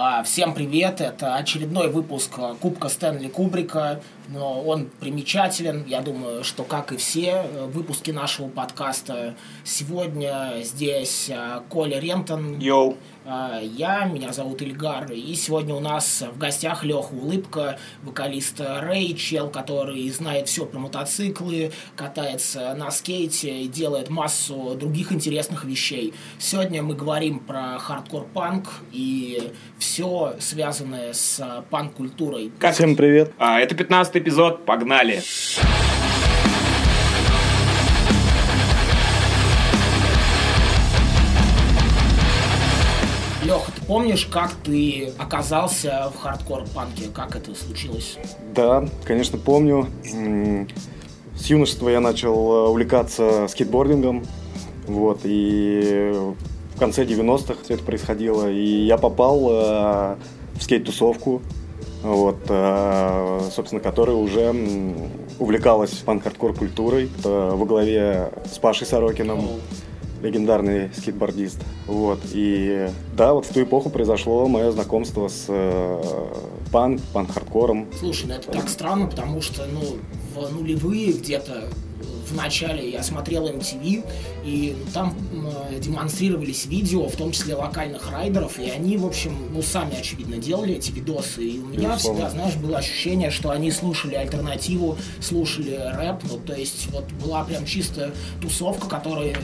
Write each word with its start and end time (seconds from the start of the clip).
А, 0.00 0.22
всем 0.22 0.54
привет! 0.54 1.00
Это 1.00 1.34
очередной 1.34 1.90
выпуск 1.90 2.30
а, 2.38 2.54
Кубка 2.54 2.88
Стэнли 2.88 3.26
Кубрика. 3.26 4.00
Но 4.28 4.62
он 4.62 4.90
примечателен. 5.00 5.84
Я 5.88 6.02
думаю, 6.02 6.44
что, 6.44 6.62
как 6.62 6.92
и 6.92 6.96
все 6.96 7.42
э, 7.42 7.66
выпуски 7.66 8.12
нашего 8.12 8.48
подкаста, 8.48 9.34
сегодня 9.64 10.60
здесь 10.62 11.28
а, 11.34 11.64
Коля 11.68 11.98
Рентон. 11.98 12.60
Йоу. 12.60 12.96
Я, 13.28 14.06
меня 14.06 14.32
зовут 14.32 14.62
Ильгар, 14.62 15.12
и 15.12 15.34
сегодня 15.34 15.74
у 15.74 15.80
нас 15.80 16.24
в 16.32 16.38
гостях 16.38 16.82
Леха 16.82 17.12
Улыбка, 17.12 17.78
вокалист 18.02 18.58
Ray, 18.58 19.12
чел, 19.14 19.50
который 19.50 20.08
знает 20.08 20.48
все 20.48 20.64
про 20.64 20.78
мотоциклы, 20.78 21.72
катается 21.94 22.74
на 22.74 22.90
скейте 22.90 23.64
и 23.64 23.68
делает 23.68 24.08
массу 24.08 24.74
других 24.80 25.12
интересных 25.12 25.64
вещей. 25.64 26.14
Сегодня 26.38 26.82
мы 26.82 26.94
говорим 26.94 27.40
про 27.40 27.78
хардкор-панк 27.78 28.66
и 28.92 29.52
все 29.78 30.36
связанное 30.40 31.12
с 31.12 31.64
панк-культурой. 31.68 32.50
Всем 32.72 32.96
привет. 32.96 33.34
А, 33.36 33.60
это 33.60 33.74
15 33.74 34.16
эпизод. 34.16 34.64
Погнали. 34.64 35.16
Леха, 35.16 35.87
помнишь, 43.88 44.26
как 44.26 44.52
ты 44.62 45.12
оказался 45.18 46.12
в 46.14 46.18
хардкор-панке? 46.18 47.08
Как 47.12 47.34
это 47.34 47.54
случилось? 47.56 48.16
Да, 48.54 48.86
конечно, 49.04 49.38
помню. 49.38 49.88
С 51.34 51.46
юношества 51.46 51.88
я 51.88 52.00
начал 52.00 52.34
э, 52.34 52.68
увлекаться 52.68 53.46
скейтбордингом. 53.48 54.24
Вот, 54.86 55.20
и 55.24 56.12
в 56.74 56.78
конце 56.78 57.04
90-х 57.04 57.62
все 57.64 57.74
это 57.74 57.84
происходило. 57.84 58.50
И 58.50 58.86
я 58.86 58.98
попал 58.98 59.48
э, 59.50 60.16
в 60.54 60.62
скейт-тусовку, 60.62 61.40
вот, 62.02 62.38
э, 62.48 63.40
собственно, 63.54 63.80
которая 63.80 64.16
уже 64.16 64.52
увлекалась 65.38 65.92
панк-хардкор 66.04 66.54
культурой 66.54 67.08
во 67.22 67.64
главе 67.64 68.32
с 68.52 68.58
Пашей 68.58 68.86
Сорокином, 68.86 69.48
легендарный 70.22 70.90
скейтбордист. 70.94 71.58
Вот, 71.86 72.20
и 72.32 72.88
да, 73.16 73.34
вот 73.34 73.46
в 73.46 73.52
ту 73.52 73.62
эпоху 73.62 73.90
произошло 73.90 74.46
мое 74.48 74.70
знакомство 74.72 75.28
с 75.28 75.46
э, 75.48 76.02
панк, 76.72 77.00
панк-хардкором. 77.12 77.86
Слушай, 77.98 78.26
ну 78.28 78.34
это 78.34 78.50
так 78.50 78.68
странно, 78.68 79.06
потому 79.06 79.40
что, 79.40 79.64
ну, 79.66 79.98
в 80.34 80.52
нулевые 80.52 81.12
где-то 81.12 81.68
в 82.28 82.34
начале 82.34 82.90
я 82.90 83.02
смотрел 83.02 83.48
MTV, 83.48 84.04
и 84.44 84.76
там 84.92 85.14
э, 85.70 85.78
демонстрировались 85.80 86.66
видео, 86.66 87.08
в 87.08 87.16
том 87.16 87.32
числе 87.32 87.54
локальных 87.54 88.10
райдеров, 88.10 88.58
и 88.58 88.68
они, 88.68 88.96
в 88.96 89.06
общем, 89.06 89.34
ну, 89.52 89.62
сами, 89.62 89.98
очевидно, 89.98 90.36
делали 90.36 90.74
эти 90.74 90.90
видосы, 90.90 91.44
и 91.44 91.58
у 91.58 91.66
меня 91.66 91.92
Безусловно. 91.94 92.28
всегда, 92.28 92.30
знаешь, 92.30 92.56
было 92.56 92.78
ощущение, 92.78 93.30
что 93.30 93.50
они 93.50 93.70
слушали 93.70 94.14
альтернативу, 94.14 94.98
слушали 95.20 95.74
рэп, 95.74 96.22
ну, 96.30 96.38
то 96.38 96.54
есть 96.54 96.88
вот 96.92 97.04
была 97.24 97.44
прям 97.44 97.64
чисто 97.64 98.12
тусовка, 98.40 98.88
которая 98.88 99.36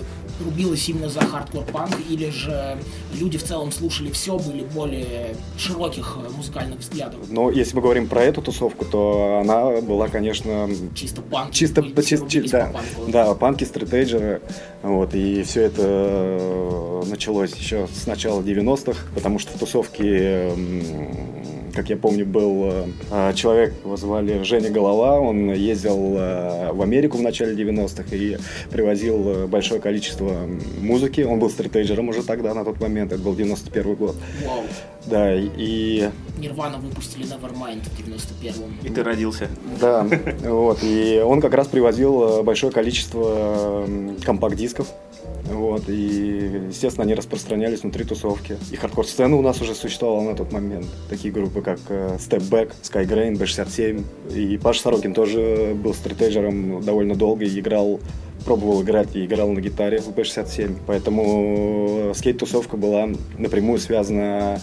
рубилась 0.42 0.88
именно 0.88 1.08
за 1.08 1.20
хардкор-панк, 1.20 1.94
или 2.08 2.30
же 2.30 2.78
люди 3.14 3.38
в 3.38 3.44
целом 3.44 3.72
слушали 3.72 4.10
все, 4.10 4.38
были 4.38 4.64
более 4.64 5.36
широких 5.58 6.18
э, 6.18 6.30
музыкальных 6.30 6.80
взглядов. 6.80 7.20
Но 7.30 7.50
если 7.50 7.76
мы 7.76 7.82
говорим 7.82 8.08
про 8.08 8.22
эту 8.22 8.42
тусовку, 8.42 8.84
то 8.84 9.40
она 9.42 9.80
была, 9.80 10.08
конечно... 10.08 10.68
Чисто 10.94 11.22
панк. 11.22 11.52
Чисто, 11.52 11.82
чисто, 12.02 12.28
чисто 12.28 12.58
да, 12.58 12.66
панку. 12.66 13.12
Да, 13.12 13.34
панки, 13.34 13.64
стратейджеры. 13.64 14.42
Вот, 14.82 15.14
и 15.14 15.42
все 15.42 15.62
это 15.62 15.82
э, 15.84 17.02
началось 17.08 17.54
еще 17.54 17.88
с 17.88 18.06
начала 18.06 18.40
90-х, 18.40 18.98
потому 19.14 19.38
что 19.38 19.56
в 19.56 19.58
тусовке 19.60 20.52
как 21.74 21.90
я 21.90 21.96
помню, 21.96 22.24
был 22.24 22.72
э, 23.10 23.34
человек, 23.34 23.74
его 23.84 23.96
звали 23.96 24.42
Женя 24.42 24.70
Голова, 24.70 25.20
он 25.20 25.52
ездил 25.52 26.16
э, 26.16 26.72
в 26.72 26.82
Америку 26.82 27.18
в 27.18 27.22
начале 27.22 27.54
90-х 27.54 28.14
и 28.14 28.38
привозил 28.70 29.46
большое 29.48 29.80
количество 29.80 30.48
музыки. 30.80 31.22
Он 31.22 31.38
был 31.38 31.50
стратейджером 31.50 32.08
уже 32.08 32.22
тогда, 32.22 32.54
на 32.54 32.64
тот 32.64 32.80
момент, 32.80 33.12
это 33.12 33.22
был 33.22 33.34
91 33.34 33.94
год. 33.94 34.16
Вау. 34.46 34.62
Да, 35.06 35.34
и... 35.34 36.08
Нирвана 36.38 36.78
выпустили 36.78 37.24
Nevermind 37.24 37.82
в 37.84 38.08
91-м. 38.08 38.78
И 38.82 38.88
ты 38.88 39.02
родился. 39.02 39.48
Да, 39.80 40.06
вот, 40.44 40.78
и 40.82 41.22
он 41.24 41.40
как 41.40 41.54
раз 41.54 41.68
привозил 41.68 42.42
большое 42.42 42.72
количество 42.72 43.86
компакт-дисков 44.24 44.88
вот, 45.46 45.88
и, 45.88 46.62
естественно, 46.68 47.04
они 47.04 47.14
распространялись 47.14 47.82
внутри 47.82 48.04
тусовки. 48.04 48.56
И 48.70 48.76
хардкор-сцена 48.76 49.36
у 49.36 49.42
нас 49.42 49.60
уже 49.60 49.74
существовала 49.74 50.30
на 50.30 50.36
тот 50.36 50.52
момент. 50.52 50.86
Такие 51.08 51.32
группы, 51.32 51.60
как 51.60 51.80
э, 51.88 52.16
Step 52.18 52.48
Back, 52.48 52.72
Skygrain, 52.82 53.34
B67. 53.34 54.04
И 54.34 54.58
Паш 54.58 54.80
Сорокин 54.80 55.12
тоже 55.12 55.74
был 55.74 55.94
стратегером 55.94 56.82
довольно 56.82 57.14
долго 57.14 57.44
и 57.44 57.60
играл 57.60 58.00
пробовал 58.44 58.82
играть 58.82 59.16
и 59.16 59.24
играл 59.24 59.50
на 59.50 59.60
гитаре 59.60 60.00
в 60.00 60.08
B67. 60.08 60.76
Поэтому 60.86 62.12
скейт-тусовка 62.14 62.76
была 62.76 63.08
напрямую 63.38 63.78
связана 63.78 64.60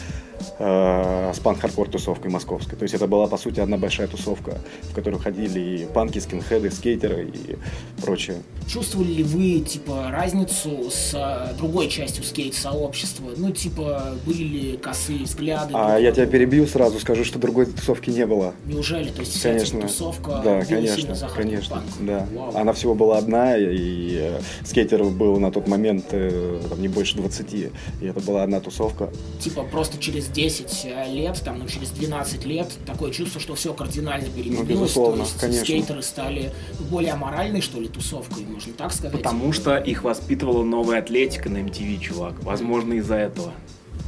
э, 0.60 1.32
с 1.34 1.40
панк-хардкор 1.40 1.90
тусовкой 1.90 2.32
московской. 2.32 2.78
То 2.78 2.84
есть 2.84 2.94
это 2.96 3.08
была, 3.08 3.28
по 3.28 3.38
сути, 3.38 3.60
одна 3.60 3.78
большая 3.78 4.08
тусовка, 4.08 4.58
в 4.84 4.94
которую 4.94 5.22
ходили 5.22 5.60
и 5.60 5.86
панки, 5.86 6.20
скинхеды, 6.20 6.72
скейтеры 6.72 7.30
и 7.34 7.58
прочее. 8.02 8.42
Чувствовали 8.68 9.12
ли 9.12 9.24
вы, 9.24 9.60
типа, 9.60 10.10
разницу 10.12 10.90
с 10.90 11.14
э, 11.14 11.56
другой 11.58 11.88
частью 11.90 12.24
скейт-сообщества? 12.24 13.32
Ну, 13.36 13.52
типа, 13.52 14.16
были 14.26 14.44
ли 14.44 14.78
косые 14.78 15.24
взгляды? 15.24 15.74
А 15.74 15.98
я 15.98 16.12
тебя 16.12 16.26
перебью 16.26 16.68
сразу, 16.68 17.00
скажу, 17.00 17.24
что 17.24 17.40
другой 17.40 17.66
тусовки 17.66 18.10
не 18.10 18.26
было. 18.26 18.54
Неужели? 18.66 19.10
То 19.10 19.22
есть 19.22 19.34
вся 19.34 19.50
конечно. 19.50 19.82
тусовка 19.82 20.42
да, 20.44 20.64
конечно, 20.66 21.16
конечно, 21.36 21.84
да. 22.00 22.28
Вау. 22.34 22.56
Она 22.56 22.74
всего 22.74 22.96
была 22.96 23.18
одна, 23.18 23.58
и 23.58 24.18
э, 24.20 24.42
скейтеров 24.64 25.16
было 25.16 25.38
на 25.40 25.52
тот 25.52 25.68
момент 25.68 26.06
э, 26.12 26.62
там, 26.70 26.82
не 26.82 26.88
больше 26.88 27.18
20, 27.18 27.54
и 27.54 27.72
это 28.02 28.20
была 28.20 28.44
одна 28.44 28.60
тусовка. 28.60 29.10
Типа 29.40 29.64
просто 29.64 29.98
через 29.98 30.28
10 30.34 30.82
э, 30.86 31.14
лет, 31.14 31.42
там, 31.44 31.60
ну, 31.60 31.68
через 31.68 31.90
12 31.92 32.46
лет, 32.46 32.68
такое 32.86 33.12
чувство, 33.12 33.40
что 33.40 33.56
все 33.56 33.74
кардинально 33.74 34.28
ну, 34.28 34.34
переменилось. 34.34 34.70
Ну, 34.70 34.76
безусловно, 34.76 35.18
То 35.18 35.22
есть 35.22 35.40
конечно. 35.40 35.64
скейтеры 35.64 36.02
стали 36.02 36.52
более 36.90 37.14
аморальной, 37.14 37.62
что 37.62 37.80
ли, 37.80 37.88
тусовкой, 37.88 38.46
можно 38.46 38.74
так 38.74 38.92
сказать. 38.94 39.18
Потому 39.18 39.54
что 39.54 39.78
их 39.78 40.04
воспитывала 40.04 40.64
новая 40.64 41.00
атлетика 41.00 41.50
на 41.50 41.58
MTV, 41.58 42.00
чувак. 42.00 42.36
Возможно, 42.44 42.94
из-за 42.94 43.16
этого. 43.16 43.54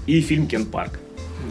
И 0.08 0.22
фильм 0.22 0.48
Ken 0.48 0.66
Park. 0.66 1.00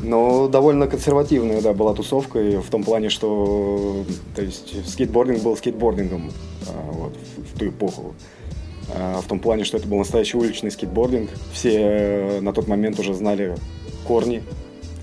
Ну, 0.03 0.49
довольно 0.49 0.87
консервативная, 0.87 1.61
да, 1.61 1.75
была 1.75 1.94
тусовка, 1.94 2.41
и 2.41 2.56
в 2.56 2.69
том 2.71 2.82
плане, 2.82 3.11
что, 3.11 4.05
то 4.34 4.43
есть, 4.43 4.88
скейтбординг 4.88 5.43
был 5.43 5.56
скейтбордингом 5.56 6.32
а, 6.66 6.93
вот, 6.93 7.16
в, 7.37 7.55
в 7.55 7.59
ту 7.59 7.69
эпоху. 7.69 8.15
А, 8.94 9.21
в 9.21 9.27
том 9.27 9.38
плане, 9.38 9.65
что 9.65 9.77
это 9.77 9.87
был 9.87 9.99
настоящий 9.99 10.37
уличный 10.37 10.71
скейтбординг. 10.71 11.31
Все 11.53 11.81
э, 11.81 12.41
на 12.41 12.53
тот 12.53 12.69
момент 12.69 12.99
уже 12.99 13.15
знали 13.15 13.55
корни 14.06 14.43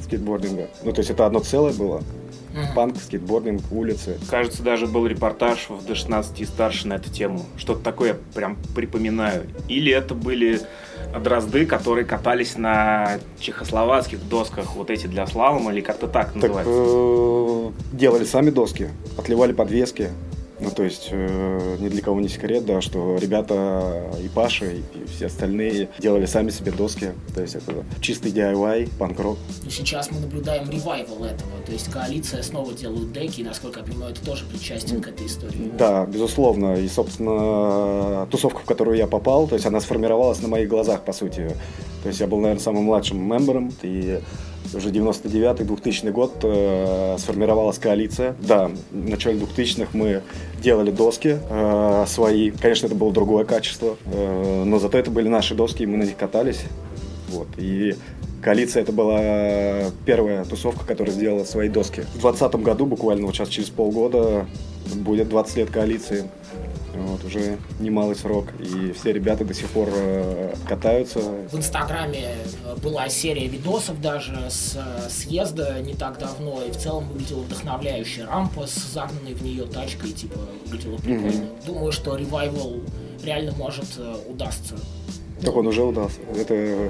скейтбординга. 0.10 0.68
Ну, 0.84 0.92
то 0.92 1.00
есть 1.00 1.12
это 1.12 1.26
одно 1.26 1.40
целое 1.40 1.74
было. 1.74 2.02
Uh-huh. 2.54 2.74
Панк, 2.76 2.98
скейтбординг, 2.98 3.62
улицы. 3.72 4.18
Кажется, 4.28 4.64
даже 4.64 4.88
был 4.88 5.06
репортаж 5.06 5.68
в 5.70 5.86
D16 5.88 6.26
и 6.38 6.46
старше 6.46 6.88
на 6.88 6.96
эту 6.96 7.12
тему. 7.12 7.46
Что-то 7.58 7.82
такое 7.82 8.18
прям 8.34 8.58
припоминаю. 8.76 9.44
Или 9.68 9.92
это 9.92 10.16
были 10.16 10.62
дрозды, 11.24 11.68
которые 11.68 12.06
катались 12.06 12.58
на 12.58 13.20
чехословацких 13.40 14.28
досках, 14.28 14.76
вот 14.76 14.90
эти 14.90 15.06
для 15.06 15.28
слалома, 15.28 15.72
или 15.72 15.82
как-то 15.82 16.08
так 16.08 16.34
называется? 16.34 16.74
Так, 16.74 17.94
э, 17.94 17.96
делали 17.96 18.26
сами 18.26 18.50
доски, 18.50 18.90
отливали 19.16 19.54
подвески, 19.54 20.10
ну, 20.60 20.72
то 20.72 20.84
есть, 20.84 21.10
э, 21.12 21.78
ни 21.80 21.88
для 21.90 22.02
кого 22.02 22.20
не 22.20 22.28
секрет, 22.28 22.66
да, 22.66 22.82
что 22.82 23.18
ребята 23.18 24.12
и 24.22 24.28
Паша, 24.28 24.66
и, 24.66 24.80
и 24.80 25.06
все 25.08 25.28
остальные 25.28 25.90
делали 26.00 26.26
сами 26.26 26.50
себе 26.50 26.72
доски. 26.72 27.14
То 27.34 27.42
есть, 27.42 27.56
это 27.56 27.86
чистый 28.02 28.32
DIY, 28.32 28.90
панк-рок. 28.98 29.38
И 29.66 29.70
сейчас 29.70 30.12
мы 30.12 30.20
наблюдаем 30.20 30.70
ревайвал 30.70 31.24
этого. 31.24 31.52
То 31.66 31.72
есть, 31.72 31.90
коалиция 31.90 32.44
снова 32.44 32.74
делают 32.74 33.14
деки, 33.14 33.42
и, 33.42 33.44
насколько 33.44 33.80
я 33.80 33.86
понимаю, 33.86 34.12
это 34.12 34.24
тоже 34.26 34.46
причастен 34.46 35.02
к 35.02 35.08
этой 35.08 35.28
истории. 35.28 35.72
Да, 35.78 36.06
безусловно. 36.06 36.76
И, 36.76 36.88
собственно, 36.88 38.28
тусовка, 38.30 38.60
в 38.60 38.66
которую 38.66 38.98
я 38.98 39.08
попал, 39.08 39.48
то 39.48 39.56
есть, 39.56 39.66
она 39.66 39.80
сформировалась 39.80 40.42
на 40.42 40.48
моих 40.48 40.68
глазах, 40.68 41.06
по 41.06 41.14
сути. 41.14 41.56
То 42.04 42.10
есть, 42.10 42.20
я 42.20 42.28
был, 42.28 42.40
наверное, 42.40 42.62
самым 42.62 42.84
младшим 42.84 43.18
мембером, 43.18 43.74
и 43.82 44.20
уже 44.74 44.90
99-2000 44.90 46.12
год 46.12 46.34
э, 46.44 47.18
сформировалась 47.20 47.78
коалиция. 47.78 48.36
Да, 48.40 48.72
в 48.92 49.10
начале 49.10 49.40
2000-х 49.40 49.90
мы 49.94 50.22
делали 50.62 50.92
доски 50.92 51.38
э, 51.50 52.06
свои. 52.08 52.52
Конечно, 52.52 52.88
это 52.88 52.96
было 52.96 53.12
другое 53.12 53.46
качество, 53.46 53.98
э, 54.06 54.64
но 54.66 54.80
зато 54.80 54.98
это 54.98 55.12
были 55.12 55.28
наши 55.28 55.56
доски, 55.56 55.84
и 55.84 55.86
мы 55.86 55.98
на 55.98 56.04
них 56.04 56.18
катались. 56.18 56.62
Вот. 57.30 57.48
И 57.58 57.96
коалиция 58.42 58.84
это 58.84 58.92
была 58.92 59.92
первая 60.06 60.46
тусовка, 60.46 60.86
которая 60.86 61.14
сделала 61.14 61.44
свои 61.44 61.70
доски. 61.70 62.02
В 62.02 62.22
2020 62.22 62.56
году, 62.56 62.86
буквально 62.86 63.26
вот 63.26 63.36
сейчас 63.36 63.50
через 63.50 63.70
полгода, 63.70 64.46
будет 64.96 65.30
20 65.30 65.58
лет 65.58 65.70
коалиции. 65.70 66.30
Вот, 66.94 67.24
уже 67.24 67.58
немалый 67.80 68.16
срок, 68.16 68.48
и 68.60 68.92
все 68.94 69.14
ребята 69.14 69.46
до 69.46 69.54
сих 69.54 69.68
пор 69.68 69.90
э, 69.92 70.54
катаются. 70.68 71.20
В 71.52 71.56
Инстаграме 71.56 72.36
э, 72.66 72.76
была 72.82 73.08
серия 73.10 73.48
видосов 73.48 74.02
даже 74.02 74.36
с 74.50 74.76
э, 74.76 75.10
съезда 75.10 75.80
не 75.82 75.94
так 75.94 76.18
давно, 76.18 76.62
и 76.64 76.72
в 76.72 76.78
целом 76.78 77.08
выглядела 77.10 77.42
вдохновляющая 77.42 78.26
рампа 78.26 78.66
с 78.68 78.74
загнанной 78.74 79.34
в 79.34 79.44
нее 79.44 79.66
тачкой, 79.66 80.12
типа, 80.12 80.40
выглядела 80.66 80.98
прикольно. 80.98 81.28
Mm-hmm. 81.28 81.66
Думаю, 81.66 81.92
что 81.92 82.16
ревайвал 82.16 82.76
реально 83.24 83.52
может 83.54 83.88
удастся. 84.28 84.76
Так 85.42 85.56
он 85.56 85.68
уже 85.68 85.84
удался. 85.84 86.20
Это 86.36 86.90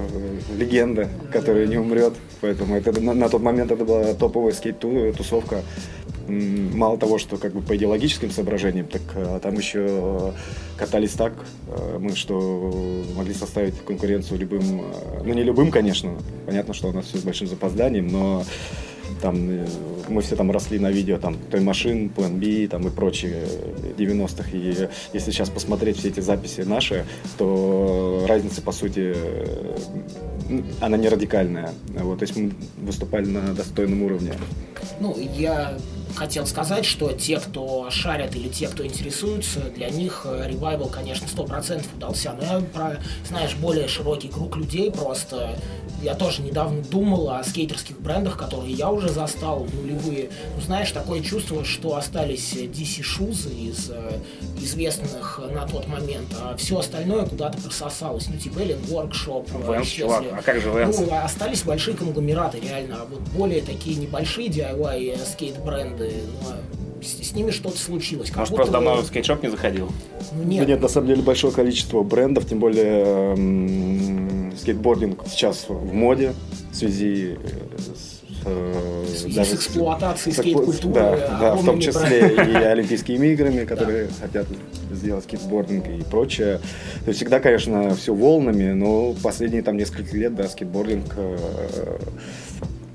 легенда, 0.56 1.08
которая 1.32 1.66
не 1.66 1.76
умрет. 1.76 2.14
Поэтому 2.40 2.74
это 2.74 3.00
на, 3.00 3.14
на 3.14 3.28
тот 3.28 3.42
момент 3.42 3.70
это 3.70 3.84
была 3.84 4.14
топовая 4.14 4.52
скейт-тусовка 4.52 5.62
мало 6.30 6.98
того, 6.98 7.18
что 7.18 7.36
как 7.36 7.52
бы 7.52 7.60
по 7.60 7.76
идеологическим 7.76 8.30
соображениям, 8.30 8.86
так 8.86 9.02
а, 9.14 9.40
там 9.40 9.54
еще 9.54 10.32
катались 10.76 11.12
так, 11.12 11.32
а, 11.68 11.98
мы 11.98 12.14
что 12.14 12.72
могли 13.16 13.34
составить 13.34 13.78
конкуренцию 13.84 14.40
любым, 14.40 14.82
а, 14.82 15.22
ну 15.24 15.34
не 15.34 15.42
любым, 15.42 15.70
конечно, 15.70 16.16
понятно, 16.46 16.74
что 16.74 16.88
у 16.88 16.92
нас 16.92 17.06
все 17.06 17.18
с 17.18 17.22
большим 17.22 17.46
запозданием, 17.46 18.08
но 18.08 18.44
там 19.20 19.50
э, 19.50 19.66
мы 20.08 20.22
все 20.22 20.36
там 20.36 20.50
росли 20.50 20.78
на 20.78 20.90
видео 20.90 21.18
там 21.18 21.36
той 21.50 21.60
машин, 21.60 22.10
Plan 22.14 22.38
B 22.38 22.68
там 22.68 22.86
и 22.86 22.90
прочие 22.90 23.46
90-х. 23.96 24.50
И 24.52 24.88
если 25.12 25.30
сейчас 25.30 25.50
посмотреть 25.50 25.98
все 25.98 26.08
эти 26.08 26.20
записи 26.20 26.62
наши, 26.62 27.04
то 27.38 28.24
разница 28.28 28.62
по 28.62 28.72
сути 28.72 29.12
э, 29.14 29.76
она 30.80 30.96
не 30.96 31.08
радикальная. 31.08 31.72
Вот, 31.88 32.18
то 32.20 32.22
есть 32.24 32.36
мы 32.36 32.52
выступали 32.78 33.26
на 33.26 33.54
достойном 33.54 34.02
уровне. 34.02 34.32
Ну, 35.00 35.16
я 35.36 35.76
хотел 36.14 36.46
сказать, 36.46 36.84
что 36.84 37.12
те, 37.12 37.38
кто 37.38 37.90
шарят 37.90 38.34
или 38.36 38.48
те, 38.48 38.68
кто 38.68 38.84
интересуются, 38.84 39.60
для 39.74 39.90
них 39.90 40.26
ревайвал, 40.26 40.88
конечно, 40.88 41.26
сто 41.28 41.44
процентов 41.44 41.92
удался. 41.94 42.32
Но 42.32 42.42
я 42.42 42.60
про, 42.60 42.98
знаешь, 43.26 43.54
более 43.56 43.88
широкий 43.88 44.28
круг 44.28 44.56
людей 44.56 44.90
просто. 44.90 45.56
Я 46.02 46.14
тоже 46.14 46.42
недавно 46.42 46.82
думал 46.82 47.30
о 47.30 47.42
скейтерских 47.44 48.00
брендах, 48.00 48.36
которые 48.36 48.72
я 48.72 48.90
уже 48.90 49.08
застал 49.08 49.64
в 49.64 49.74
нулевые. 49.74 50.30
Ну, 50.56 50.62
знаешь, 50.62 50.90
такое 50.92 51.20
чувство, 51.20 51.64
что 51.64 51.96
остались 51.96 52.54
DC 52.54 53.02
шузы 53.02 53.50
из 53.50 53.90
э, 53.90 54.18
известных 54.60 55.40
на 55.52 55.66
тот 55.66 55.86
момент, 55.88 56.28
а 56.40 56.56
все 56.56 56.78
остальное 56.78 57.26
куда-то 57.26 57.58
прососалось. 57.60 58.28
Ну, 58.28 58.38
типа 58.38 58.60
Эллен 58.60 58.78
Workshop. 58.88 59.46
Венс, 59.70 59.88
чувак, 59.88 60.24
а 60.32 60.42
как 60.42 60.60
же 60.60 60.70
Венс? 60.70 60.98
Ну, 60.98 61.08
остались 61.12 61.62
большие 61.62 61.96
конгломераты, 61.96 62.60
реально. 62.60 63.02
А 63.02 63.04
вот 63.04 63.20
более 63.36 63.60
такие 63.60 63.96
небольшие 63.96 64.48
DIY 64.48 65.18
скейт-бренды 65.26 65.80
бренды, 65.80 66.12
но 66.42 66.56
с, 67.02 67.28
с 67.28 67.32
ними 67.32 67.50
что-то 67.50 67.78
случилось. 67.78 68.34
Может, 68.34 68.54
просто 68.54 68.72
давно 68.72 68.96
в 68.96 69.06
скейтшоп 69.06 69.42
не 69.42 69.50
заходил? 69.50 69.90
Ну, 70.32 70.42
нет. 70.42 70.64
Да 70.64 70.72
нет, 70.72 70.82
на 70.82 70.88
самом 70.88 71.08
деле 71.08 71.22
большое 71.22 71.52
количество 71.52 72.02
брендов, 72.02 72.46
тем 72.46 72.58
более 72.58 73.34
эм, 73.34 74.09
скейтбординг 74.60 75.22
сейчас 75.26 75.66
в 75.68 75.92
моде 75.92 76.34
в 76.72 76.76
связи 76.76 77.36
с 77.78 78.20
э, 78.44 79.04
даже 79.34 79.50
с 79.50 79.54
эксплуатацией 79.54 80.34
скейт-культуры. 80.34 80.94
Да, 80.94 81.38
да, 81.40 81.54
в 81.56 81.64
том 81.64 81.80
числе 81.80 82.28
и 82.28 82.54
Олимпийскими 82.54 83.28
играми, 83.28 83.64
которые 83.64 84.06
да. 84.06 84.12
хотят 84.26 84.46
сделать 84.92 85.24
скейтбординг 85.24 85.88
и 85.88 86.02
прочее. 86.02 86.60
То 87.04 87.08
есть 87.08 87.18
всегда, 87.18 87.40
конечно, 87.40 87.94
все 87.94 88.14
волнами, 88.14 88.72
но 88.72 89.14
последние 89.22 89.62
там 89.62 89.76
несколько 89.76 90.16
лет, 90.16 90.34
да, 90.34 90.48
скейтбординг 90.48 91.14
э, 91.16 91.98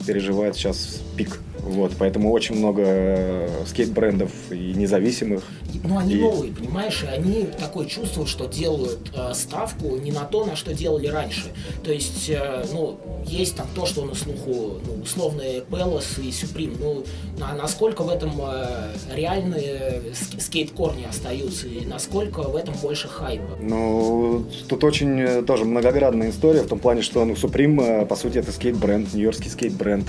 переживает 0.06 0.56
сейчас 0.56 1.02
пик. 1.16 1.40
Вот, 1.66 1.94
поэтому 1.98 2.32
очень 2.32 2.56
много 2.56 2.84
э, 2.86 3.50
скейт-брендов 3.66 4.32
и 4.52 4.74
независимых. 4.76 5.44
Ну, 5.84 5.98
они 5.98 6.14
и... 6.14 6.22
новые, 6.22 6.54
понимаешь, 6.54 7.04
и 7.04 7.08
они 7.08 7.48
такое 7.60 7.88
чувство, 7.88 8.28
что 8.28 8.46
делают 8.46 9.12
э, 9.16 9.34
ставку 9.34 9.96
не 9.98 10.12
на 10.12 10.26
то, 10.26 10.46
на 10.46 10.56
что 10.56 10.76
делали 10.76 11.08
раньше. 11.08 11.46
То 11.84 11.92
есть, 11.92 12.30
э, 12.30 12.66
ну, 12.72 13.00
есть 13.26 13.56
там 13.56 13.68
то, 13.74 13.88
что 13.88 14.06
на 14.06 14.14
слуху, 14.14 14.80
ну, 14.86 15.02
условные 15.02 15.62
Пелос 15.62 16.20
и 16.20 16.30
Supreme, 16.30 16.78
ну, 16.80 17.04
на, 17.40 17.56
насколько 17.56 18.04
в 18.04 18.10
этом 18.10 18.34
э, 18.42 18.92
реальные 19.16 20.04
скейт-корни 20.40 21.06
остаются, 21.10 21.68
и 21.68 21.84
насколько 21.84 22.44
в 22.44 22.56
этом 22.56 22.76
больше 22.76 23.08
хайпа? 23.08 23.58
Ну, 23.60 24.46
тут 24.68 24.84
очень 24.84 25.20
э, 25.20 25.42
тоже 25.42 25.66
многоградная 25.66 26.30
история, 26.30 26.62
в 26.62 26.68
том 26.68 26.78
плане, 26.78 27.02
что, 27.02 27.26
ну, 27.26 27.34
Supreme, 27.34 28.04
э, 28.04 28.06
по 28.06 28.16
сути, 28.16 28.38
это 28.38 28.52
скейт-бренд, 28.52 29.16
нью-йоркский 29.16 29.50
скейт-бренд. 29.50 30.06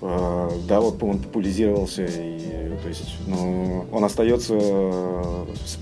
А, 0.00 0.50
да, 0.68 0.80
вот 0.80 1.02
он 1.02 1.18
популяризировался, 1.18 2.04
и, 2.04 2.47
то 2.88 2.94
есть, 2.94 3.16
ну, 3.26 3.84
он 3.92 4.02
остается, 4.02 4.54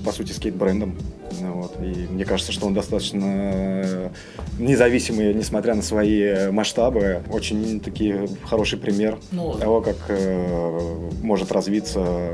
по 0.04 0.10
сути, 0.10 0.32
скейт-брендом. 0.32 0.96
Вот, 1.40 1.76
и 1.80 2.08
мне 2.10 2.24
кажется, 2.24 2.50
что 2.50 2.66
он 2.66 2.74
достаточно 2.74 4.10
независимый, 4.58 5.32
несмотря 5.32 5.76
на 5.76 5.82
свои 5.82 6.50
масштабы. 6.50 7.22
Очень 7.30 7.78
такие 7.78 8.28
хороший 8.44 8.78
пример 8.78 9.18
ну, 9.30 9.54
того, 9.54 9.82
как 9.82 9.96
э, 10.08 11.08
может 11.22 11.52
развиться 11.52 12.32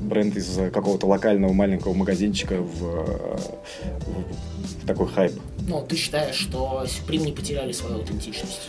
бренд 0.00 0.36
из 0.36 0.58
какого-то 0.72 1.06
локального 1.06 1.54
маленького 1.54 1.94
магазинчика 1.94 2.60
в, 2.60 2.80
в 2.80 4.86
такой 4.86 5.08
хайп. 5.08 5.32
Ну, 5.68 5.82
ты 5.82 5.96
считаешь, 5.96 6.36
что 6.36 6.84
Supreme 6.84 7.26
не 7.26 7.32
потеряли 7.32 7.72
свою 7.72 7.96
аутентичность? 7.96 8.68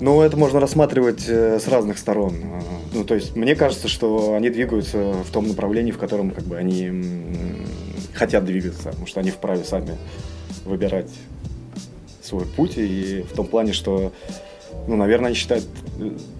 Ну, 0.00 0.20
это 0.20 0.36
можно 0.36 0.60
рассматривать 0.60 1.24
э, 1.28 1.58
с 1.58 1.66
разных 1.66 1.98
сторон. 1.98 2.34
Ну, 2.92 3.04
то 3.04 3.14
есть, 3.14 3.36
мне 3.36 3.54
кажется, 3.54 3.88
что 3.88 4.34
они 4.34 4.50
двигаются 4.56 5.12
в 5.12 5.30
том 5.30 5.48
направлении, 5.48 5.92
в 5.92 5.98
котором 5.98 6.30
как 6.30 6.44
бы 6.44 6.56
они 6.56 6.90
хотят 8.14 8.46
двигаться, 8.46 8.88
потому 8.88 9.06
что 9.06 9.20
они 9.20 9.30
вправе 9.30 9.62
сами 9.64 9.98
выбирать 10.64 11.10
свой 12.22 12.46
путь, 12.46 12.78
и 12.78 13.22
в 13.30 13.36
том 13.36 13.46
плане, 13.46 13.74
что, 13.74 14.12
ну, 14.88 14.96
наверное, 14.96 15.26
они 15.26 15.36
считают 15.36 15.66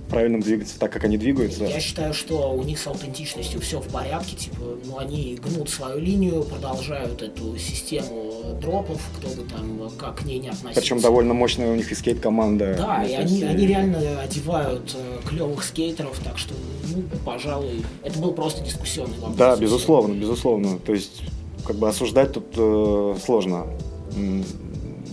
правильным 0.09 0.41
двигаться 0.41 0.79
так, 0.79 0.93
как 0.93 1.05
они 1.05 1.19
двигаются. 1.19 1.65
Я 1.65 1.81
считаю, 1.81 2.15
что 2.15 2.53
у 2.53 2.63
них 2.63 2.79
с 2.79 2.87
аутентичностью 2.87 3.61
все 3.61 3.81
в 3.81 3.89
порядке, 3.89 4.37
типа, 4.37 4.79
ну, 4.85 4.99
они 4.99 5.39
гнут 5.43 5.69
свою 5.69 5.99
линию, 5.99 6.43
продолжают 6.43 7.23
эту 7.23 7.57
систему 7.59 8.33
дропов, 8.61 9.01
кто 9.19 9.29
бы 9.29 9.49
там 9.49 9.91
как 9.99 10.21
к 10.21 10.25
ней 10.25 10.39
не 10.39 10.49
относился. 10.49 10.81
Причем 10.81 11.01
довольно 11.01 11.35
мощная 11.35 11.73
у 11.73 11.77
них 11.77 11.91
и 11.91 11.95
скейт-команда. 11.95 12.77
Да, 12.79 13.05
и 13.05 13.15
они, 13.15 13.43
они 13.43 13.67
реально 13.67 14.21
одевают 14.21 14.95
э, 14.95 15.29
клевых 15.29 15.65
скейтеров, 15.65 16.19
так 16.25 16.39
что, 16.39 16.55
ну, 16.95 17.03
пожалуй, 17.25 17.85
это 18.03 18.19
был 18.19 18.33
просто 18.33 18.65
дискуссионный 18.65 19.19
вопрос. 19.19 19.37
Да, 19.37 19.57
безусловно, 19.57 20.15
безусловно. 20.15 20.79
То 20.79 20.93
есть, 20.93 21.23
как 21.67 21.77
бы 21.77 21.89
осуждать 21.89 22.33
тут 22.33 22.47
э, 22.57 23.17
сложно. 23.25 23.67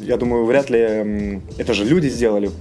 Я 0.01 0.18
думаю, 0.18 0.46
вряд 0.46 0.69
ли 0.69 1.42
это 1.57 1.74
же 1.74 1.86
люди 1.86 2.10
сделали 2.10 2.51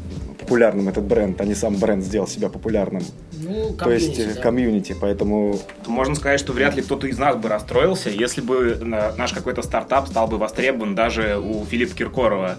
популярным 0.42 0.88
этот 0.88 1.04
бренд, 1.04 1.40
а 1.40 1.44
не 1.44 1.54
сам 1.54 1.76
бренд 1.76 2.04
сделал 2.04 2.26
себя 2.26 2.48
популярным. 2.48 3.02
Ну, 3.32 3.74
То 3.74 3.90
есть 3.90 4.34
да. 4.34 4.40
комьюнити, 4.40 4.94
поэтому... 5.00 5.58
Можно 5.86 6.14
сказать, 6.14 6.40
что 6.40 6.52
вряд 6.52 6.76
ли 6.76 6.82
кто-то 6.82 7.06
из 7.06 7.18
нас 7.18 7.36
бы 7.36 7.48
расстроился, 7.48 8.10
если 8.10 8.40
бы 8.40 8.76
наш 9.16 9.32
какой-то 9.32 9.62
стартап 9.62 10.08
стал 10.08 10.28
бы 10.28 10.38
востребован 10.38 10.94
даже 10.94 11.38
у 11.38 11.64
Филиппа 11.64 11.94
Киркорова. 11.94 12.56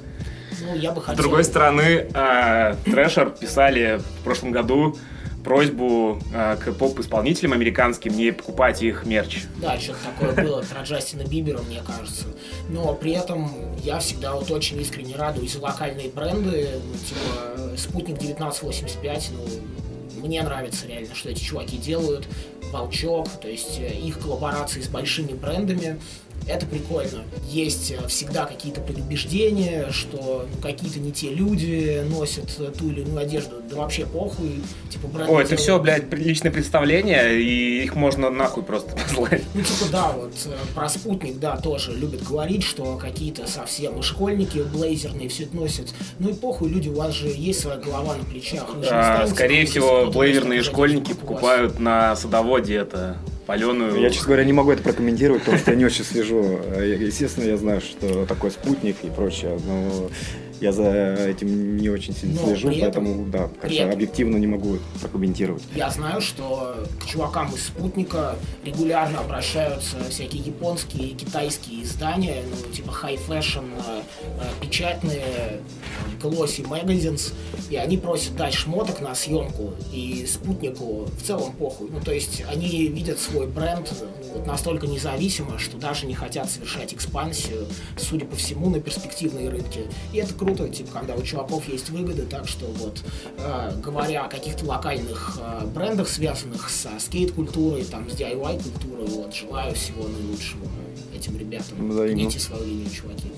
Ну, 0.62 0.75
я 0.75 0.91
бы 0.91 1.01
хотел... 1.01 1.15
С 1.15 1.17
другой 1.17 1.43
стороны, 1.43 2.07
э, 2.13 2.75
Трэшер 2.86 3.31
писали 3.31 4.00
в 4.00 4.24
прошлом 4.24 4.51
году 4.51 4.98
просьбу 5.43 6.19
э, 6.33 6.57
к 6.57 6.73
поп-исполнителям 6.73 7.53
американским 7.53 8.15
не 8.15 8.31
покупать 8.31 8.81
их 8.81 9.05
мерч. 9.05 9.43
Да, 9.62 9.79
что-то 9.79 10.00
такое 10.05 10.45
было 10.45 10.62
про 10.62 10.81
Джастина 10.83 11.23
Бибера, 11.23 11.59
мне 11.62 11.81
кажется. 11.85 12.25
Но 12.69 12.93
при 12.93 13.12
этом 13.12 13.51
я 13.83 14.00
всегда 14.00 14.33
вот 14.33 14.50
очень 14.51 14.79
искренне 14.81 15.15
радуюсь 15.15 15.55
локальные 15.55 16.09
бренды, 16.09 16.69
ну, 16.83 16.93
типа 16.93 17.77
Спутник 17.77 18.15
1985, 18.15 19.31
ну, 19.33 20.23
мне 20.23 20.41
нравится 20.41 20.88
реально, 20.88 21.13
что 21.13 21.29
эти 21.29 21.43
чуваки 21.43 21.77
делают. 21.77 22.27
Волчок, 22.71 23.27
то 23.39 23.47
есть 23.47 23.79
э, 23.79 23.93
их 23.93 24.19
коллаборации 24.19 24.81
с 24.81 24.88
большими 24.88 25.33
брендами 25.33 26.00
это 26.47 26.65
прикольно. 26.65 27.23
Есть 27.50 27.91
э, 27.91 28.07
всегда 28.07 28.45
какие-то 28.45 28.81
предубеждения, 28.81 29.89
что 29.91 30.47
ну, 30.53 30.62
какие-то 30.62 31.00
не 31.00 31.12
те 31.12 31.33
люди 31.33 32.03
носят 32.09 32.55
ту 32.77 32.89
или 32.89 33.01
иную 33.01 33.19
одежду. 33.19 33.62
Да 33.69 33.77
вообще 33.77 34.05
похуй. 34.05 34.62
Типа, 34.89 35.07
О, 35.07 35.19
это 35.19 35.27
делают... 35.27 35.59
все, 35.59 35.79
блядь, 35.79 36.13
личное 36.13 36.51
представление, 36.51 37.41
и 37.41 37.83
их 37.83 37.95
можно 37.95 38.29
нахуй 38.29 38.63
просто 38.63 38.95
послать. 38.95 39.43
Ну, 39.53 39.62
типа, 39.62 39.85
да, 39.91 40.12
вот 40.12 40.33
э, 40.45 40.55
про 40.75 40.89
спутник, 40.89 41.39
да, 41.39 41.57
тоже 41.57 41.93
любят 41.95 42.23
говорить, 42.23 42.63
что 42.63 42.97
какие-то 42.97 43.47
совсем 43.47 44.01
школьники 44.01 44.59
блейзерные 44.59 45.29
все 45.29 45.43
это 45.43 45.55
носят. 45.55 45.93
Ну 46.19 46.29
и 46.29 46.33
похуй, 46.33 46.69
люди, 46.69 46.89
у 46.89 46.95
вас 46.95 47.13
же 47.13 47.27
есть 47.27 47.62
своя 47.62 47.77
голова 47.77 48.15
на 48.15 48.23
плечах. 48.23 48.65
А, 48.91 49.27
скорее 49.27 49.65
всего, 49.65 50.07
блейзерные 50.12 50.62
школьники 50.62 51.13
покупают 51.13 51.79
на 51.79 52.15
садоводе 52.15 52.75
это 52.75 53.17
паленую. 53.45 54.00
Я, 54.00 54.09
честно 54.09 54.27
говоря, 54.27 54.43
не 54.45 54.53
могу 54.53 54.71
это 54.71 54.81
прокомментировать, 54.83 55.41
потому 55.41 55.57
что 55.57 55.71
я 55.71 55.77
не 55.77 55.85
очень 55.85 56.03
слежу. 56.03 56.59
Естественно, 56.79 57.45
я 57.45 57.57
знаю, 57.57 57.81
что 57.81 58.25
такое 58.25 58.51
спутник 58.51 58.97
и 59.03 59.09
прочее, 59.09 59.59
но 59.65 60.09
Я 60.63 60.72
за 60.72 60.86
этим 61.27 61.75
не 61.75 61.89
очень 61.89 62.15
сильно 62.15 62.39
Но 62.39 62.48
слежу, 62.48 62.70
этом- 62.70 62.82
поэтому, 62.82 63.25
да, 63.25 63.50
как-то 63.62 63.91
объективно 63.91 64.38
не 64.38 64.48
могу 64.48 64.77
прокомментировать. 65.01 65.62
Я 65.75 65.89
знаю, 65.89 66.22
что 66.22 66.77
к 67.01 67.05
чувакам 67.05 67.53
из 67.53 67.65
«Спутника» 67.65 68.38
регулярно 68.63 69.20
обращаются 69.20 69.98
всякие 70.10 70.41
японские 70.41 71.10
и 71.10 71.15
китайские 71.15 71.84
издания, 71.84 72.43
ну, 72.50 72.72
типа 72.74 72.91
high 73.03 73.20
fashion, 73.27 73.65
э, 73.86 74.01
э, 74.39 74.43
печатные, 74.62 75.22
э, 75.22 75.60
glossy 76.22 76.65
magazines, 76.65 77.34
и 77.70 77.75
они 77.75 77.98
просят 77.98 78.38
дать 78.38 78.53
шмоток 78.53 79.01
на 79.01 79.13
съемку, 79.15 79.74
и 79.91 80.25
«Спутнику» 80.25 81.10
в 81.20 81.24
целом 81.24 81.51
похуй. 81.51 81.89
Ну, 81.91 82.00
то 82.00 82.13
есть 82.13 82.41
они 82.50 82.88
видят 82.88 83.20
свой 83.20 83.48
бренд 83.48 83.91
вот 84.34 84.48
настолько 84.48 84.88
независимо, 84.88 85.60
что 85.60 85.75
даже 85.77 86.05
не 86.05 86.13
хотят 86.15 86.50
совершать 86.50 86.93
экспансию, 86.93 87.67
судя 87.98 88.25
по 88.25 88.38
всему, 88.38 88.70
на 88.70 88.79
перспективные 88.79 89.50
рынки. 89.50 89.82
И 90.13 90.17
это 90.20 90.34
круто, 90.34 90.52
типа, 90.55 90.91
когда 90.93 91.15
у 91.15 91.22
чуваков 91.22 91.67
есть 91.67 91.89
выгоды, 91.89 92.24
так 92.24 92.48
что 92.48 92.65
вот, 92.65 93.01
э, 93.38 93.72
говоря 93.83 94.25
о 94.25 94.29
каких-то 94.29 94.65
локальных 94.65 95.39
э, 95.39 95.65
брендах, 95.67 96.07
связанных 96.07 96.69
со 96.69 96.89
скейт-культурой, 97.00 97.83
там, 97.83 98.10
с 98.10 98.13
DIY-культурой, 98.13 99.07
вот, 99.07 99.33
желаю 99.33 99.74
всего 99.75 100.07
наилучшего 100.07 100.67
этим 101.15 101.38
ребятам. 101.38 101.89
Взаимно. 101.89 102.15
Гните 102.15 102.39
свою 102.39 102.65
линию, 102.65 102.89
чуваки. 102.89 103.31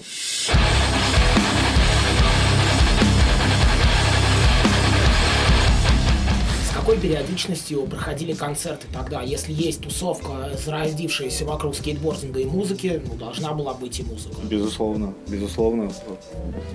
Какой 6.75 6.97
периодичностью 6.97 7.83
проходили 7.83 8.33
концерты 8.33 8.87
тогда? 8.93 9.21
Если 9.21 9.53
есть 9.53 9.81
тусовка, 9.81 10.51
зародившаяся 10.63 11.45
вокруг 11.45 11.73
скейтбординга 11.73 12.41
и 12.41 12.45
музыки, 12.45 13.01
ну, 13.07 13.15
должна 13.15 13.53
была 13.53 13.73
быть 13.73 13.99
и 14.01 14.03
музыка. 14.03 14.35
Безусловно, 14.43 15.13
безусловно. 15.27 15.89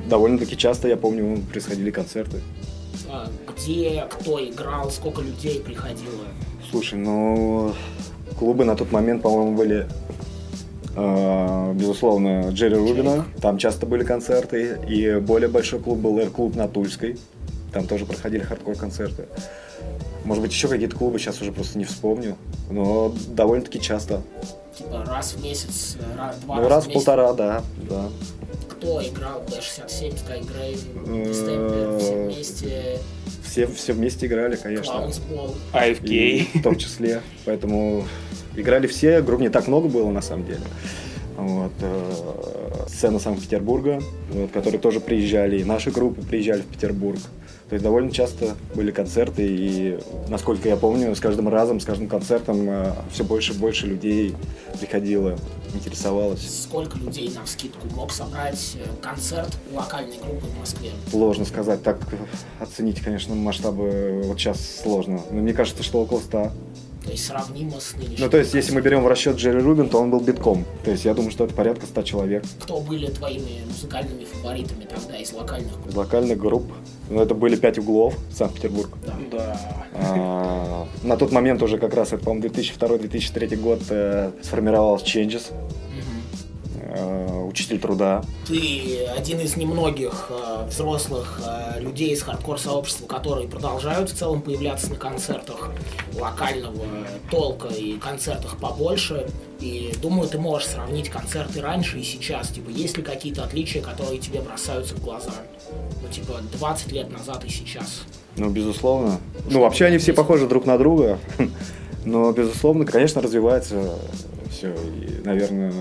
Довольно-таки 0.09 0.57
часто, 0.57 0.88
я 0.88 0.97
помню, 0.97 1.42
происходили 1.52 1.90
концерты. 1.90 2.40
А, 3.11 3.28
Где, 3.54 4.07
кто 4.11 4.42
играл, 4.42 4.90
сколько 4.90 5.21
людей 5.21 5.61
приходило? 5.61 6.25
Слушай, 6.71 6.99
ну, 6.99 7.75
клубы 8.38 8.64
на 8.64 8.76
тот 8.76 8.92
момент, 8.92 9.21
по-моему, 9.23 9.54
были, 9.54 9.87
э, 10.97 11.73
безусловно, 11.75 12.49
Джерри 12.50 12.76
Рубина. 12.76 13.26
Там 13.42 13.59
часто 13.59 13.85
были 13.85 14.04
концерты. 14.04 14.78
И 14.88 15.16
более 15.21 15.49
большой 15.50 15.80
клуб 15.80 15.99
был 15.99 16.19
Air-клуб 16.19 16.57
на 16.57 16.69
Тульской. 16.69 17.19
Там 17.73 17.87
тоже 17.87 18.07
проходили 18.07 18.42
хардкор-концерты. 18.42 19.26
Может 20.24 20.42
быть, 20.42 20.52
еще 20.52 20.68
какие-то 20.68 20.96
клубы, 20.96 21.18
сейчас 21.18 21.40
уже 21.40 21.52
просто 21.52 21.78
не 21.78 21.84
вспомню. 21.84 22.36
Но 22.70 23.14
довольно-таки 23.28 23.80
часто. 23.80 24.22
Типа 24.76 25.04
раз 25.06 25.32
в 25.34 25.42
месяц, 25.42 25.96
э, 25.98 26.18
ра- 26.18 26.34
два 26.44 26.56
Ну, 26.56 26.62
раза 26.62 26.74
раз 26.74 26.84
в 26.84 26.88
месяц? 26.88 26.94
полтора, 27.04 27.32
да, 27.32 27.62
да. 27.88 28.08
Кто 28.68 29.02
играл 29.06 29.42
B67, 29.46 30.14
Skygrave, 30.14 30.80
Э, 31.06 31.30
Distemper, 31.30 31.98
все 31.98 32.24
вместе, 32.26 32.98
Все, 33.44 33.66
все 33.66 33.92
вместе 33.92 34.26
играли, 34.26 34.56
конечно. 34.56 35.08
AFK. 35.72 36.06
И 36.08 36.58
в 36.58 36.62
том 36.62 36.76
числе. 36.76 37.20
Поэтому 37.44 38.04
играли 38.56 38.86
все, 38.86 39.20
групп 39.22 39.40
не 39.40 39.48
так 39.48 39.66
много 39.68 39.88
было 39.88 40.10
на 40.10 40.22
самом 40.22 40.46
деле. 40.46 40.62
Вот, 41.36 41.72
э, 41.80 42.84
сцена 42.88 43.18
Санкт-Петербурга, 43.18 44.00
вот, 44.30 44.50
которые 44.52 44.78
тоже 44.80 45.00
приезжали, 45.00 45.58
и 45.60 45.64
наши 45.64 45.90
группы 45.90 46.20
приезжали 46.22 46.60
в 46.60 46.66
Петербург. 46.66 47.18
То 47.70 47.74
есть 47.74 47.84
довольно 47.84 48.10
часто 48.10 48.56
были 48.74 48.90
концерты, 48.90 49.46
и, 49.46 49.98
насколько 50.28 50.68
я 50.68 50.76
помню, 50.76 51.14
с 51.14 51.20
каждым 51.20 51.48
разом, 51.48 51.78
с 51.78 51.84
каждым 51.84 52.08
концертом 52.08 52.68
все 53.12 53.22
больше 53.22 53.52
и 53.52 53.56
больше 53.56 53.86
людей 53.86 54.34
приходило, 54.80 55.38
интересовалось. 55.72 56.64
Сколько 56.64 56.98
людей 56.98 57.30
на 57.32 57.44
вскидку 57.44 57.86
мог 57.94 58.10
собрать 58.10 58.74
э, 58.74 58.88
концерт 59.00 59.56
локальной 59.72 60.18
группы 60.18 60.46
в 60.46 60.58
Москве? 60.58 60.90
Сложно 61.10 61.44
сказать, 61.44 61.80
так 61.84 62.00
оценить, 62.58 63.00
конечно, 63.02 63.36
масштабы 63.36 64.22
вот 64.24 64.36
сейчас 64.40 64.80
сложно. 64.82 65.20
Но 65.30 65.40
мне 65.40 65.52
кажется, 65.52 65.84
что 65.84 66.00
около 66.00 66.18
100. 66.18 66.50
То 67.04 67.10
есть 67.12 67.24
сравнимо 67.24 67.78
с 67.80 67.94
нынешним. 67.94 68.16
Ну, 68.18 68.28
то 68.28 68.38
есть, 68.38 68.52
если 68.52 68.74
мы 68.74 68.80
берем 68.80 69.04
в 69.04 69.06
расчет 69.06 69.36
Джерри 69.36 69.60
Рубин, 69.60 69.88
то 69.88 70.00
он 70.00 70.10
был 70.10 70.18
битком. 70.18 70.64
То 70.84 70.90
есть, 70.90 71.04
я 71.04 71.14
думаю, 71.14 71.30
что 71.30 71.44
это 71.44 71.54
порядка 71.54 71.86
100 71.86 72.02
человек 72.02 72.44
Кто 72.60 72.80
были 72.80 73.06
твоими 73.06 73.64
музыкальными 73.64 74.24
фаворитами 74.24 74.84
тогда 74.84 75.16
из 75.16 75.32
локальных 75.32 75.72
групп? 75.72 75.88
из 75.88 75.94
локальных 75.94 76.38
групп. 76.38 76.64
Ну, 77.11 77.21
это 77.21 77.35
были 77.35 77.57
пять 77.57 77.76
углов, 77.79 78.14
Санкт-Петербург. 78.33 78.90
Да. 79.33 79.61
А, 79.95 80.87
На 81.02 81.17
тот 81.17 81.33
момент 81.33 81.61
уже 81.62 81.76
как 81.76 81.95
раз, 81.95 82.12
это, 82.12 82.25
по-моему, 82.25 82.47
2002-2003 82.49 83.57
год 83.57 83.81
э, 83.90 84.31
сформировалась 84.43 85.02
Changes, 85.02 85.50
Учитель 87.47 87.78
труда. 87.78 88.23
Ты 88.47 89.06
один 89.06 89.40
из 89.40 89.56
немногих 89.56 90.30
э, 90.30 90.66
взрослых 90.68 91.40
э, 91.44 91.80
людей 91.80 92.12
из 92.12 92.23
хардкор-сообщества, 92.23 93.06
которые 93.06 93.49
продолжают 93.49 94.11
в 94.11 94.14
целом 94.14 94.42
появляться 94.42 94.90
на 94.90 94.97
концертах 94.97 95.70
локального 96.18 96.85
толка 97.30 97.68
и 97.68 97.99
концертах 97.99 98.56
побольше. 98.59 99.28
И 99.61 99.92
думаю, 100.00 100.28
ты 100.28 100.38
можешь 100.38 100.68
сравнить 100.68 101.11
концерты 101.11 101.61
раньше 101.61 101.99
и 101.99 102.02
сейчас. 102.02 102.49
Типа, 102.49 102.70
есть 102.70 102.97
ли 102.97 103.02
какие-то 103.02 103.44
отличия, 103.44 103.82
которые 103.82 104.18
тебе 104.18 104.40
бросаются 104.40 104.94
в 104.94 105.02
глаза? 105.02 105.32
Ну, 106.02 106.09
типа, 106.09 106.40
20 106.59 106.92
лет 106.92 107.11
назад 107.11 107.44
и 107.44 107.49
сейчас. 107.49 108.02
Ну, 108.37 108.49
безусловно. 108.50 109.20
Ну, 109.50 109.61
вообще 109.61 109.87
они 109.87 109.99
все 109.99 110.12
похожи 110.12 110.47
друг 110.47 110.66
на 110.66 110.78
друга. 110.78 111.18
Но, 112.04 112.32
безусловно, 112.32 112.87
конечно, 112.87 113.20
развивается 113.20 113.97
все. 114.50 114.73
И, 114.73 115.20
наверное, 115.25 115.73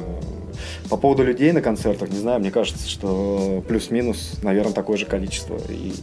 по 0.90 0.98
поводу 0.98 1.24
людей 1.24 1.52
на 1.52 1.62
концертах, 1.62 2.10
не 2.10 2.18
знаю, 2.18 2.40
мне 2.40 2.52
кажется, 2.52 2.88
что 2.90 3.64
плюс-минус, 3.68 4.34
наверное, 4.42 4.74
такое 4.74 4.98
же 4.98 5.06
количество. 5.06 5.58
И, 5.70 5.94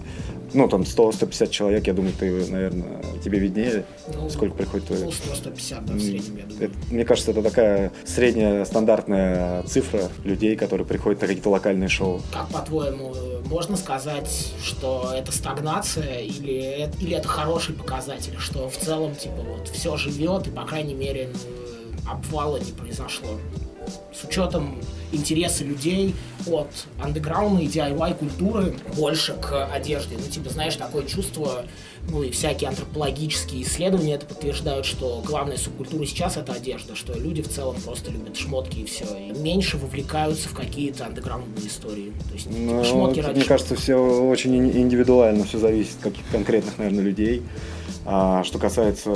ну, 0.55 0.69
там 0.69 0.83
100-150 0.83 1.51
человек, 1.51 1.87
я 1.89 1.93
думаю, 1.93 2.13
ты, 2.19 2.31
наверное, 2.51 3.03
тебе 3.25 3.39
виднее, 3.41 3.85
Ну, 4.15 4.31
сколько 4.31 4.55
приходит. 4.55 4.89
Ну, 4.91 5.09
100-150, 5.11 5.85
да, 5.87 5.95
в 5.95 6.01
среднем, 6.01 6.37
я 6.37 6.45
думаю. 6.45 6.65
Это, 6.71 6.75
мне 6.91 7.05
кажется, 7.05 7.33
это 7.33 7.43
такая 7.43 7.91
средняя 8.05 8.65
стандартная 8.65 9.63
цифра 9.65 10.03
людей, 10.25 10.55
которые 10.57 10.87
приходят 10.87 11.21
на 11.21 11.27
какие-то 11.27 11.51
локальные 11.51 11.89
шоу. 11.89 12.21
Как 12.33 12.49
по-твоему, 12.49 13.15
можно 13.47 13.77
сказать, 13.77 14.53
что 14.63 15.13
это 15.17 15.33
стагнация 15.33 16.21
или, 16.21 16.55
это- 16.57 16.99
или 17.01 17.17
это 17.17 17.27
хороший 17.29 17.75
показатель, 17.75 18.35
что 18.39 18.69
в 18.69 18.77
целом, 18.77 19.15
типа, 19.17 19.35
вот 19.43 19.69
все 19.69 19.97
живет 19.97 20.47
и, 20.47 20.51
по 20.51 20.63
крайней 20.65 20.95
мере, 20.95 21.29
обвала 22.09 22.59
не 22.59 22.71
произошло? 22.73 23.31
С 24.15 24.25
учетом 24.25 24.79
интереса 25.13 25.65
людей 25.65 26.15
от 26.47 26.69
андеграундной 27.01 27.67
DIY 27.67 28.17
культуры 28.19 28.75
больше 28.97 29.35
к 29.35 29.67
одежде. 29.73 30.17
Ну, 30.19 30.31
типа, 30.31 30.51
знаешь, 30.51 30.77
такое 30.77 31.05
чувство, 31.05 31.65
ну 32.11 32.23
и 32.23 32.31
всякие 32.31 32.69
антропологические 32.69 33.63
исследования 33.63 34.15
это 34.15 34.27
подтверждают, 34.27 34.85
что 34.87 35.23
главная 35.25 35.57
субкультура 35.57 36.05
сейчас 36.07 36.37
это 36.37 36.53
одежда, 36.53 36.97
что 36.97 37.13
люди 37.17 37.43
в 37.43 37.49
целом 37.49 37.77
просто 37.85 38.11
любят 38.11 38.37
шмотки 38.37 38.81
и 38.81 38.85
все. 38.85 39.05
И 39.05 39.33
меньше 39.39 39.77
вовлекаются 39.77 40.49
в 40.49 40.55
какие-то 40.55 41.07
андеграундные 41.07 41.67
истории. 41.69 42.13
То 42.29 42.35
есть 42.35 42.47
типа, 42.49 42.59
Ну, 42.59 42.85
шмотки 42.85 43.21
ради 43.21 43.37
мне 43.39 43.45
кажется, 43.45 43.77
все 43.77 43.95
очень 43.97 44.57
ин- 44.57 44.77
индивидуально, 44.77 45.45
все 45.45 45.59
зависит 45.59 45.97
от 45.99 46.13
каких 46.13 46.27
конкретных, 46.31 46.79
наверное, 46.79 47.05
людей. 47.05 47.43
А 48.05 48.43
что 48.45 48.59
касается 48.59 49.11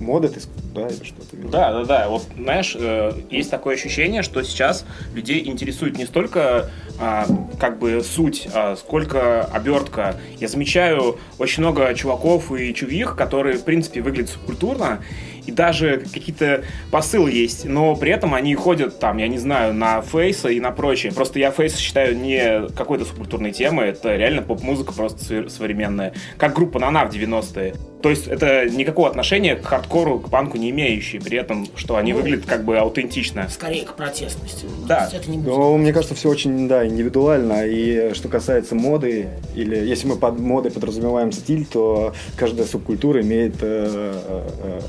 моды, 0.00 0.28
ты, 0.28 0.40
да, 0.74 0.86
или 0.88 1.04
что 1.04 1.22
ты 1.22 1.36
имел? 1.36 1.50
Да, 1.50 1.72
да, 1.72 1.84
да. 1.84 2.08
Вот 2.08 2.26
знаешь, 2.36 2.76
э, 2.78 3.12
есть 3.30 3.50
такое 3.50 3.74
ощущение, 3.74 4.22
что 4.22 4.42
сейчас 4.42 4.84
людей 5.14 5.46
интересует 5.46 5.96
не 5.98 6.06
столько 6.06 6.70
а, 7.00 7.26
как 7.60 7.78
бы 7.78 8.02
суть, 8.02 8.48
а 8.52 8.74
сколько 8.76 9.44
обертка. 9.44 10.16
Я 10.38 10.48
замечаю 10.48 11.18
очень 11.38 11.62
много 11.62 11.94
чуваков 11.94 12.52
и 12.52 12.74
чувих, 12.74 13.14
которые, 13.16 13.56
в 13.56 13.64
принципе, 13.64 14.00
выглядят 14.00 14.30
субкультурно, 14.30 15.00
и 15.48 15.50
даже 15.50 16.04
какие-то 16.12 16.62
посылы 16.90 17.32
есть, 17.32 17.64
но 17.64 17.96
при 17.96 18.12
этом 18.12 18.34
они 18.34 18.54
ходят 18.54 19.00
там, 19.00 19.16
я 19.16 19.28
не 19.28 19.38
знаю, 19.38 19.72
на 19.72 20.02
фейса 20.02 20.50
и 20.50 20.60
на 20.60 20.72
прочее. 20.72 21.10
Просто 21.10 21.38
я 21.38 21.50
фейс 21.50 21.76
считаю 21.78 22.16
не 22.18 22.68
какой-то 22.76 23.06
субкультурной 23.06 23.52
темой, 23.52 23.88
это 23.88 24.14
реально 24.14 24.42
поп-музыка 24.42 24.92
просто 24.92 25.48
современная. 25.48 26.12
Как 26.36 26.54
группа 26.54 26.78
Нана 26.78 27.06
в 27.06 27.14
90-е. 27.14 27.74
То 28.02 28.10
есть 28.10 28.28
это 28.28 28.68
никакого 28.68 29.08
отношения 29.08 29.56
к 29.56 29.64
хардкору, 29.64 30.20
к 30.20 30.30
панку 30.30 30.56
не 30.56 30.70
имеющие, 30.70 31.20
при 31.20 31.38
этом, 31.38 31.66
что 31.74 31.96
они 31.96 32.12
Ну, 32.12 32.20
выглядят 32.20 32.46
как 32.46 32.64
бы 32.64 32.78
аутентично. 32.78 33.48
Скорее 33.48 33.84
к 33.84 33.94
протестности. 33.94 34.66
Да. 34.86 35.08
Это 35.12 35.30
не. 35.30 35.38
Ну, 35.38 35.76
мне 35.78 35.92
кажется, 35.92 36.14
все 36.14 36.28
очень, 36.28 36.68
да, 36.68 36.86
индивидуально. 36.86 37.66
И 37.66 38.14
что 38.14 38.28
касается 38.28 38.74
моды, 38.74 39.28
или 39.54 39.76
если 39.76 40.06
мы 40.06 40.16
под 40.16 40.38
модой 40.38 40.70
подразумеваем 40.70 41.32
стиль, 41.32 41.66
то 41.66 42.12
каждая 42.36 42.66
субкультура 42.66 43.20
имеет 43.22 43.56
э, 43.62 44.12
э, 44.22 44.48
э, 44.62 44.80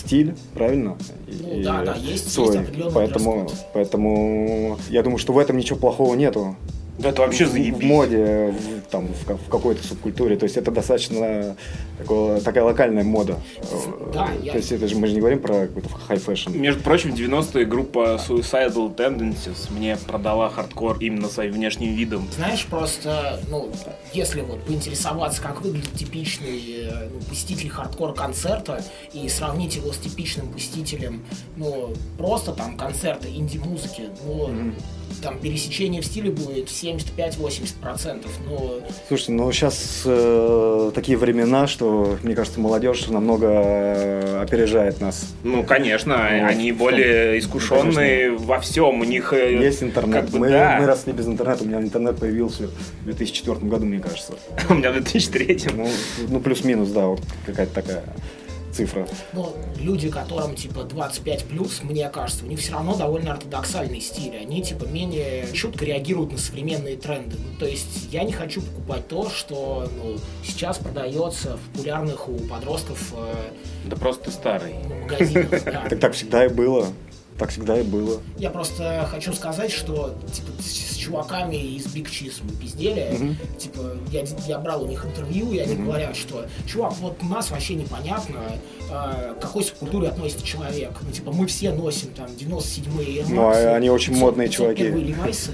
стиль, 0.00 0.34
правильно? 0.54 0.96
Ну 1.28 1.62
да, 1.62 1.82
да, 1.84 1.94
есть- 1.94 2.10
есть 2.10 2.32
свой. 2.32 2.58
определенный 2.58 2.92
поэтому, 2.92 3.32
дресс-код. 3.44 3.66
поэтому 3.74 4.78
я 4.88 5.02
думаю, 5.02 5.18
что 5.18 5.32
в 5.32 5.38
этом 5.38 5.56
ничего 5.56 5.78
плохого 5.78 6.14
нету. 6.14 6.56
Да 6.98 7.08
это 7.10 7.22
вообще 7.22 7.46
заебись. 7.46 7.78
в 7.82 7.82
моде, 7.82 8.52
в, 8.52 8.90
там, 8.90 9.08
в, 9.08 9.36
в 9.46 9.48
какой-то 9.48 9.86
субкультуре. 9.86 10.36
То 10.36 10.44
есть 10.44 10.56
это 10.58 10.70
достаточно 10.70 11.56
такого- 12.00 12.40
такая 12.40 12.64
локальная 12.64 13.04
мода. 13.04 13.38
Да, 14.12 14.28
Э, 14.32 14.44
я- 14.44 14.52
То 14.52 14.58
есть 14.58 14.72
это 14.72 14.88
же 14.88 14.96
мы 14.96 15.06
же 15.06 15.14
не 15.14 15.20
говорим 15.20 15.38
про 15.40 15.66
какой-то 15.66 15.88
high 16.08 16.23
fashion. 16.23 16.52
Между 16.52 16.82
прочим, 16.82 17.12
в 17.12 17.14
90-е 17.14 17.64
группа 17.64 18.20
Suicidal 18.28 18.94
Tendencies 18.94 19.72
мне 19.72 19.96
продала 19.96 20.48
хардкор 20.50 20.98
именно 21.00 21.28
своим 21.28 21.52
внешним 21.52 21.94
видом. 21.94 22.28
Знаешь, 22.36 22.66
просто, 22.66 23.40
ну, 23.48 23.70
если 24.12 24.40
вот 24.40 24.62
поинтересоваться, 24.64 25.40
как 25.42 25.62
выглядит 25.62 25.92
типичный 25.94 26.60
э, 26.90 27.08
ну, 27.12 27.20
посетитель 27.28 27.68
хардкор-концерта 27.70 28.82
и 29.12 29.28
сравнить 29.28 29.76
его 29.76 29.92
с 29.92 29.96
типичным 29.98 30.48
посетителем, 30.52 31.22
ну, 31.56 31.92
просто 32.18 32.52
там 32.52 32.76
концерта 32.76 33.28
инди-музыки, 33.28 34.04
ну, 34.26 34.50
там 35.22 35.38
пересечение 35.38 36.00
в 36.02 36.06
стиле 36.06 36.30
будет 36.30 36.68
75-80%, 36.70 38.26
ну, 38.48 38.80
Слушайте, 39.08 39.32
ну 39.32 39.50
сейчас 39.52 40.02
такие 40.94 41.18
времена, 41.18 41.66
что, 41.66 41.89
мне 42.22 42.34
кажется, 42.34 42.60
молодежь 42.60 43.08
намного 43.08 43.46
э, 43.48 44.42
опережает 44.42 45.00
нас. 45.00 45.34
Ну, 45.42 45.62
конечно, 45.64 46.14
Вот. 46.14 46.50
они 46.50 46.72
более 46.72 47.38
искушенные 47.38 48.30
во 48.32 48.60
всем. 48.60 49.00
У 49.00 49.04
них 49.04 49.32
э, 49.32 49.56
Есть 49.60 49.82
интернет. 49.82 50.22
как 50.22 50.30
бы 50.30 50.38
мы, 50.38 50.50
да. 50.50 50.76
мы 50.80 50.86
росли 50.86 51.12
без 51.12 51.26
интернета. 51.26 51.64
У 51.64 51.66
меня 51.66 51.80
интернет 51.80 52.18
появился 52.18 52.68
в 53.02 53.04
2004 53.04 53.58
году, 53.60 53.86
мне 53.86 54.00
кажется. 54.00 54.34
У 54.68 54.74
меня 54.74 54.90
в 54.90 54.94
2003 54.94 55.60
Ну, 55.74 55.88
ну 56.28 56.40
плюс-минус, 56.40 56.90
да, 56.90 57.06
вот 57.06 57.20
какая-то 57.46 57.74
такая 57.74 58.02
цифра. 58.72 59.06
ну, 59.32 59.54
люди, 59.78 60.10
которым 60.10 60.54
типа 60.54 60.84
25 60.84 61.44
плюс, 61.44 61.82
мне 61.82 62.08
кажется, 62.08 62.44
у 62.44 62.48
них 62.48 62.60
все 62.60 62.72
равно 62.72 62.96
довольно 62.96 63.32
ортодоксальный 63.32 64.00
стиль. 64.00 64.36
Они 64.36 64.62
типа 64.62 64.84
менее 64.84 65.46
чутко 65.52 65.84
реагируют 65.84 66.32
на 66.32 66.38
современные 66.38 66.96
тренды. 66.96 67.36
Ну, 67.38 67.58
то 67.58 67.66
есть 67.66 68.08
я 68.10 68.24
не 68.24 68.32
хочу 68.32 68.62
покупать 68.62 69.08
то, 69.08 69.28
что 69.30 69.90
ну, 70.02 70.16
сейчас 70.44 70.78
продается 70.78 71.56
в 71.56 71.60
популярных 71.72 72.28
у 72.28 72.36
подростков 72.38 73.12
э, 73.16 73.34
Да 73.86 73.96
просто 73.96 74.30
старый. 74.30 74.74
магазинах. 75.02 75.50
да. 75.64 75.86
Так 75.88 76.00
так 76.00 76.12
всегда 76.14 76.46
и 76.46 76.48
было. 76.48 76.86
Так 77.40 77.48
всегда 77.48 77.80
и 77.80 77.82
было. 77.82 78.20
Я 78.36 78.50
просто 78.50 79.08
хочу 79.10 79.32
сказать, 79.32 79.72
что 79.72 80.14
типа 80.30 80.48
с 80.60 80.94
чуваками 80.94 81.56
из 81.56 81.86
Big 81.86 82.04
Cheese 82.04 82.42
мы 82.42 82.52
пиздели. 82.52 83.16
Мгм. 83.16 83.36
Типа, 83.56 83.96
я, 84.12 84.24
я 84.46 84.58
брал 84.58 84.82
у 84.82 84.86
них 84.86 85.06
интервью, 85.06 85.50
и 85.50 85.58
они 85.58 85.76
говорят, 85.76 86.14
что 86.16 86.44
чувак, 86.66 86.92
вот 87.00 87.16
у 87.22 87.24
нас 87.24 87.50
вообще 87.50 87.76
непонятно, 87.76 88.40
а, 88.90 89.32
к 89.32 89.40
какой 89.40 89.64
субкультуре 89.64 90.08
относится 90.08 90.44
человек. 90.44 90.90
Ну, 91.00 91.10
типа, 91.10 91.32
мы 91.32 91.46
все 91.46 91.72
носим 91.72 92.10
там 92.10 92.26
97-е 92.26 93.22
Air 93.22 93.26
Ну, 93.30 93.48
а 93.48 93.74
они 93.74 93.88
очень 93.88 94.12
500 94.12 94.20
модные 94.22 94.48
чуваки. 94.50 94.82
501 94.82 95.08
Левайсы. 95.08 95.50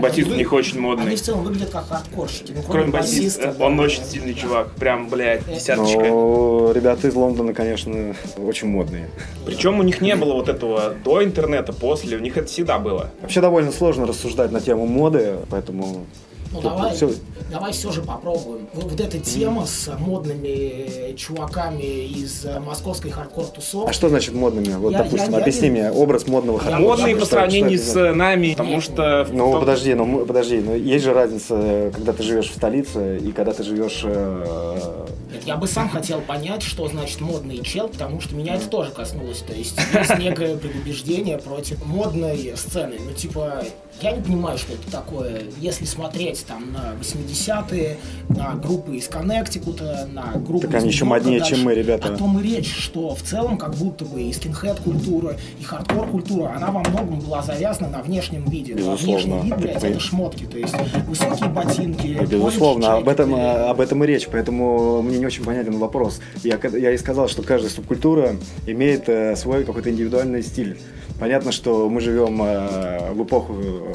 Батист 0.00 0.30
у 0.30 0.34
них 0.34 0.52
очень 0.52 0.80
модный. 0.80 1.06
Они 1.06 1.16
в 1.16 1.20
целом 1.22 1.44
выглядят 1.44 1.70
как 1.70 1.88
хардкорщики. 1.88 2.52
Ну, 2.54 2.62
Кроме 2.68 2.90
басиста, 2.92 3.20
басиста, 3.20 3.54
да. 3.58 3.64
он 3.64 3.80
очень 3.80 4.04
сильный 4.04 4.34
чувак. 4.34 4.70
Прям, 4.72 5.08
блядь, 5.08 5.46
десяточка. 5.46 5.98
Но 5.98 6.72
ребята 6.72 7.08
из 7.08 7.14
Лондона, 7.14 7.54
конечно, 7.54 8.14
очень 8.38 8.68
модные. 8.68 9.08
Причем 9.46 9.78
у 9.78 9.82
них 9.82 10.00
не 10.00 10.16
было 10.16 10.34
вот 10.34 10.48
этого 10.48 10.94
до 11.04 11.22
интернета, 11.24 11.72
после. 11.72 12.16
У 12.16 12.20
них 12.20 12.36
это 12.36 12.46
всегда 12.48 12.78
было. 12.78 13.10
Вообще 13.20 13.40
довольно 13.40 13.72
сложно 13.72 14.06
рассуждать 14.06 14.50
на 14.50 14.60
тему 14.60 14.86
моды, 14.86 15.36
поэтому 15.50 16.06
Ну 16.54 16.60
тут 16.62 16.70
давай, 16.70 16.94
всё- 16.94 17.10
давай 17.50 17.72
все 17.72 17.90
же 17.90 18.00
попробуем. 18.02 18.68
Вот, 18.74 18.84
вот 18.92 19.00
эта 19.00 19.18
тема 19.18 19.66
с 19.66 19.90
модными 19.98 21.14
чуваками 21.16 21.82
из 22.06 22.44
э, 22.44 22.60
московской 22.60 23.10
хардкор-тусовки. 23.10 23.90
А 23.90 23.92
что 23.92 24.08
значит 24.08 24.34
модными? 24.34 24.72
Вот, 24.74 24.92
Я- 24.92 24.98
допустим, 25.02 25.32
я- 25.32 25.36
я 25.38 25.42
объясни 25.42 25.68
не- 25.68 25.70
мне 25.80 25.90
образ 25.92 26.26
модного 26.26 26.56
Я- 26.58 26.62
хардкора. 26.62 26.88
Модные 26.96 27.16
по 27.16 27.26
сравнению 27.26 27.78
с 27.78 27.82
значит? 27.92 28.16
нами, 28.16 28.50
потому 28.56 28.80
что... 28.80 29.26
Ну, 29.32 29.50
в- 29.56 29.60
подожди, 29.60 29.94
ну, 29.94 30.24
подожди, 30.24 30.58
ну, 30.60 30.74
есть 30.76 31.04
же 31.04 31.12
разница, 31.12 31.90
когда 31.94 32.12
ты 32.12 32.22
живешь 32.22 32.50
в 32.50 32.54
столице 32.54 33.18
и 33.18 33.32
когда 33.32 33.52
ты 33.52 33.62
живешь... 33.64 34.02
э, 34.04 35.06
Нет, 35.32 35.42
я 35.44 35.56
бы 35.56 35.66
сам 35.66 35.88
хотел 35.88 36.20
понять, 36.20 36.62
что 36.62 36.86
значит 36.88 37.20
модный 37.20 37.58
чел, 37.62 37.88
потому 37.88 38.20
что 38.20 38.34
меня 38.36 38.54
это 38.54 38.68
тоже 38.68 38.90
коснулось. 38.92 39.38
То 39.40 39.52
есть 39.52 39.76
есть 39.92 40.18
некое 40.18 40.56
предубеждение 40.56 41.38
против 41.38 41.84
модной 41.84 42.52
сцены. 42.56 42.94
Ну, 43.04 43.12
типа, 43.12 43.64
я 44.00 44.12
не 44.12 44.22
понимаю, 44.22 44.58
что 44.58 44.72
это 44.74 44.90
такое. 44.90 45.42
Если 45.60 45.84
смотреть 45.84 46.44
там 46.46 46.72
на 46.72 46.94
80-е, 47.00 47.96
на 48.28 48.54
группы 48.54 48.96
из 48.96 49.08
Коннектикута, 49.08 50.08
на 50.12 50.32
группы 50.38 50.66
Так 50.66 50.76
они 50.76 50.88
еще 50.88 51.04
моднее, 51.04 51.38
дальше, 51.38 51.54
чем 51.54 51.64
мы, 51.64 51.74
ребята. 51.74 52.12
О 52.12 52.16
том 52.16 52.38
и 52.38 52.42
речь, 52.42 52.74
что 52.74 53.14
в 53.14 53.22
целом 53.22 53.56
как 53.56 53.74
будто 53.76 54.04
бы 54.04 54.22
и 54.22 54.32
скинхед-культура, 54.32 55.36
и 55.58 55.62
хардкор-культура, 55.62 56.52
она 56.56 56.70
во 56.70 56.80
многом 56.80 57.20
была 57.20 57.42
завязана 57.42 57.88
на 57.88 58.02
внешнем 58.02 58.44
виде. 58.46 58.74
Ну, 58.74 58.90
а 58.90 58.92
Безусловно. 58.94 59.36
внешний 59.36 59.50
вид, 59.50 59.58
блядь, 59.60 59.76
Это- 59.76 59.86
это 59.88 60.00
шмотки. 60.00 60.44
То 60.44 60.58
есть 60.58 60.74
высокие 61.06 61.48
ботинки, 61.48 62.18
Безусловно, 62.28 62.86
колледж 62.86 63.02
об 63.02 63.08
этом, 63.08 63.30
чеки, 63.30 63.40
э, 63.40 63.66
об 63.70 63.80
этом 63.80 64.04
и 64.04 64.06
речь, 64.06 64.28
поэтому 64.30 65.02
мне 65.02 65.18
не 65.18 65.26
очень 65.26 65.44
понятен 65.44 65.78
вопрос. 65.78 66.20
Я, 66.42 66.58
я 66.76 66.90
и 66.90 66.98
сказал, 66.98 67.28
что 67.28 67.42
каждая 67.42 67.70
субкультура 67.70 68.36
имеет 68.66 69.08
э, 69.08 69.36
свой 69.36 69.64
какой-то 69.64 69.90
индивидуальный 69.90 70.42
стиль. 70.42 70.78
Понятно, 71.18 71.52
что 71.52 71.88
мы 71.88 72.00
живем 72.00 72.42
э, 72.42 73.12
в 73.12 73.22
эпоху, 73.22 73.54
э, 73.58 73.94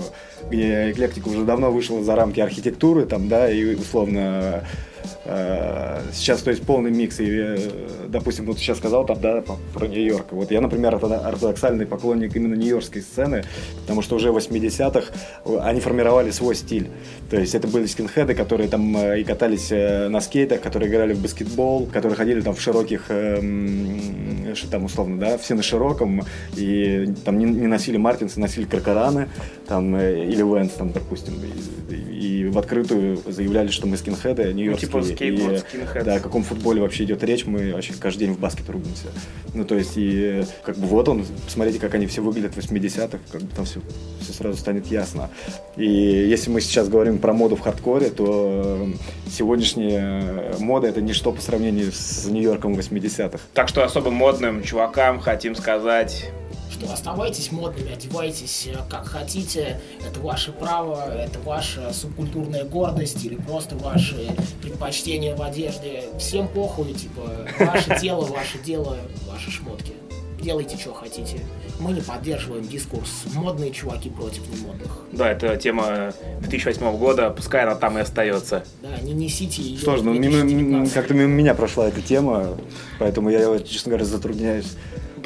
где 0.49 0.91
эклектика 0.91 1.27
уже 1.27 1.43
давно 1.43 1.69
вышла 1.71 2.01
за 2.01 2.15
рамки 2.15 2.39
архитектуры, 2.39 3.05
там, 3.05 3.27
да, 3.27 3.51
и 3.51 3.75
условно 3.75 4.63
сейчас, 6.13 6.41
то 6.41 6.52
есть, 6.52 6.63
полный 6.63 6.91
микс. 6.91 7.19
И, 7.19 7.28
э, 7.28 7.58
допустим, 8.08 8.45
вот 8.45 8.58
сейчас 8.58 8.78
сказал 8.78 9.06
там, 9.06 9.19
да, 9.22 9.43
про 9.74 9.88
Нью-Йорк. 9.88 10.28
Вот 10.32 10.52
я, 10.52 10.62
например, 10.62 10.95
ортодо- 10.95 11.26
ортодоксальный 11.26 11.86
поклонник 11.86 12.36
именно 12.36 12.56
нью-йоркской 12.56 13.02
сцены, 13.02 13.43
потому 13.82 14.02
что 14.02 14.15
уже 14.15 14.32
в 14.32 14.38
80-х 14.38 15.13
они 15.62 15.80
формировали 15.80 16.32
свой 16.32 16.56
стиль. 16.56 16.89
То 17.30 17.38
есть 17.38 17.56
это 17.56 17.67
были 17.67 17.86
скинхеды, 17.86 18.34
которые 18.34 18.69
там 18.69 18.95
э, 18.98 19.22
и 19.22 19.24
катались 19.24 19.72
э, 19.72 20.10
на 20.10 20.22
скейтах, 20.22 20.62
которые 20.62 20.89
играли 20.89 21.13
в 21.13 21.22
баскетбол, 21.22 21.88
которые 21.88 22.15
ходили 22.15 22.41
там 22.41 22.56
в 22.56 22.62
широких, 22.62 23.10
там 24.72 24.86
условно, 24.86 25.19
да, 25.19 25.38
все 25.38 25.56
на 25.56 25.63
широком, 25.63 26.24
и 26.56 27.13
там 27.26 27.38
не, 27.38 27.45
не 27.45 27.67
носили 27.67 27.98
Мартинсы, 27.98 28.39
носили 28.39 28.65
Кракораны, 28.65 29.30
там, 29.67 29.95
э, 29.95 30.26
или 30.26 30.43
Vans, 30.43 30.74
там, 30.74 30.91
допустим, 30.91 31.34
и, 31.89 31.95
и 31.95 32.45
в 32.48 32.58
открытую 32.58 33.19
заявляли, 33.28 33.69
что 33.69 33.88
мы 33.88 33.98
скинхеды, 33.98 34.54
нью-йоркские. 34.54 34.89
Скейтборд 35.04 35.66
и. 35.74 36.04
Да, 36.04 36.16
о 36.16 36.20
каком 36.20 36.44
футболе 36.44 36.82
вообще 36.82 37.04
идет 37.04 37.24
речь, 37.24 37.46
мы 37.46 37.74
вообще 37.74 37.94
каждый 37.94 38.28
день 38.28 38.34
в 38.34 38.40
баскет 38.40 38.70
рубимся. 38.70 39.08
Ну, 39.54 39.66
то 39.66 39.76
есть, 39.76 39.94
и 39.96 40.44
как 40.64 40.78
бы 40.78 40.88
вот 40.88 41.10
он, 41.10 41.26
посмотрите, 41.46 41.80
как 41.80 41.94
они 41.96 42.06
все 42.08 42.22
выглядят 42.22 42.56
в 42.56 42.58
80-х, 42.58 43.20
как 43.32 43.42
бы 43.42 43.56
там 43.56 43.66
все, 43.66 43.82
все 44.22 44.34
сразу 44.34 44.58
станет 44.58 44.88
ясно. 44.88 45.30
И 45.76 45.86
если 45.86 46.50
мы 46.50 46.62
сейчас 46.62 46.90
говорим 46.90 47.20
про 47.20 47.34
моду 47.34 47.56
в 47.56 47.62
хардкоре, 47.62 48.10
то 48.10 48.88
э, 48.88 49.30
сегодняшняя 49.30 50.56
мода 50.60 50.88
это 50.88 51.02
ничто 51.02 51.32
по 51.32 51.42
сравнению 51.42 51.92
с 51.92 52.26
Нью-Йорком 52.26 52.74
80-х. 52.74 53.40
Так 53.54 53.70
что 53.70 53.84
особо 53.84 54.12
модным 54.12 54.64
чувакам 54.64 55.20
хотим 55.20 55.56
сказать... 55.56 56.30
что 56.80 56.94
оставайтесь 56.94 57.52
модными, 57.52 57.92
одевайтесь 57.94 58.68
э, 58.68 58.78
как 58.89 59.06
хотите, 59.08 59.80
это 60.08 60.20
ваше 60.20 60.52
право, 60.52 61.12
это 61.13 61.39
ваша 61.39 61.92
субкультурная 61.94 62.63
гордость 62.63 63.24
или 63.26 63.36
просто 63.36 63.76
ваши 63.76 64.30
предпочтения 64.62 65.36
в 65.36 65.42
одежде. 65.42 66.04
Всем 66.18 66.48
похуй, 66.48 66.94
типа, 66.94 67.48
ваше 67.60 67.98
тело, 68.02 68.26
ваше 68.26 68.60
дело, 68.60 68.98
ваши 69.32 69.52
шмотки. 69.52 69.94
Делайте, 70.42 70.78
что 70.78 70.94
хотите. 70.94 71.42
Мы 71.82 71.92
не 71.92 72.00
поддерживаем 72.02 72.65
дискурс 72.65 73.10
модные 73.34 73.72
чуваки 73.72 74.10
против 74.10 74.48
немодных. 74.50 75.00
Да, 75.12 75.30
это 75.30 75.58
тема 75.58 76.13
2008 76.42 76.98
года, 76.98 77.30
пускай 77.30 77.63
она 77.63 77.76
там 77.76 77.98
и 77.98 78.02
остается. 78.02 78.63
Да, 78.82 78.98
не 79.02 79.12
несите 79.12 79.62
ее. 79.62 79.78
Сложно, 79.80 80.12
в 80.12 80.13
мимо- 80.13 80.38
мимо- 80.44 80.84
2019. 80.84 80.94
как-то 80.94 81.13
мимо 81.13 81.28
меня 81.28 81.54
прошла 81.56 81.89
эта 81.89 82.02
тема, 82.02 82.56
поэтому 83.00 83.30
я, 83.30 83.60
честно 83.60 83.89
говоря, 83.89 84.06
затрудняюсь. 84.06 84.78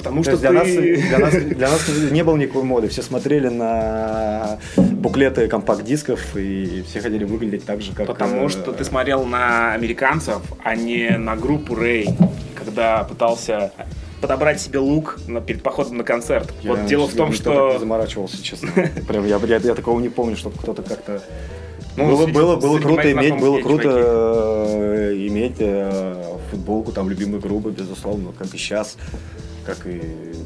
Потому 0.03 0.21
То 0.21 0.31
что 0.31 0.39
для, 0.39 0.49
ты... 0.49 0.53
нас, 0.53 1.07
для, 1.07 1.19
нас, 1.19 1.33
для 1.57 1.69
нас 1.69 1.87
не 2.11 2.23
было 2.25 2.35
никакой 2.35 2.63
моды. 2.63 2.89
Все 2.89 3.01
смотрели 3.01 3.47
на 3.47 4.59
буклеты 4.75 5.47
компакт-дисков 5.47 6.35
и 6.35 6.83
все 6.85 6.99
хотели 6.99 7.23
выглядеть 7.23 7.65
так 7.65 7.81
же, 7.81 7.93
как... 7.93 8.07
Потому 8.07 8.47
э, 8.47 8.49
что 8.49 8.73
ты 8.73 8.83
смотрел 8.83 9.23
на 9.23 9.73
американцев, 9.73 10.41
а 10.61 10.75
не 10.75 11.17
на 11.17 11.37
группу 11.37 11.73
Рэй, 11.75 12.09
когда 12.53 13.05
пытался 13.05 13.71
подобрать 14.19 14.59
себе 14.59 14.79
лук 14.79 15.19
на, 15.27 15.39
перед 15.39 15.63
походом 15.63 15.97
на 15.97 16.03
концерт. 16.03 16.53
я 16.61 16.71
вот 16.71 16.85
дело 16.85 17.07
в 17.07 17.11
я 17.11 17.17
том, 17.17 17.33
что... 17.33 17.79
заморачивался, 17.79 18.43
честно. 18.43 18.69
Прям 19.07 19.25
я, 19.25 19.37
я, 19.37 19.57
я 19.57 19.75
такого 19.75 19.99
не 20.01 20.09
помню, 20.09 20.35
чтобы 20.35 20.57
кто-то 20.57 20.81
как-то... 20.81 21.21
Ну, 21.95 22.07
было, 22.09 22.23
среди- 22.23 22.31
было, 22.33 22.55
было 22.55 22.79
круто 22.79 23.11
иметь, 23.11 23.39
было 23.39 23.61
круто 23.61 23.89
э, 23.95 25.13
иметь 25.27 25.55
э, 25.59 26.37
футболку 26.49 26.91
там 26.91 27.09
любимой 27.09 27.39
группы, 27.39 27.69
безусловно, 27.71 28.31
как 28.37 28.53
и 28.53 28.57
сейчас, 28.57 28.97
как 29.65 29.85
и 29.85 30.01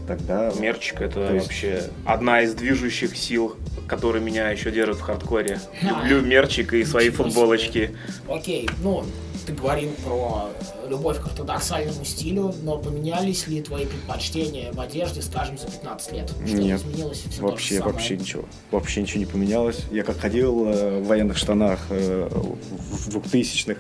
тогда. 0.08 0.52
Мерчик 0.60 1.02
это 1.02 1.28
То 1.28 1.34
есть- 1.34 1.46
вообще 1.48 1.84
одна 2.06 2.42
из 2.42 2.54
движущих 2.54 3.16
сил, 3.18 3.56
которые 3.88 4.22
меня 4.24 4.50
еще 4.50 4.72
держат 4.72 4.98
в 4.98 5.02
хардкоре. 5.02 5.60
Люблю 5.82 6.22
мерчик 6.22 6.74
и 6.74 6.84
свои 6.84 7.10
футболочки. 7.10 7.96
Окей, 8.28 8.70
ну, 8.84 9.06
ты 9.48 9.54
говорил 9.54 9.92
про 10.04 10.50
любовь 10.90 11.22
к 11.22 11.26
ортодоксальному 11.26 12.04
стилю, 12.04 12.54
но 12.64 12.78
поменялись 12.78 13.48
ли 13.48 13.62
твои 13.62 13.86
предпочтения 13.86 14.74
в 14.74 14.80
одежде, 14.80 15.22
скажем, 15.22 15.58
за 15.58 15.68
15 15.68 16.12
лет? 16.12 16.30
Что 16.46 16.58
Нет, 16.58 16.82
изменилось? 16.82 17.24
Все 17.30 17.42
вообще, 17.42 17.82
вообще 17.82 18.18
ничего. 18.18 18.46
Вообще 18.72 19.02
ничего 19.02 19.20
не 19.20 19.26
поменялось. 19.26 19.86
Я 19.90 20.04
как 20.04 20.20
ходил 20.20 20.68
э, 20.68 21.00
в 21.00 21.08
военных 21.08 21.38
штанах 21.38 21.80
э, 21.90 22.28
в 22.30 23.08
2000-х, 23.08 23.80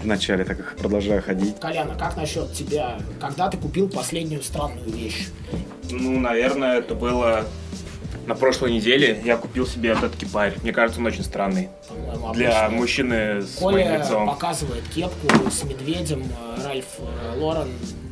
в 0.00 0.06
начале, 0.06 0.44
так 0.44 0.56
как 0.56 0.76
продолжаю 0.76 1.22
ходить. 1.22 1.58
Коляна, 1.58 1.96
как 1.96 2.16
насчет 2.16 2.52
тебя? 2.52 3.00
Когда 3.20 3.50
ты 3.50 3.58
купил 3.58 3.88
последнюю 3.88 4.44
странную 4.44 4.90
вещь? 4.90 5.26
Ну, 5.90 6.20
наверное, 6.20 6.78
это 6.78 6.94
было 6.94 7.46
на 8.26 8.34
прошлой 8.34 8.72
неделе 8.72 9.20
я 9.24 9.36
купил 9.36 9.66
себе 9.66 9.90
этот 9.90 10.16
кипарь. 10.16 10.54
Мне 10.62 10.72
кажется, 10.72 11.00
он 11.00 11.06
очень 11.06 11.24
странный. 11.24 11.68
Для 12.34 12.68
мужчины 12.70 13.42
с 13.42 13.56
Коля 13.56 13.84
моим 13.84 14.00
лицом. 14.00 14.26
показывает 14.26 14.84
кепку 14.94 15.50
с 15.50 15.64
медведем. 15.64 16.24
Э, 16.56 16.64
Ральф 16.64 16.86
э, 16.98 17.38
Лорен, 17.38 17.68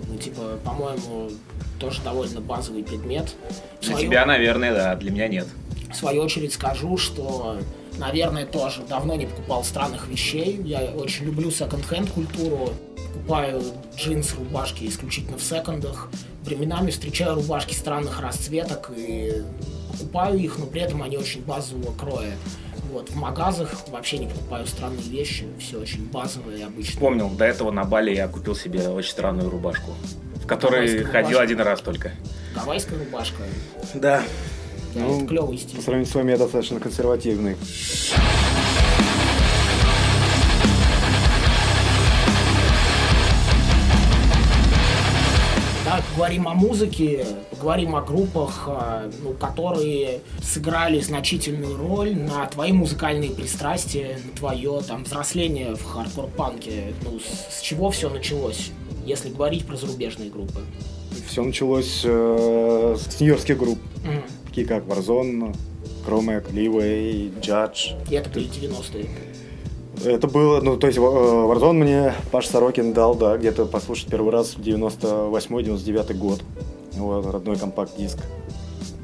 ну, 0.08 0.16
типа, 0.16 0.58
по-моему, 0.64 1.30
тоже 1.78 2.02
довольно 2.02 2.40
базовый 2.40 2.82
предмет. 2.82 3.34
Для 3.80 3.90
свою... 3.90 4.06
тебя, 4.08 4.26
наверное, 4.26 4.74
да, 4.74 4.94
для 4.96 5.10
меня 5.10 5.28
нет. 5.28 5.46
В 5.90 5.94
свою 5.94 6.22
очередь 6.22 6.52
скажу, 6.52 6.96
что 6.96 7.58
наверное, 7.98 8.46
тоже 8.46 8.82
давно 8.82 9.16
не 9.16 9.26
покупал 9.26 9.64
странных 9.64 10.08
вещей. 10.08 10.60
Я 10.64 10.80
очень 10.80 11.26
люблю 11.26 11.50
секонд-хенд 11.50 12.10
культуру. 12.10 12.72
Покупаю 13.18 13.62
джинсы, 13.96 14.36
рубашки 14.36 14.86
исключительно 14.86 15.36
в 15.38 15.42
секондах. 15.42 16.08
Временами 16.44 16.90
встречаю 16.90 17.34
рубашки 17.34 17.74
странных 17.74 18.20
расцветок 18.20 18.90
и 18.96 19.42
покупаю 19.92 20.38
их, 20.38 20.58
но 20.58 20.66
при 20.66 20.80
этом 20.80 21.02
они 21.02 21.18
очень 21.18 21.42
базового 21.42 21.92
кроя. 21.94 22.32
Вот, 22.90 23.10
в 23.10 23.16
магазах 23.16 23.74
вообще 23.88 24.18
не 24.18 24.28
покупаю 24.28 24.66
странные 24.66 25.02
вещи, 25.02 25.46
все 25.58 25.78
очень 25.78 26.06
базовые 26.06 26.64
обычно. 26.64 27.00
Помнил, 27.00 27.28
до 27.28 27.44
этого 27.44 27.70
на 27.70 27.84
Бали 27.84 28.14
я 28.14 28.28
купил 28.28 28.54
себе 28.54 28.88
очень 28.88 29.10
странную 29.10 29.50
рубашку, 29.50 29.90
в 30.36 30.46
которой 30.46 30.86
Гавайская 30.86 31.04
ходил 31.04 31.38
рубашка. 31.38 31.42
один 31.42 31.60
раз 31.60 31.80
только. 31.82 32.12
Гавайская 32.54 32.98
рубашка. 32.98 33.42
Да. 33.94 34.22
Да, 34.94 35.00
ну, 35.00 35.26
клевый 35.26 35.58
стиль. 35.58 35.76
По 35.76 35.82
сравнению 35.82 36.10
с 36.10 36.14
вами 36.14 36.30
я 36.30 36.38
достаточно 36.38 36.80
консервативный. 36.80 37.56
Поговорим 46.28 46.48
о 46.48 46.54
музыке, 46.54 47.24
поговорим 47.50 47.96
о 47.96 48.02
группах, 48.02 48.64
а, 48.66 49.10
ну, 49.22 49.32
которые 49.32 50.20
сыграли 50.42 51.00
значительную 51.00 51.78
роль 51.78 52.14
на 52.14 52.44
твои 52.46 52.72
музыкальные 52.72 53.30
пристрастия, 53.30 54.18
на 54.22 54.36
твое 54.36 54.82
там 54.86 55.04
взросление 55.04 55.74
в 55.74 55.82
хардкор-панке. 55.82 56.92
Ну, 57.02 57.18
с, 57.18 57.56
с 57.58 57.60
чего 57.62 57.90
все 57.90 58.10
началось, 58.10 58.72
если 59.06 59.30
говорить 59.30 59.66
про 59.66 59.76
зарубежные 59.76 60.28
группы? 60.28 60.60
Все 61.26 61.42
началось 61.42 62.02
э, 62.04 62.96
с 62.98 63.20
нью-йоркских 63.20 63.56
групп. 63.56 63.78
Угу 64.04 64.22
такие 64.58 64.66
как 64.66 64.84
Warzone, 64.86 65.56
Chromec, 66.04 66.50
Leeway, 66.52 67.32
Judge. 67.40 67.94
И 68.10 68.14
это 68.14 68.28
были 68.30 68.48
90-е? 68.48 69.08
Это 70.04 70.28
было, 70.28 70.60
ну, 70.60 70.76
то 70.76 70.86
есть 70.86 70.98
Warzone 70.98 71.72
мне 71.72 72.14
Паш 72.30 72.46
Сорокин 72.46 72.92
дал, 72.92 73.14
да, 73.14 73.36
где-то 73.36 73.66
послушать 73.66 74.08
первый 74.08 74.32
раз 74.32 74.54
в 74.56 74.60
98-99 74.60 76.14
год. 76.14 76.42
Вот, 76.92 77.26
родной 77.26 77.56
компакт-диск. 77.56 78.18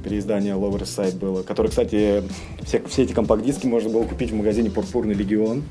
Переиздание 0.03 0.55
Lower 0.55 0.83
Side 0.83 1.19
было, 1.19 1.43
который, 1.43 1.69
кстати, 1.69 2.23
все, 2.63 2.83
все 2.87 3.03
эти 3.05 3.13
компакт-диски 3.13 3.67
можно 3.67 3.91
было 3.91 4.05
купить 4.05 4.31
в 4.31 4.35
магазине 4.35 4.71
Пурпурный 4.71 5.15
Легион. 5.15 5.65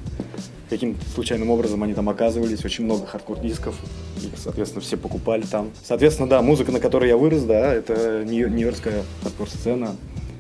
Каким-то 0.70 1.06
случайным 1.14 1.52
образом 1.52 1.84
они 1.84 1.94
там 1.94 2.10
оказывались, 2.10 2.66
очень 2.66 2.86
много 2.86 3.06
хардкор-дисков. 3.06 3.76
Их, 4.24 4.32
соответственно, 4.38 4.82
все 4.82 4.98
покупали 4.98 5.44
там. 5.44 5.70
Соответственно, 5.84 6.28
да, 6.28 6.42
музыка, 6.42 6.72
на 6.72 6.80
которой 6.80 7.10
я 7.10 7.18
вырос, 7.18 7.44
да, 7.44 7.74
это 7.74 8.24
нью-йоркская 8.26 9.04
хардкор-сцена. 9.22 9.96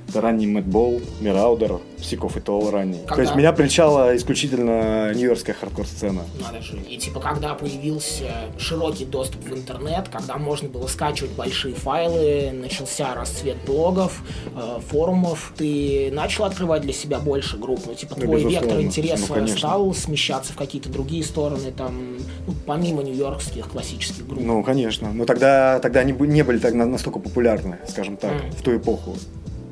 Это 0.09 0.21
ранний 0.21 0.47
Madball, 0.47 1.01
Merauder, 1.21 1.79
Sick 2.03 2.37
of 2.37 2.39
It 2.39 2.51
All 2.51 2.69
ранний. 2.69 2.99
Когда? 2.99 3.15
То 3.15 3.21
есть 3.21 3.35
меня 3.35 3.53
прельщала 3.53 4.15
исключительно 4.15 5.13
нью-йоркская 5.13 5.55
хардкор-сцена. 5.55 6.23
Надо 6.41 6.61
же. 6.61 6.77
И 6.89 6.97
типа 6.97 7.19
когда 7.19 7.53
появился 7.55 8.31
широкий 8.57 9.05
доступ 9.05 9.43
в 9.43 9.53
интернет, 9.53 10.09
когда 10.09 10.37
можно 10.37 10.69
было 10.69 10.87
скачивать 10.87 11.31
большие 11.31 11.73
файлы, 11.73 12.51
начался 12.51 13.13
расцвет 13.15 13.57
блогов, 13.65 14.21
э, 14.55 14.79
форумов, 14.87 15.53
ты 15.57 16.09
начал 16.11 16.45
открывать 16.45 16.81
для 16.81 16.93
себя 16.93 17.19
больше 17.19 17.57
групп. 17.57 17.81
Ну, 17.85 17.95
типа, 17.95 18.15
ну, 18.17 18.23
твой 18.23 18.43
вектор 18.43 18.81
интереса 18.81 19.33
ну, 19.35 19.47
стал 19.47 19.93
смещаться 19.93 20.53
в 20.53 20.55
какие-то 20.55 20.89
другие 20.89 21.23
стороны, 21.23 21.71
там, 21.71 22.17
ну, 22.45 22.53
помимо 22.65 23.03
нью-йоркских 23.03 23.69
классических 23.69 24.27
групп. 24.27 24.41
Ну, 24.43 24.63
конечно. 24.63 25.11
Но 25.13 25.25
тогда, 25.25 25.79
тогда 25.79 26.01
они 26.01 26.13
не 26.13 26.43
были 26.43 26.59
так 26.59 26.73
настолько 26.73 27.19
популярны, 27.19 27.79
скажем 27.87 28.17
так, 28.17 28.33
mm. 28.33 28.55
в 28.57 28.61
ту 28.61 28.75
эпоху. 28.75 29.15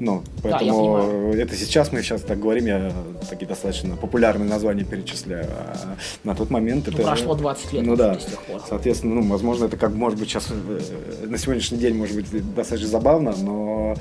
Ну, 0.02 0.24
поэтому 0.42 1.32
да, 1.32 1.44
это 1.44 1.56
сейчас 1.56 1.92
мы 1.92 2.02
сейчас 2.02 2.22
так 2.22 2.40
говорим, 2.40 2.66
я 2.66 2.92
такие 3.30 3.46
достаточно 3.46 3.96
популярные 3.96 4.50
названия 4.50 4.84
перечисляю. 4.84 5.46
А 5.48 5.96
на 6.24 6.34
тот 6.34 6.50
момент 6.50 6.88
ну, 6.88 6.94
это... 6.94 7.04
Прошло 7.04 7.36
20 7.36 7.74
лет 7.74 7.86
ну, 7.86 7.96
да. 7.96 8.20
с 8.20 8.26
тех 8.26 8.42
пор. 8.42 8.64
Соответственно, 8.68 9.22
ну, 9.22 9.30
возможно, 9.30 9.66
это 9.66 9.78
как 9.78 9.94
может 9.94 10.18
быть 10.18 10.28
сейчас 10.28 10.48
э, 10.50 11.28
на 11.28 11.38
сегодняшний 11.38 11.78
день 11.78 11.94
может 11.94 12.16
быть 12.16 12.56
достаточно 12.56 12.88
забавно, 12.88 13.36
но, 13.44 13.96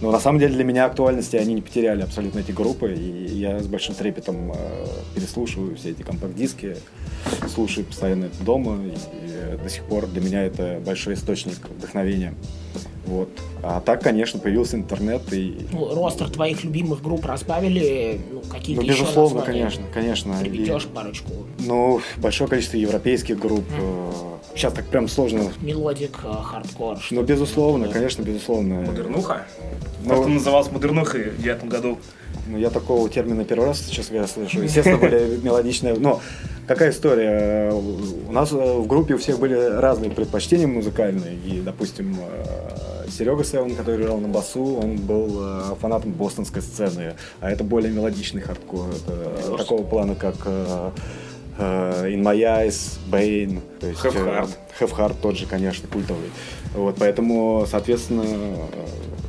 но 0.00 0.10
на 0.10 0.18
самом 0.18 0.40
деле 0.40 0.54
для 0.54 0.64
меня 0.64 0.86
актуальности 0.86 1.36
они 1.36 1.54
не 1.54 1.62
потеряли 1.62 2.02
абсолютно 2.02 2.40
эти 2.40 2.50
группы, 2.50 2.92
и 2.92 3.36
я 3.36 3.60
с 3.60 3.68
большим 3.68 3.94
трепетом 3.94 4.50
э, 4.50 4.56
переслушиваю 5.14 5.76
все 5.76 5.90
эти 5.90 6.02
компакт-диски, 6.02 6.78
слушаю 7.48 7.86
постоянно 7.86 8.24
это 8.24 8.42
дома, 8.42 8.76
и, 8.84 8.88
и 8.88 9.56
до 9.56 9.70
сих 9.70 9.84
пор 9.84 10.08
для 10.08 10.20
меня 10.20 10.42
это 10.42 10.82
большой 10.84 11.14
источник 11.14 11.68
вдохновения. 11.70 12.34
Вот. 13.06 13.28
А 13.62 13.80
так, 13.80 14.02
конечно, 14.02 14.38
появился 14.38 14.76
интернет 14.76 15.32
и... 15.32 15.66
Ну, 15.72 15.94
ростер 15.94 16.30
твоих 16.30 16.64
любимых 16.64 17.02
групп 17.02 17.24
разбавили, 17.26 18.20
ну, 18.30 18.40
какие-то 18.40 18.82
Ну, 18.82 18.88
безусловно, 18.88 19.42
конечно, 19.42 19.84
конечно. 19.92 20.36
Приведешь 20.40 20.84
и, 20.84 20.88
парочку. 20.88 21.32
Ну, 21.58 22.00
большое 22.16 22.48
количество 22.48 22.76
европейских 22.76 23.38
групп. 23.38 23.64
Mm. 23.78 24.34
Сейчас 24.54 24.72
так 24.72 24.86
прям 24.86 25.08
сложно. 25.08 25.50
Melodic, 25.60 26.20
э, 26.22 26.32
хардкор. 26.42 26.98
Ну, 27.10 27.22
безусловно, 27.22 27.88
конечно, 27.88 28.22
безусловно. 28.22 28.82
Модернуха? 28.82 29.46
Ну, 30.02 30.08
Просто 30.08 30.28
назывался 30.28 30.70
модернухой 30.70 31.30
в 31.30 31.42
девятом 31.42 31.68
году. 31.68 31.98
Ну, 32.46 32.58
я 32.58 32.70
такого 32.70 33.08
термина 33.08 33.44
первый 33.44 33.66
раз 33.66 33.80
сейчас 33.80 34.10
я 34.10 34.26
слышу. 34.26 34.60
Естественно, 34.60 34.98
более 34.98 35.38
мелодичные. 35.38 35.94
Но 35.94 36.20
какая 36.66 36.90
история? 36.90 37.72
У 37.72 38.32
нас 38.32 38.52
в 38.52 38.86
группе 38.86 39.14
у 39.14 39.18
всех 39.18 39.38
были 39.38 39.54
разные 39.54 40.10
предпочтения 40.10 40.66
музыкальные. 40.66 41.36
И, 41.36 41.60
допустим, 41.60 42.16
э, 42.18 43.08
Серега 43.08 43.44
Севен, 43.44 43.74
который 43.74 44.02
играл 44.02 44.18
на 44.18 44.28
басу, 44.28 44.76
он 44.76 44.96
был 44.96 45.38
э, 45.40 45.62
фанатом 45.80 46.12
бостонской 46.12 46.60
сцены. 46.60 47.14
А 47.40 47.50
это 47.50 47.64
более 47.64 47.92
мелодичный 47.92 48.42
хардкор. 48.42 48.88
Это 48.90 49.56
такого 49.56 49.82
плана, 49.82 50.14
как 50.14 50.36
э, 50.44 50.90
In 51.58 52.22
My 52.22 52.36
Eyes, 52.36 52.98
Bane. 53.10 53.60
То 53.80 53.86
есть, 53.86 54.00
Have 54.02 54.14
Heart. 54.14 54.48
Have 54.80 54.96
Heart 54.96 55.14
тот 55.22 55.36
же, 55.36 55.46
конечно, 55.46 55.88
культовый. 55.88 56.30
Вот, 56.74 56.96
поэтому, 56.98 57.66
соответственно, 57.70 58.24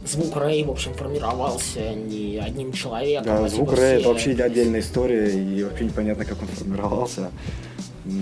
звук 0.05 0.35
Рэй, 0.37 0.63
в 0.63 0.71
общем, 0.71 0.93
формировался 0.93 1.93
не 1.93 2.37
одним 2.37 2.71
человеком. 2.71 3.25
Да, 3.25 3.45
а 3.45 3.49
звук 3.49 3.69
типа 3.69 3.81
Рэй 3.81 3.99
это 3.99 4.09
вообще 4.09 4.31
отдельная 4.31 4.79
история, 4.79 5.29
и 5.31 5.63
вообще 5.63 5.85
непонятно, 5.85 6.25
как 6.25 6.41
он 6.41 6.47
формировался. 6.47 7.31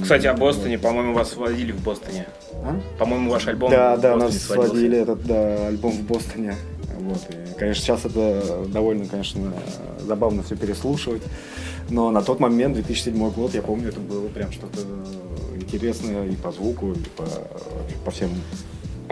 Кстати, 0.02 0.28
о 0.28 0.34
Бостоне, 0.34 0.80
по-моему, 0.80 1.14
вас 1.14 1.32
сводили 1.32 1.74
в 1.74 1.84
Бостоне. 1.84 2.26
А? 2.54 2.80
По-моему, 2.98 3.30
ваш 3.30 3.48
альбом 3.48 3.70
Да, 3.70 3.98
да, 3.98 4.16
нас 4.16 4.38
сводили 4.38 4.98
этот 4.98 5.26
да, 5.26 5.68
альбом 5.68 5.92
в 5.92 6.04
Бостоне. 6.04 6.56
Вот. 7.00 7.20
И, 7.30 7.60
конечно, 7.60 7.84
сейчас 7.84 8.06
это 8.06 8.66
довольно, 8.68 9.06
конечно, 9.08 9.54
забавно 10.00 10.44
все 10.44 10.56
переслушивать. 10.56 11.22
Но 11.90 12.12
на 12.12 12.22
тот 12.22 12.40
момент, 12.40 12.76
2007 12.76 13.30
год, 13.32 13.54
я 13.54 13.62
помню, 13.62 13.90
это 13.90 14.00
было 14.00 14.30
прям 14.30 14.54
что-то 14.54 14.80
интересное 15.56 16.28
и 16.28 16.36
по 16.38 16.52
звуку, 16.54 16.94
и 16.94 17.00
по, 17.18 17.26
по 18.06 18.12
всем 18.12 18.30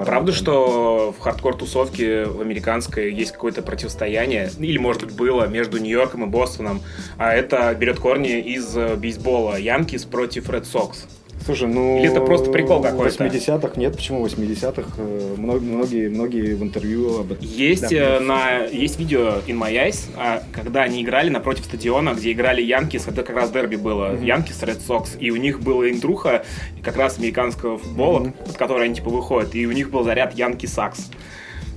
Правда, 0.06 0.32
что 0.32 1.14
в 1.18 1.22
хардкор-тусовке 1.22 2.26
в 2.26 2.42
американской 2.42 3.14
есть 3.14 3.32
какое-то 3.32 3.62
противостояние, 3.62 4.50
или, 4.58 4.78
может 4.78 5.04
быть, 5.06 5.16
было 5.16 5.48
между 5.48 5.78
Нью-Йорком 5.78 6.24
и 6.24 6.28
Бостоном, 6.28 6.82
а 7.18 7.34
это 7.34 7.74
берет 7.76 8.00
корни 8.00 8.40
из 8.40 8.76
бейсбола 8.98 9.58
Янкис 9.58 10.06
против 10.06 10.50
Ред 10.50 10.66
Сокс. 10.66 11.06
Слушай, 11.46 11.68
ну... 11.68 11.98
Или 11.98 12.10
это 12.10 12.22
просто 12.22 12.52
прикол 12.52 12.82
какой-то? 12.82 13.24
В 13.24 13.28
80-х 13.28 13.74
нет, 13.76 13.96
почему 13.96 14.24
в 14.24 14.26
80-х? 14.26 14.84
Э, 14.98 15.36
многие, 15.38 16.10
многие 16.10 16.54
в 16.54 16.64
интервью 16.64 17.20
об 17.20 17.32
этом... 17.32 17.46
Есть, 17.46 17.90
да, 17.90 18.18
э, 18.18 18.20
на, 18.20 18.66
есть 18.66 19.00
видео 19.00 19.40
In 19.48 19.58
My 19.58 19.72
Eyes, 19.74 20.10
а, 20.16 20.44
когда 20.54 20.84
они 20.84 21.02
играли 21.02 21.30
напротив 21.30 21.66
стадиона, 21.66 22.14
где 22.14 22.32
играли 22.32 22.62
Янкис, 22.62 23.08
это 23.08 23.24
как 23.24 23.36
раз 23.36 23.50
дерби 23.50 23.76
было, 23.76 24.16
Янкис, 24.22 24.62
Ред 24.64 24.82
Сокс, 24.82 25.18
и 25.20 25.32
у 25.32 25.36
них 25.36 25.62
была 25.62 25.90
интруха 25.90 26.44
как 26.84 26.96
раз 26.96 27.18
американского 27.18 27.78
футбола, 27.78 28.20
mm-hmm. 28.20 28.46
под 28.46 28.58
который 28.58 28.86
они 28.86 28.96
типа 28.96 29.10
выходят, 29.10 29.56
и 29.56 29.66
у 29.66 29.72
них 29.72 29.90
был 29.90 30.04
заряд 30.04 30.36
Янки 30.36 30.68
Сакс. 30.68 31.10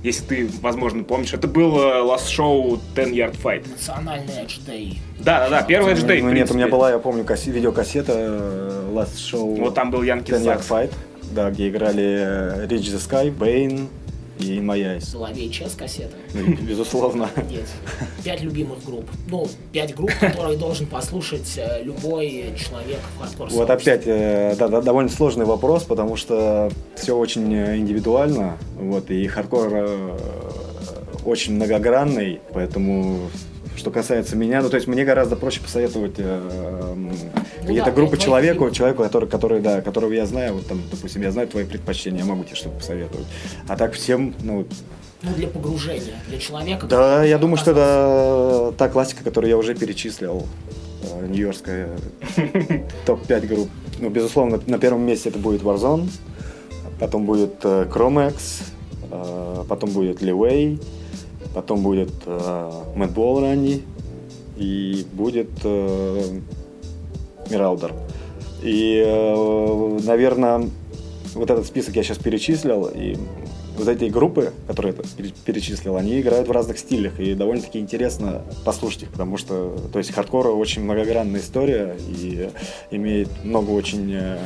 Если 0.05 0.23
ты, 0.23 0.49
возможно, 0.61 1.03
помнишь. 1.03 1.33
Это 1.33 1.47
был 1.47 1.77
э, 1.79 2.01
last 2.03 2.27
show 2.27 2.79
Ten 2.95 3.11
Yard 3.11 3.35
Fight. 3.41 3.67
Национальный 3.69 4.33
Edge 4.33 4.59
Day. 4.65 4.97
Да, 5.19 5.39
да, 5.39 5.49
да, 5.49 5.61
первый 5.63 5.93
Edge 5.93 6.05
Day, 6.05 6.21
Ну 6.21 6.31
нет, 6.31 6.49
у 6.51 6.53
меня 6.53 6.67
была, 6.67 6.91
я 6.91 6.99
помню, 6.99 7.23
кассе- 7.23 7.51
видеокассета 7.51 8.13
э, 8.15 8.89
Last 8.93 9.15
Show. 9.15 9.59
Вот 9.59 9.73
там 9.73 9.89
был 9.91 10.03
Янки 10.03 10.31
Ten 10.31 10.43
Yard 10.43 10.63
Fight, 10.67 10.91
да, 11.33 11.49
где 11.49 11.69
играли 11.69 12.03
э, 12.03 12.67
Reach 12.67 12.93
the 12.95 12.99
Sky, 12.99 13.35
Bane 13.35 13.87
и 14.39 14.57
In 14.57 14.65
My 14.65 14.77
Eyes. 14.79 15.01
Целая 15.01 15.49
VHS 15.49 15.75
кассета. 15.75 16.15
Ну, 16.33 16.55
безусловно. 16.61 17.29
Нет. 17.49 17.65
Пять 18.23 18.41
любимых 18.41 18.83
групп. 18.83 19.05
Ну, 19.29 19.47
пять 19.71 19.95
групп, 19.95 20.11
которые 20.19 20.57
должен 20.57 20.87
послушать 20.87 21.53
э, 21.57 21.83
любой 21.83 22.53
человек 22.57 22.99
в 23.15 23.21
хардкор 23.21 23.49
Вот 23.49 23.69
опять, 23.69 24.03
э, 24.05 24.55
да, 24.57 24.67
да, 24.67 24.81
довольно 24.81 25.09
сложный 25.09 25.45
вопрос, 25.45 25.83
потому 25.83 26.15
что 26.15 26.71
все 26.95 27.17
очень 27.17 27.53
э, 27.53 27.77
индивидуально, 27.77 28.57
вот, 28.77 29.09
и 29.09 29.25
хардкор 29.27 30.15
очень 31.25 31.55
многогранный, 31.55 32.39
поэтому 32.53 33.29
что 33.75 33.91
касается 33.91 34.35
меня, 34.35 34.61
ну 34.61 34.69
то 34.69 34.75
есть 34.75 34.87
мне 34.87 35.03
гораздо 35.05 35.35
проще 35.35 35.61
посоветовать 35.61 36.15
э, 36.17 36.91
м, 36.93 37.11
какие-то 37.61 37.85
да, 37.85 37.91
группы 37.91 38.17
человеку, 38.17 38.69
человеку, 38.71 39.03
который, 39.03 39.27
который, 39.29 39.59
да, 39.61 39.81
которого 39.81 40.11
я 40.13 40.25
знаю, 40.25 40.53
вот 40.55 40.67
там, 40.67 40.81
допустим, 40.91 41.21
я 41.21 41.31
знаю 41.31 41.47
твои 41.47 41.65
предпочтения, 41.65 42.19
я 42.19 42.25
могу 42.25 42.43
тебе 42.43 42.55
что-то 42.55 42.77
посоветовать. 42.77 43.25
А 43.67 43.75
так 43.75 43.93
всем, 43.93 44.33
ну, 44.43 44.65
Ну, 45.23 45.33
для 45.35 45.47
погружения, 45.47 46.15
для 46.29 46.37
человека. 46.39 46.87
да, 46.87 47.23
я 47.23 47.37
думаю, 47.37 47.57
что 47.57 47.71
это 47.71 48.73
та 48.77 48.89
классика, 48.89 49.23
которую 49.23 49.49
я 49.49 49.57
уже 49.57 49.73
перечислил. 49.75 50.45
э, 51.03 51.27
Нью-Йоркская 51.27 51.89
топ-5 53.05 53.47
групп. 53.47 53.69
Ну, 53.99 54.09
безусловно, 54.09 54.59
на 54.67 54.77
первом 54.77 55.05
месте 55.05 55.29
это 55.29 55.39
будет 55.39 55.61
Warzone, 55.61 56.09
потом 56.99 57.25
будет 57.25 57.55
э, 57.63 57.85
Chromex, 57.91 58.33
э, 59.11 59.63
потом 59.67 59.91
будет 59.91 60.21
Leeway, 60.21 60.79
потом 61.55 61.81
будет 61.81 62.11
э, 62.25 62.71
Madball 62.95 63.39
ранний 63.39 63.81
и 64.57 65.05
будет 65.13 65.49
э, 65.63 66.39
Mirror. 67.49 67.93
И, 68.61 69.01
э, 69.05 69.99
наверное, 70.03 70.69
вот 71.33 71.49
этот 71.49 71.65
список 71.65 71.95
я 71.95 72.03
сейчас 72.03 72.17
перечислил, 72.17 72.89
и 72.93 73.15
вот 73.77 73.87
эти 73.87 74.05
группы, 74.05 74.51
которые 74.67 74.95
я 74.95 75.03
пере- 75.17 75.33
перечислил, 75.45 75.95
они 75.95 76.19
играют 76.19 76.47
в 76.47 76.51
разных 76.51 76.77
стилях, 76.77 77.19
и 77.19 77.35
довольно-таки 77.35 77.79
интересно 77.79 78.41
послушать 78.65 79.03
их, 79.03 79.11
потому 79.11 79.37
что, 79.37 79.77
то 79.91 79.99
есть, 79.99 80.13
хардкор 80.13 80.47
очень 80.47 80.83
многогранная 80.83 81.39
история, 81.39 81.95
и 82.09 82.49
имеет 82.91 83.29
много 83.45 83.71
очень, 83.71 84.11
э, 84.13 84.37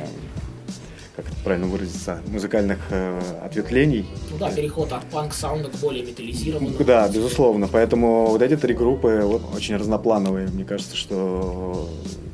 как 1.22 1.28
это 1.34 1.44
правильно 1.44 1.68
выразиться, 1.68 2.22
музыкальных 2.28 2.80
э, 2.92 3.20
ответвлений, 3.44 4.06
Ну 4.32 4.38
да, 4.38 4.50
переход 4.52 4.94
от 4.94 5.04
панк-саунда 5.06 5.70
к 5.70 5.76
более 5.76 6.04
металлизированному. 6.06 6.84
да, 6.84 7.08
безусловно. 7.10 7.68
Поэтому 7.68 8.28
вот 8.28 8.42
эти 8.42 8.56
три 8.56 8.74
группы 8.74 9.22
вот, 9.24 9.42
очень 9.54 9.76
разноплановые. 9.76 10.48
Мне 10.48 10.64
кажется, 10.64 10.96
что 10.96 11.90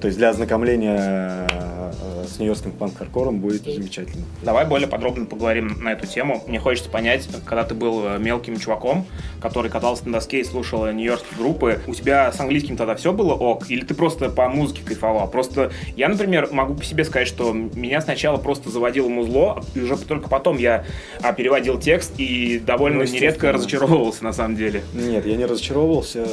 то 0.06 0.08
есть 0.08 0.20
для 0.20 0.30
ознакомления 0.30 1.48
э, 1.50 2.26
с 2.28 2.38
нью-йоркским 2.38 2.74
панк-хардкором 2.74 3.40
будет 3.40 3.64
замечательно. 3.64 4.24
Давай 4.44 4.66
более 4.66 4.88
подробно 4.88 5.26
поговорим 5.26 5.82
на 5.82 5.94
эту 5.94 6.06
тему. 6.06 6.44
Мне 6.48 6.60
хочется 6.60 6.90
понять, 6.90 7.28
когда 7.46 7.64
ты 7.64 7.74
был 7.74 8.04
э, 8.06 8.20
мелким 8.20 8.60
чуваком, 8.60 9.06
который 9.42 9.72
катался 9.72 10.06
на 10.06 10.14
доске 10.14 10.42
и 10.42 10.44
слушал 10.44 10.86
э, 10.86 10.94
нью-йоркские 10.94 11.40
группы, 11.40 11.80
у 11.88 11.96
тебя 11.96 12.32
с 12.32 12.40
английским 12.40 12.78
тогда 12.78 12.96
все 12.96 13.14
было 13.14 13.34
ок? 13.34 13.70
Или 13.70 13.84
ты 13.84 13.96
просто 13.96 14.30
по 14.30 14.48
музыке 14.48 14.82
кайфовал? 14.86 15.28
Просто 15.28 15.72
я, 15.96 16.08
например, 16.08 16.50
могу 16.52 16.76
по 16.76 16.84
себе 16.84 17.04
сказать, 17.04 17.28
что 17.28 17.52
меня 17.52 18.00
сначала 18.02 18.38
просто 18.38 18.70
заводило 18.70 19.08
музло, 19.08 19.64
и 19.74 19.80
уже 19.80 19.98
только 19.98 20.30
потом 20.30 20.60
я 20.60 20.86
а, 21.24 21.34
переводил 21.34 21.80
текст 21.80 22.14
и 22.20 22.60
довольно 22.60 23.00
Ну, 23.00 23.06
нередко 23.06 23.52
разочаровывался 23.52 24.24
на 24.24 24.34
самом 24.34 24.56
деле. 24.56 24.84
Нет, 24.94 25.26
я 25.26 25.36
не 25.36 25.46
разочаровывался. 25.46 26.28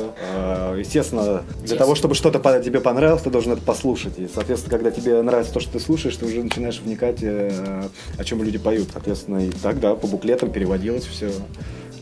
Естественно, 0.76 1.42
для 1.64 1.76
того, 1.76 1.94
чтобы 1.94 2.14
что-то 2.14 2.38
тебе 2.60 2.80
понравилось, 2.80 3.22
ты 3.22 3.30
должен 3.30 3.52
это 3.52 3.61
послушать. 3.62 4.18
И, 4.18 4.28
соответственно, 4.32 4.76
когда 4.76 4.90
тебе 4.90 5.20
нравится 5.22 5.52
то, 5.52 5.60
что 5.60 5.72
ты 5.72 5.80
слушаешь, 5.80 6.16
ты 6.16 6.26
уже 6.26 6.42
начинаешь 6.42 6.80
вникать, 6.80 7.22
э, 7.22 7.88
о 8.18 8.24
чем 8.24 8.42
люди 8.42 8.58
поют. 8.58 8.88
Соответственно, 8.92 9.46
и 9.46 9.50
так, 9.50 9.80
да, 9.80 9.94
по 9.94 10.06
буклетам 10.06 10.52
переводилось 10.52 11.04
все. 11.04 11.30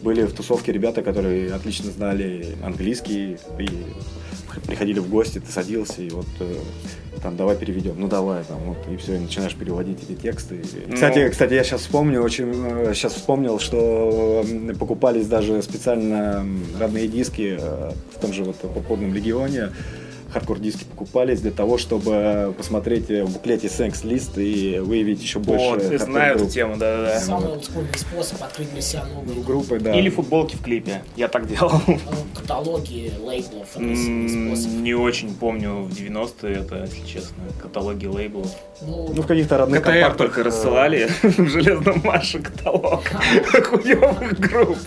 Были 0.03 0.23
в 0.23 0.33
тусовке 0.33 0.73
ребята, 0.73 1.03
которые 1.03 1.53
отлично 1.53 1.91
знали 1.91 2.57
английский 2.63 3.37
и 3.59 3.69
приходили 4.67 4.99
в 4.99 5.09
гости, 5.09 5.39
ты 5.39 5.51
садился 5.51 6.03
и 6.03 6.11
вот 6.11 6.27
э, 6.41 6.57
там 7.23 7.37
давай 7.37 7.57
переведем, 7.57 7.95
ну 7.99 8.09
давай 8.09 8.43
там 8.45 8.59
вот 8.65 8.79
и 8.91 8.97
все, 8.97 9.17
и 9.17 9.19
начинаешь 9.19 9.55
переводить 9.55 9.99
эти 10.03 10.19
тексты. 10.19 10.57
И, 10.57 10.87
Ну. 10.89 10.95
Кстати, 10.95 11.29
кстати, 11.29 11.55
я 11.55 11.65
сейчас 11.65 11.83
вспомнил, 11.83 12.25
очень 12.25 12.53
сейчас 12.95 13.15
вспомнил, 13.15 13.59
что 13.59 14.45
покупались 14.79 15.27
даже 15.27 15.63
специально 15.63 16.45
родные 16.79 17.09
диски 17.09 17.57
э, 17.61 17.93
в 18.17 18.21
том 18.21 18.33
же 18.33 18.45
вот 18.45 18.57
Пурпурном 18.57 19.15
Легионе. 19.15 19.71
Хардкор 20.33 20.59
диски 20.61 20.85
покупались 20.85 21.41
для 21.41 21.51
того, 21.51 21.77
чтобы 21.77 22.55
посмотреть 22.57 23.09
в 23.09 23.33
буклете 23.33 23.67
Thanks 23.67 24.07
list 24.07 24.39
и 24.39 24.79
выявить 24.79 25.21
еще 25.23 25.39
больше. 25.41 25.65
Вот, 25.67 25.83
хардкор 25.83 25.99
знаю 25.99 26.37
эту 26.37 26.47
тему, 26.49 26.77
да-да-да. 26.77 27.21
Самый 27.21 27.49
олдскульный 27.49 27.89
способ 27.97 28.43
открыть 28.43 28.71
для 28.73 28.81
себя 28.81 29.05
новые 29.13 29.43
Группы, 29.43 29.81
да. 29.81 29.95
Или 29.99 30.09
футболки 30.09 30.55
в 30.57 30.63
клипе. 30.63 31.03
Я 31.17 31.29
так 31.29 31.49
делал. 31.49 31.73
ну, 31.87 31.99
каталоги 32.35 33.13
лейблов. 33.21 33.69
это 33.75 33.83
М, 33.83 34.29
способ. 34.55 34.73
Не 34.81 34.95
очень 34.95 35.35
помню 35.35 35.83
в 35.83 35.91
90-е 35.91 36.55
это, 36.57 36.85
если 36.85 37.05
честно, 37.07 37.37
каталоги 37.61 38.07
лейблов. 38.07 38.47
Ну, 38.83 39.13
Ну, 39.15 39.23
в 39.23 39.27
каких-то 39.27 39.59
родных 39.59 39.83
КТР 39.83 40.15
только 40.17 40.41
э, 40.41 40.45
рассылали 40.45 41.09
в 41.23 41.49
железном 41.49 42.01
марше 42.05 42.39
каталог 42.41 43.03
хуёвых 43.65 44.39
групп. 44.39 44.79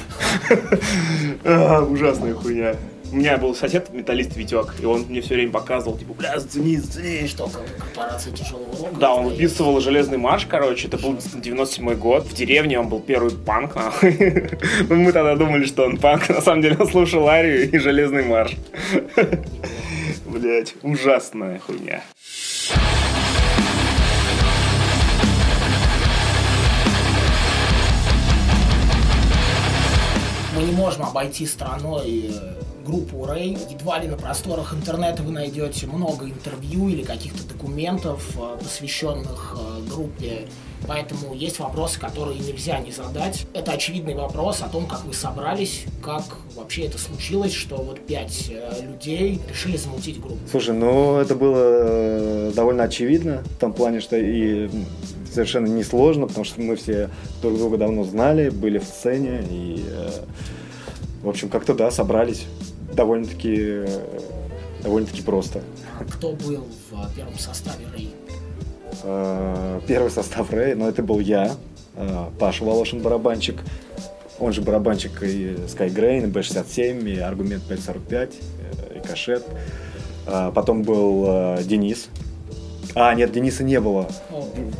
А, 1.44 1.82
Ужасная 1.84 2.34
хуйня. 2.34 2.76
У 3.14 3.16
меня 3.16 3.38
был 3.38 3.54
сосед, 3.54 3.94
металлист 3.94 4.36
Витек, 4.36 4.74
и 4.82 4.86
он 4.86 5.06
мне 5.08 5.22
все 5.22 5.36
время 5.36 5.52
показывал, 5.52 5.96
типа, 5.96 6.16
бля, 6.16 6.40
зацени, 6.40 6.78
зацени. 6.78 7.28
что, 7.28 7.46
как 7.46 7.64
корпорация 7.78 8.34
тяжелого 8.34 8.76
рока. 8.76 8.96
Да, 9.00 9.14
он 9.14 9.26
выписывал 9.26 9.80
железный 9.82 10.18
марш, 10.18 10.48
короче, 10.48 10.88
это 10.88 10.98
был 10.98 11.16
97 11.36 11.94
год. 11.94 12.26
В 12.26 12.34
деревне 12.34 12.80
он 12.80 12.90
был 12.90 13.00
первый 13.00 13.30
панк, 13.30 13.76
нахуй. 13.76 14.50
Ну, 14.90 14.96
мы 14.96 15.12
тогда 15.12 15.36
думали, 15.36 15.66
что 15.66 15.84
он 15.86 15.98
панк, 15.98 16.28
на 16.28 16.42
самом 16.42 16.64
деле 16.64 16.76
он 16.80 16.88
слушал 16.88 17.28
Арию 17.28 17.70
и 17.70 17.78
железный 17.78 18.24
марш. 18.26 18.54
Блять, 20.26 20.74
ужасная 20.82 21.60
хуйня. 21.60 22.02
Мы 30.56 30.64
не 30.64 30.72
можем 30.72 31.04
обойти 31.04 31.46
страной 31.46 32.32
э, 32.32 32.73
группу 32.84 33.26
Рэй. 33.26 33.58
Едва 33.70 34.00
ли 34.00 34.08
на 34.08 34.18
просторах 34.18 34.74
интернета 34.74 35.24
вы 35.24 35.32
найдете 35.32 35.88
много 35.88 36.26
интервью 36.26 36.90
или 36.90 37.04
каких-то 37.04 37.48
документов, 37.48 38.38
э, 38.38 38.58
посвященных 38.62 39.58
э, 39.58 39.90
группе. 39.90 40.48
Поэтому 40.86 41.34
есть 41.34 41.60
вопросы, 41.60 42.00
которые 42.00 42.40
нельзя 42.40 42.80
не 42.80 42.92
задать. 42.92 43.48
Это 43.54 43.72
очевидный 43.72 44.16
вопрос 44.16 44.62
о 44.62 44.68
том, 44.68 44.86
как 44.86 45.06
вы 45.06 45.14
собрались, 45.14 45.86
как 46.02 46.24
вообще 46.56 46.84
это 46.84 46.98
случилось, 46.98 47.54
что 47.54 47.78
вот 47.78 48.02
пять 48.02 48.50
э, 48.52 48.86
людей 48.86 49.40
решили 49.50 49.78
замутить 49.78 50.20
группу. 50.20 50.40
Слушай, 50.52 50.76
ну 50.76 51.18
это 51.18 51.36
было 51.36 52.52
довольно 52.52 52.84
очевидно, 52.84 53.44
в 53.46 53.60
том 53.60 53.74
плане, 53.74 54.02
что 54.02 54.18
и 54.18 54.70
совершенно 55.32 55.68
несложно, 55.68 56.28
потому 56.28 56.44
что 56.44 56.62
мы 56.62 56.76
все 56.76 57.10
друг 57.42 57.58
друга 57.58 57.78
давно 57.78 58.04
знали, 58.04 58.50
были 58.50 58.78
в 58.78 58.84
сцене, 58.84 59.44
и, 59.50 59.84
в 61.24 61.30
общем, 61.30 61.50
как-то, 61.50 61.74
да, 61.74 61.90
собрались 61.90 62.46
довольно-таки 62.94 63.86
довольно-таки 64.84 65.22
просто. 65.22 65.62
Кто 66.12 66.34
был 66.34 66.68
в 66.92 67.16
первом 67.16 67.38
составе 67.40 67.86
Рэй? 67.94 68.14
Э, 69.04 69.80
Первый 69.88 70.12
состав 70.12 70.52
Рэй, 70.52 70.76
но 70.76 70.88
это 70.88 71.02
был 71.02 71.20
я, 71.20 71.56
э, 71.96 72.26
Паша 72.40 72.64
Волошин, 72.64 73.02
барабанщик, 73.02 73.62
он 74.40 74.54
же 74.54 74.62
барабанщик 74.62 75.24
и 75.24 75.56
Skygrain, 75.68 76.28
и 76.28 76.32
B67, 76.32 77.10
и 77.10 77.20
Аргумент 77.20 77.64
545, 77.64 78.34
э, 78.34 78.98
и 78.98 79.08
Кашет. 79.08 79.44
А, 80.26 80.52
Потом 80.52 80.84
был 80.84 81.58
Денис. 81.64 82.08
А, 82.96 83.14
нет, 83.14 83.32
Дениса 83.32 83.64
не 83.64 83.80
было. 83.80 84.08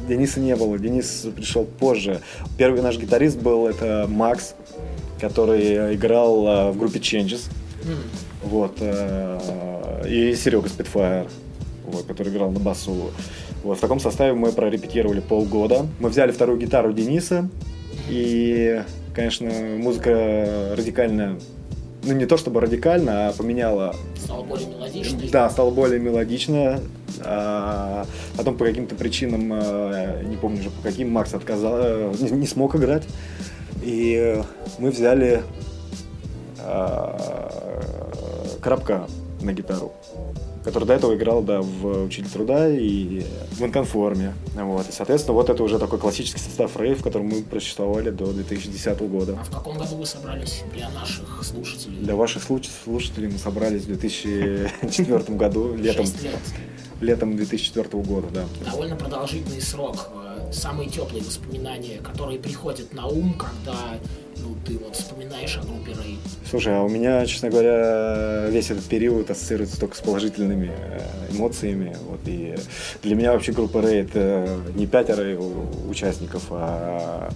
Дениса 0.08 0.40
не 0.40 0.56
было, 0.56 0.78
Денис 0.78 1.28
пришел 1.36 1.66
позже. 1.66 2.22
Первый 2.58 2.82
наш 2.82 2.98
гитарист 2.98 3.38
был 3.40 3.68
это 3.68 4.06
Макс, 4.08 4.56
который 5.20 5.96
играл 5.96 6.72
в 6.72 6.78
группе 6.78 7.00
Changes. 7.00 7.50
Вот. 8.44 8.78
э, 8.80 10.04
И 10.10 10.36
Серега 10.36 10.70
Спитфайр, 10.70 11.28
вот, 11.86 12.06
который 12.06 12.32
играл 12.32 12.52
на 12.52 12.60
басу. 12.60 13.12
Вот, 13.64 13.78
в 13.78 13.82
таком 13.82 14.00
составе 14.00 14.34
мы 14.34 14.52
прорепетировали 14.52 15.20
полгода. 15.22 15.86
Мы 16.00 16.10
взяли 16.10 16.32
вторую 16.32 16.60
гитару 16.60 16.92
Дениса. 16.94 17.50
И, 18.10 18.82
конечно, 19.16 19.50
музыка 19.78 20.74
радикально, 20.78 21.40
ну 22.04 22.14
не 22.14 22.26
то 22.26 22.36
чтобы 22.36 22.60
радикально, 22.60 23.30
а 23.30 23.34
поменяла 23.34 23.96
Стало 24.18 24.44
более 24.44 24.68
мелодичной. 24.68 25.30
да, 25.30 25.50
стало 25.50 25.72
более 25.72 26.00
мелодично. 26.00 26.80
А 27.22 28.06
потом 28.36 28.58
по 28.58 28.66
каким-то 28.66 28.96
причинам, 28.96 29.54
э, 29.54 30.24
не 30.26 30.36
помню 30.36 30.60
уже 30.60 30.70
по 30.72 30.82
каким, 30.82 31.12
Макс 31.12 31.34
отказал, 31.34 31.76
э, 31.78 32.14
не, 32.20 32.32
не 32.32 32.48
смог 32.48 32.76
играть. 32.76 33.04
И 33.82 34.42
мы 34.80 34.90
взяли 34.92 35.42
Крабка 38.64 39.08
на 39.42 39.52
гитару, 39.52 39.92
который 40.64 40.86
до 40.86 40.94
этого 40.94 41.16
играл 41.16 41.44
да, 41.44 41.62
в 41.62 42.06
«Учитель 42.06 42.30
труда» 42.30 42.70
и 42.70 43.26
в 43.52 43.62
«Инконформе». 43.62 44.34
Вот. 44.56 44.88
И, 44.88 44.92
соответственно, 44.94 45.34
вот 45.34 45.50
это 45.50 45.62
уже 45.62 45.80
такой 45.80 46.00
классический 46.00 46.40
состав 46.40 46.78
рейв, 46.78 47.02
в 47.02 47.04
котором 47.04 47.28
мы 47.28 47.42
просуществовали 47.44 48.10
до 48.10 48.32
2010 48.32 49.00
года. 49.02 49.38
А 49.42 49.44
в 49.44 49.50
каком 49.50 49.78
году 49.78 49.98
вы 49.98 50.06
собрались 50.06 50.64
для 50.74 50.90
наших 50.92 51.44
слушателей? 51.44 51.98
Для 51.98 52.16
ваших 52.16 52.44
слушателей 52.44 53.28
мы 53.28 53.38
собрались 53.38 53.82
в 53.82 53.88
2004 53.88 55.38
году, 55.38 55.76
летом. 55.76 56.06
лет. 56.06 56.40
Летом 57.02 57.36
2004 57.36 58.02
года, 58.02 58.28
да. 58.34 58.46
Довольно 58.72 58.96
продолжительный 58.96 59.62
срок. 59.62 60.08
Самые 60.54 60.88
теплые 60.88 61.22
воспоминания, 61.22 61.98
которые 61.98 62.40
приходят 62.40 62.94
на 62.94 63.08
ум, 63.08 63.34
когда 63.34 63.76
ну, 64.38 64.56
ты 64.66 64.78
вот 64.78 64.96
вспоминаешь 64.96 65.58
о 65.58 65.62
группе? 65.62 65.94
Слушай, 66.50 66.78
а 66.78 66.84
у 66.84 66.90
меня, 66.90 67.26
честно 67.26 67.50
говоря, 67.50 68.46
весь 68.50 68.70
этот 68.70 68.84
период 68.86 69.30
ассоциируется 69.32 69.80
только 69.80 69.96
с 69.96 70.02
положительными 70.02 70.72
э, 70.72 71.02
эмоциями. 71.32 71.96
Вот, 72.08 72.20
и 72.26 72.56
для 73.02 73.16
меня 73.16 73.34
вообще 73.34 73.52
группа 73.52 73.82
Рэй 73.82 74.02
это 74.02 74.60
не 74.76 74.86
пятеро 74.86 75.36
участников, 75.90 76.44
а 76.52 77.32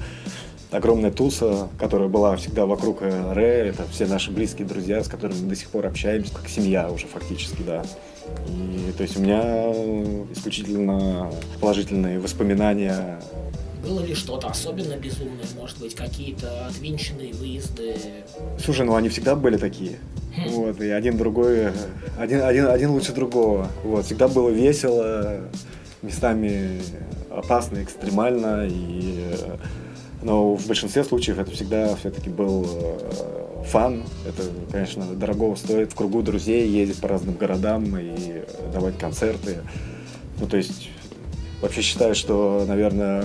огромная 0.72 1.12
туса, 1.12 1.70
которая 1.80 2.10
была 2.10 2.36
всегда 2.36 2.66
вокруг 2.66 3.02
Рэ, 3.02 3.70
это 3.70 3.88
все 3.90 4.06
наши 4.06 4.32
близкие 4.32 4.68
друзья, 4.68 5.04
с 5.04 5.08
которыми 5.08 5.42
мы 5.42 5.50
до 5.50 5.56
сих 5.56 5.70
пор 5.70 5.88
общаемся, 5.88 6.34
как 6.34 6.48
семья 6.48 6.90
уже 6.90 7.08
фактически, 7.08 7.64
да. 7.66 7.84
И 8.50 8.92
то 8.96 9.04
есть 9.04 9.18
у 9.18 9.22
меня 9.22 9.72
исключительно 10.34 11.32
положительные 11.60 12.20
воспоминания 12.20 13.20
было 13.84 14.02
ли 14.02 14.14
что-то 14.14 14.48
особенно 14.48 14.96
безумное, 14.96 15.46
может 15.56 15.78
быть, 15.80 15.96
какие-то 15.96 16.68
отвинченные 16.68 17.34
выезды? 17.34 17.96
Слушай, 18.64 18.86
ну 18.86 18.96
они 18.96 19.10
всегда 19.10 19.36
были 19.36 19.58
такие. 19.58 19.98
Хм. 20.36 20.50
Вот, 20.50 20.82
и 20.82 20.90
один 20.90 21.18
другой, 21.18 21.70
один, 22.18 22.42
один, 22.42 22.68
один 22.68 22.92
лучше 22.92 23.14
другого. 23.14 23.70
Вот, 23.84 24.06
всегда 24.06 24.28
было 24.28 24.50
весело, 24.50 25.42
местами 26.02 26.82
опасно, 27.30 27.84
экстремально, 27.84 28.68
и, 28.70 29.34
но 30.22 30.56
в 30.56 30.68
большинстве 30.68 31.04
случаев 31.04 31.40
это 31.40 31.52
всегда 31.52 31.96
все-таки 31.96 32.30
был 32.30 32.66
э, 32.70 33.64
фан. 33.68 34.04
Это, 34.28 34.44
конечно, 34.72 35.06
дорого 35.06 35.56
стоит 35.56 35.92
в 35.92 35.96
кругу 35.96 36.22
друзей 36.22 36.68
ездить 36.68 37.00
по 37.00 37.08
разным 37.08 37.36
городам 37.36 37.98
и 37.98 38.44
давать 38.74 38.98
концерты. 38.98 39.58
Ну, 40.40 40.48
то 40.48 40.58
есть 40.58 40.90
Вообще 41.62 41.82
считаю, 41.82 42.16
что, 42.16 42.66
наверное, 42.68 43.24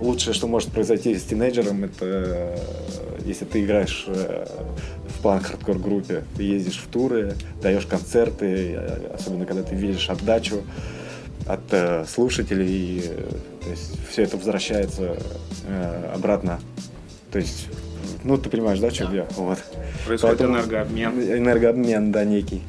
лучшее, 0.00 0.34
что 0.34 0.46
может 0.46 0.70
произойти 0.70 1.14
с 1.14 1.22
тинейджером, 1.24 1.84
это 1.84 2.58
если 3.24 3.44
ты 3.44 3.64
играешь 3.64 4.04
э, 4.06 4.46
в 5.08 5.22
панк-хардкор 5.22 5.78
группе, 5.78 6.24
ты 6.36 6.42
ездишь 6.42 6.78
в 6.78 6.88
туры, 6.88 7.34
даешь 7.62 7.86
концерты, 7.86 8.76
особенно 9.14 9.46
когда 9.46 9.62
ты 9.62 9.74
видишь 9.74 10.08
отдачу 10.10 10.62
от 11.46 11.60
э, 11.70 12.04
слушателей, 12.06 12.68
и, 12.68 13.00
то 13.62 13.70
есть 13.70 13.98
все 14.10 14.22
это 14.22 14.36
возвращается 14.36 15.16
э, 15.66 16.12
обратно. 16.14 16.60
То 17.30 17.38
есть, 17.38 17.68
ну 18.22 18.36
ты 18.38 18.48
понимаешь, 18.50 18.78
да, 18.78 18.90
что 18.90 19.06
да. 19.06 19.14
я? 19.14 19.26
Вот. 19.36 19.58
Происходит 20.06 20.38
Поэтому, 20.38 20.58
энергообмен. 20.58 21.20
Энергообмен, 21.20 22.12
да, 22.12 22.24
некий. 22.24 22.62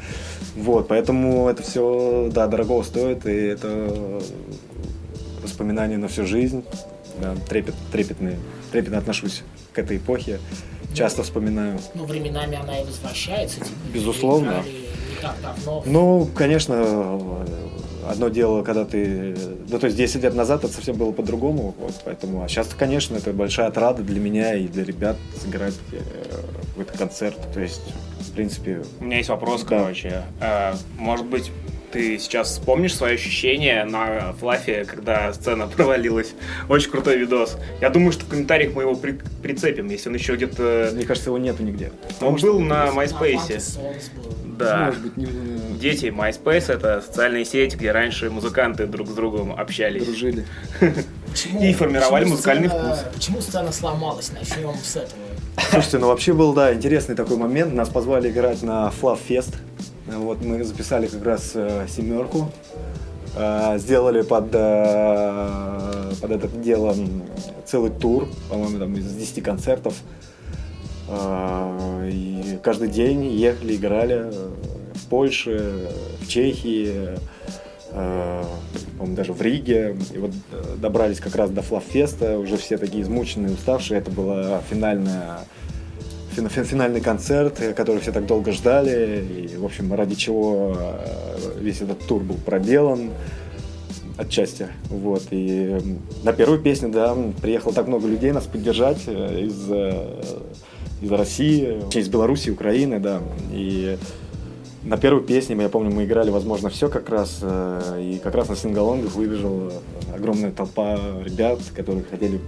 Вот, 0.56 0.88
поэтому 0.88 1.48
это 1.50 1.64
все, 1.64 2.30
да, 2.34 2.48
дорого 2.48 2.82
стоит, 2.84 3.26
и 3.26 3.34
это 3.34 4.22
воспоминания 5.44 5.98
на 5.98 6.08
всю 6.08 6.26
жизнь. 6.26 6.64
Да, 7.22 7.36
трепет, 7.48 7.76
трепетные, 7.92 8.38
трепетно 8.72 8.98
отношусь 8.98 9.44
к 9.74 9.80
этой 9.80 9.98
эпохе. 9.98 10.40
Часто 10.94 11.24
вспоминаю. 11.24 11.80
Ну, 11.94 12.06
временами 12.06 12.58
она 12.58 12.80
и 12.80 12.86
возвращается. 12.86 13.60
Типа, 13.60 13.70
Безусловно. 13.94 14.64
Не 14.66 15.22
так 15.22 15.36
давно. 15.42 15.84
Ну, 15.86 16.30
конечно, 16.34 17.46
одно 18.10 18.30
дело, 18.30 18.64
когда 18.64 18.86
ты... 18.86 19.36
Ну, 19.70 19.80
то 19.80 19.86
есть 19.86 19.98
10 19.98 20.24
лет 20.24 20.36
назад 20.36 20.64
это 20.64 20.74
совсем 20.74 20.96
было 20.96 21.12
по-другому, 21.12 21.76
вот, 21.80 22.02
поэтому... 22.04 22.44
А 22.44 22.48
сейчас, 22.48 22.70
конечно, 22.78 23.16
это 23.16 23.32
большая 23.34 23.68
отрада 23.68 24.04
для 24.04 24.20
меня 24.20 24.56
и 24.56 24.68
для 24.68 24.84
ребят 24.84 25.18
сыграть 25.42 25.76
э, 25.92 26.00
в 26.76 26.82
этот 26.82 26.98
концерт, 26.98 27.38
то 27.54 27.60
есть 27.60 27.82
принципе... 28.36 28.84
У 29.00 29.06
меня 29.06 29.18
есть 29.18 29.30
вопрос, 29.30 29.64
да. 29.64 29.78
короче. 29.78 30.24
А, 30.40 30.76
может 30.98 31.26
быть, 31.26 31.52
ты 31.92 32.20
сейчас 32.20 32.50
вспомнишь 32.50 32.96
свои 32.96 33.16
ощущения 33.16 33.86
на 33.86 34.34
флафе, 34.34 34.86
когда 34.86 35.34
сцена 35.34 35.68
провалилась. 35.76 36.34
Очень 36.70 36.92
крутой 36.92 37.18
видос. 37.18 37.58
Я 37.82 37.90
думаю, 37.90 38.12
что 38.12 38.26
в 38.26 38.30
комментариях 38.30 38.76
мы 38.76 38.84
его 38.84 38.96
при 38.96 39.14
прицепим, 39.42 39.88
если 39.88 40.10
он 40.10 40.16
еще 40.16 40.36
где-то... 40.36 40.92
Мне 40.94 41.06
кажется, 41.06 41.30
его 41.30 41.38
нету 41.38 41.64
нигде. 41.64 41.92
Он 42.22 42.36
был 42.36 42.60
на 42.60 42.90
MySpace. 42.90 43.80
Да. 44.58 44.86
Может 44.88 45.02
быть, 45.02 45.18
не... 45.18 45.28
Дети, 45.80 46.06
MySpace 46.06 46.74
это 46.74 47.02
социальная 47.02 47.46
сеть, 47.46 47.76
где 47.76 47.92
раньше 47.92 48.30
музыканты 48.30 48.86
друг 48.88 49.08
с 49.08 49.14
другом 49.14 49.54
общались. 49.58 50.06
Дружили. 50.06 50.46
Почему, 51.30 51.62
и 51.62 51.74
формировали 51.74 52.26
музыкальный 52.26 52.70
сцена, 52.70 52.96
вкус. 52.96 53.06
Почему 53.14 53.42
сцена 53.42 53.72
сломалась? 53.72 54.32
Начнем 54.32 54.74
с 54.82 54.96
этого. 54.96 55.22
Слушайте, 55.70 55.98
ну 56.00 56.08
вообще 56.08 56.34
был, 56.34 56.54
да, 56.54 56.74
интересный 56.74 57.16
такой 57.16 57.38
момент. 57.38 57.74
Нас 57.74 57.90
позвали 57.90 58.30
играть 58.30 58.62
на 58.64 58.92
Fluff 59.02 59.20
Fest. 59.28 59.56
Вот 60.08 60.42
мы 60.44 60.64
записали 60.64 61.08
как 61.08 61.26
раз 61.26 61.52
э, 61.56 61.88
семерку. 61.90 62.52
Э, 63.36 63.78
сделали 63.78 64.22
под, 64.22 64.50
э, 64.54 66.12
под 66.22 66.32
это 66.32 66.48
дело 66.48 66.96
целый 67.66 67.92
тур, 67.92 68.28
по-моему, 68.50 68.80
там 68.80 68.94
из 68.96 69.14
10 69.14 69.44
концертов. 69.44 69.96
Э, 71.08 72.10
и 72.12 72.58
каждый 72.64 72.90
день 72.90 73.26
ехали, 73.26 73.76
играли 73.76 74.32
в 74.94 75.08
Польше, 75.10 75.90
в 76.22 76.28
Чехии, 76.28 77.18
э, 77.92 78.44
даже 79.00 79.34
в 79.34 79.42
Риге. 79.42 79.98
И 80.14 80.18
вот 80.18 80.32
э, 80.52 80.76
добрались 80.78 81.20
как 81.20 81.36
раз 81.36 81.50
до 81.52 81.62
Флаффеста, 81.62 82.38
уже 82.38 82.58
все 82.58 82.78
такие 82.78 83.04
измученные, 83.04 83.54
уставшие. 83.54 84.00
Это 84.00 84.12
была 84.12 84.62
финальная 84.70 85.40
финальный 86.36 87.00
концерт, 87.00 87.62
который 87.76 88.02
все 88.02 88.12
так 88.12 88.26
долго 88.26 88.52
ждали, 88.52 89.24
и, 89.24 89.56
в 89.56 89.64
общем, 89.64 89.94
ради 89.94 90.16
чего 90.16 90.76
э, 90.78 91.60
весь 91.60 91.82
этот 91.82 92.00
тур 92.06 92.24
был 92.24 92.36
проделан 92.36 93.12
отчасти. 94.18 94.68
Вот. 94.90 95.24
И 95.32 95.78
на 96.24 96.34
первую 96.34 96.60
песню, 96.60 96.90
да, 96.90 97.16
приехало 97.42 97.74
так 97.74 97.88
много 97.88 98.08
людей 98.08 98.32
нас 98.32 98.46
поддержать 98.46 99.04
э, 99.08 99.46
из, 99.46 99.70
из 101.02 101.12
России, 101.12 101.82
из 101.94 102.08
Беларуси, 102.08 102.50
Украины, 102.50 103.00
да. 103.00 103.22
И 103.52 103.98
на 104.86 104.98
первой 104.98 105.24
песне, 105.24 105.56
я 105.60 105.70
помню, 105.70 105.92
мы 105.92 106.06
играли, 106.06 106.30
возможно, 106.30 106.70
все 106.70 106.90
как 106.90 107.10
раз, 107.10 107.40
э, 107.42 108.02
и 108.02 108.20
как 108.20 108.36
раз 108.36 108.50
на 108.50 108.56
сингалонгах 108.56 109.16
выбежала 109.16 109.74
огромная 110.14 110.52
толпа 110.52 111.00
ребят, 111.24 111.60
которые 111.76 112.04
хотели 112.04 112.40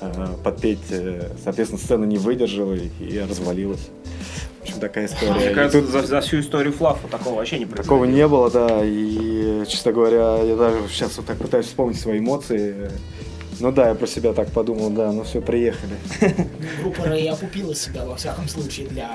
э, 0.00 0.26
подпеть. 0.42 0.80
Э, 0.90 1.30
соответственно, 1.42 1.80
сцена 1.80 2.04
не 2.04 2.18
выдержала 2.18 2.74
и 2.74 3.18
развалилась. 3.18 3.88
В 4.58 4.62
общем, 4.64 4.80
такая 4.80 5.06
история. 5.06 5.32
Мне 5.34 5.50
кажется, 5.50 5.82
тут... 5.82 5.90
за, 5.90 6.02
за 6.02 6.20
всю 6.20 6.40
историю 6.40 6.72
Флафа 6.72 7.08
такого 7.08 7.36
вообще 7.36 7.58
не 7.58 7.66
произошло. 7.66 7.84
Такого 7.84 8.04
не 8.04 8.26
было, 8.26 8.50
да. 8.50 8.80
И, 8.84 9.64
честно 9.68 9.92
говоря, 9.92 10.42
я 10.42 10.56
даже 10.56 10.88
сейчас 10.88 11.16
вот 11.16 11.26
так 11.26 11.38
пытаюсь 11.38 11.66
вспомнить 11.66 12.00
свои 12.00 12.18
эмоции. 12.18 12.90
Ну 13.62 13.70
да, 13.70 13.90
я 13.90 13.94
про 13.94 14.08
себя 14.08 14.32
так 14.32 14.50
подумал, 14.50 14.90
да, 14.90 15.12
ну 15.12 15.22
все, 15.22 15.40
приехали. 15.40 15.94
Группа 16.80 17.04
Рэй 17.04 17.30
окупила 17.30 17.72
себя, 17.76 18.04
во 18.04 18.16
всяком 18.16 18.48
случае, 18.48 18.88
для, 18.88 19.08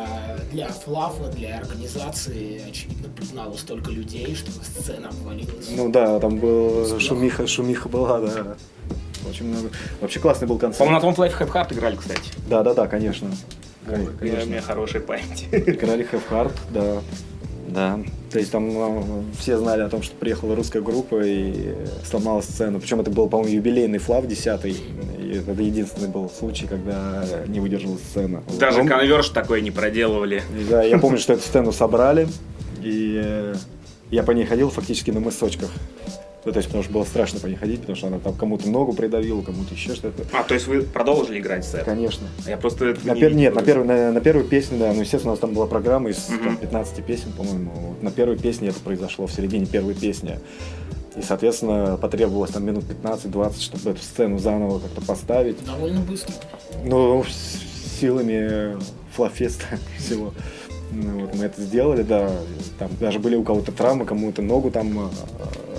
для 0.54 0.70
Флафа, 0.70 1.30
для 1.34 1.58
организации. 1.58 2.62
Очевидно, 2.66 3.10
признала 3.10 3.58
столько 3.58 3.92
людей, 3.92 4.34
что 4.36 4.52
сцена 4.64 5.10
обвалилась. 5.10 5.68
Ну 5.76 5.90
да, 5.92 6.18
там 6.22 6.38
был 6.38 6.98
шумиха, 6.98 7.46
шумиха 7.46 7.90
была, 7.90 8.22
да. 8.22 8.56
Очень 9.30 9.48
много. 9.48 9.70
Вообще 10.00 10.22
классный 10.22 10.48
был 10.48 10.58
концерт. 10.58 10.80
По-моему, 10.80 11.06
на 11.06 11.14
том 11.14 11.26
Life 11.26 11.38
Have 11.38 11.52
Heart 11.52 11.74
играли, 11.74 11.98
кстати. 11.98 12.32
Да, 12.50 12.64
да, 12.64 12.74
да, 12.74 12.88
конечно. 12.88 13.30
Ой, 13.86 14.08
конечно. 14.18 14.44
У 14.44 14.48
меня 14.48 14.62
хорошая 14.62 15.02
память. 15.02 15.46
Играли 15.52 16.08
Have 16.10 16.24
Heart, 16.32 16.54
да. 16.72 17.02
Да. 17.68 18.00
То 18.32 18.40
есть 18.40 18.52
там 18.52 18.70
э, 18.70 19.24
все 19.40 19.58
знали 19.58 19.82
о 19.82 19.90
том, 19.90 20.02
что 20.02 20.16
приехала 20.16 20.56
русская 20.56 20.82
группа 20.82 21.22
и 21.22 21.76
сломала 22.06 22.42
сцену. 22.42 22.80
Причем 22.80 23.02
это 23.02 23.12
был, 23.12 23.30
по-моему, 23.30 23.56
юбилейный 23.56 24.00
флав 24.00 24.26
10 24.26 24.66
И 24.66 25.44
это 25.46 25.62
единственный 25.62 26.10
был 26.10 26.30
случай, 26.30 26.68
когда 26.68 27.24
не 27.48 27.60
выдержала 27.60 27.98
сцена. 27.98 28.44
Даже 28.60 28.82
Он... 28.82 28.88
конверш 28.88 29.30
такой 29.30 29.62
не 29.62 29.72
проделывали. 29.72 30.44
Да, 30.70 30.84
я 30.84 30.98
помню, 30.98 31.18
что 31.20 31.34
эту 31.34 31.44
сцену 31.44 31.72
собрали. 31.72 32.28
И 32.82 33.54
я 34.12 34.24
по 34.24 34.32
ней 34.32 34.46
ходил 34.46 34.70
фактически 34.70 35.12
на 35.12 35.20
мысочках. 35.20 35.70
Ну, 36.48 36.54
то 36.54 36.60
есть, 36.60 36.70
потому 36.70 36.84
что 36.86 36.94
было 36.94 37.04
страшно 37.04 37.42
по 37.42 37.48
ней 37.48 37.58
ходить, 37.58 37.82
потому 37.82 37.98
что 37.98 38.08
она 38.08 38.20
там 38.20 38.34
кому-то 38.34 38.70
ногу 38.70 38.94
придавила, 38.94 39.42
кому-то 39.42 39.74
еще 39.74 39.94
что-то. 39.94 40.24
А, 40.32 40.44
то 40.44 40.54
есть 40.54 40.66
вы 40.66 40.82
продолжили 40.82 41.42
играть 41.42 41.66
сет? 41.66 41.84
Конечно. 41.84 42.26
Я 42.46 42.56
просто 42.56 42.96
на 43.04 43.12
не 43.12 43.20
пер... 43.20 43.34
Нет, 43.34 43.54
на, 43.54 43.62
первую, 43.62 43.86
на, 43.86 44.14
на 44.14 44.22
первую 44.22 44.48
песню, 44.48 44.78
да, 44.78 44.94
ну, 44.94 45.02
естественно, 45.02 45.32
у 45.32 45.34
нас 45.34 45.42
там 45.42 45.54
была 45.54 45.68
программа 45.68 46.10
из 46.10 46.30
угу. 46.30 46.42
там, 46.46 46.56
15 46.56 47.04
песен, 47.04 47.34
по-моему. 47.34 47.70
Вот 47.90 48.02
на 48.02 48.12
первой 48.12 48.38
песне 48.38 48.70
это 48.70 48.80
произошло, 48.80 49.28
в 49.28 49.34
середине 49.34 49.66
первой 49.66 49.94
песни. 49.94 50.40
И, 51.18 51.22
соответственно, 51.22 51.98
потребовалось 51.98 52.52
там 52.52 52.64
минут 52.64 52.86
15-20, 52.86 53.62
чтобы 53.62 53.90
эту 53.90 54.02
сцену 54.02 54.40
заново 54.40 54.80
как-то 54.80 55.02
поставить. 55.02 55.58
Довольно 55.66 56.00
быстро. 56.00 56.34
Ну, 56.86 57.26
силами 58.00 58.78
Флафеста 59.18 59.66
всего. 59.98 60.34
Ну, 60.92 61.26
вот 61.26 61.36
мы 61.36 61.44
это 61.44 61.62
сделали, 61.62 62.04
да. 62.04 62.32
Там 62.80 62.90
даже 63.02 63.20
были 63.20 63.36
у 63.36 63.44
кого-то 63.44 63.74
травмы, 63.74 64.06
кому-то 64.06 64.42
ногу 64.42 64.72
там 64.72 65.12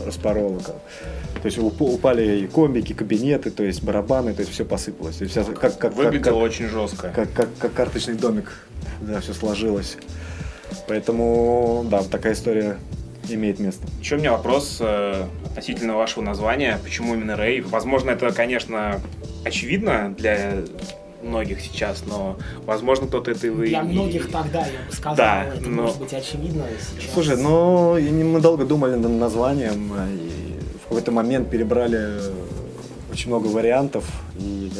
э, 0.08 0.10
распороло. 0.10 0.60
То 0.60 1.46
есть 1.46 1.58
уп- 1.58 1.80
упали 1.94 2.40
и 2.40 2.46
комбики, 2.46 2.92
кабинеты, 2.92 3.50
то 3.50 3.62
есть 3.62 3.82
барабаны, 3.82 4.34
то 4.34 4.40
есть 4.40 4.52
все 4.52 4.64
посыпалось. 4.64 5.16
То 5.16 5.24
есть 5.24 5.36
вся, 5.36 5.44
как, 5.44 5.78
как, 5.78 5.94
Выглядело 5.94 6.34
как, 6.40 6.42
очень 6.42 6.68
жестко. 6.68 7.12
как, 7.14 7.32
как, 7.32 7.48
как 7.58 7.72
карточный 7.74 8.14
домик. 8.14 8.52
Да, 9.00 9.20
все 9.20 9.32
сложилось. 9.32 9.96
Поэтому, 10.88 11.86
да, 11.90 12.02
такая 12.02 12.32
история 12.32 12.76
имеет 13.28 13.58
место. 13.58 13.86
Еще 14.00 14.16
у 14.16 14.18
меня 14.18 14.32
вопрос 14.32 14.78
э, 14.80 15.24
относительно 15.44 15.96
вашего 15.96 16.22
названия. 16.22 16.78
Почему 16.82 17.14
именно 17.14 17.36
рейв? 17.36 17.70
Возможно, 17.70 18.10
это, 18.10 18.32
конечно, 18.32 19.00
очевидно 19.44 20.14
для 20.16 20.62
многих 21.22 21.60
сейчас, 21.60 22.04
но, 22.06 22.36
возможно, 22.64 23.06
кто-то 23.06 23.30
это... 23.30 23.46
и- 23.46 23.50
Для 23.50 23.80
и- 23.80 23.84
многих 23.84 24.30
тогда, 24.30 24.60
я 24.60 24.86
бы 24.88 24.92
сказал, 24.92 25.16
Да, 25.16 25.44
это 25.44 25.68
но- 25.68 25.82
может 25.82 25.98
быть 25.98 26.12
очевидно 26.12 26.64
сейчас. 26.96 27.12
Слушай, 27.14 27.36
ну, 27.36 27.96
и 27.98 28.08
не- 28.10 28.24
мы 28.24 28.40
долго 28.40 28.64
думали 28.64 28.94
над 28.94 29.10
названием, 29.12 29.92
э, 29.96 30.14
и 30.14 30.78
в 30.84 30.88
какой-то 30.88 31.10
момент 31.12 31.50
перебрали 31.50 31.98
э, 31.98 32.32
очень 33.10 33.28
много 33.30 33.46
вариантов, 33.48 34.04
и 34.38 34.70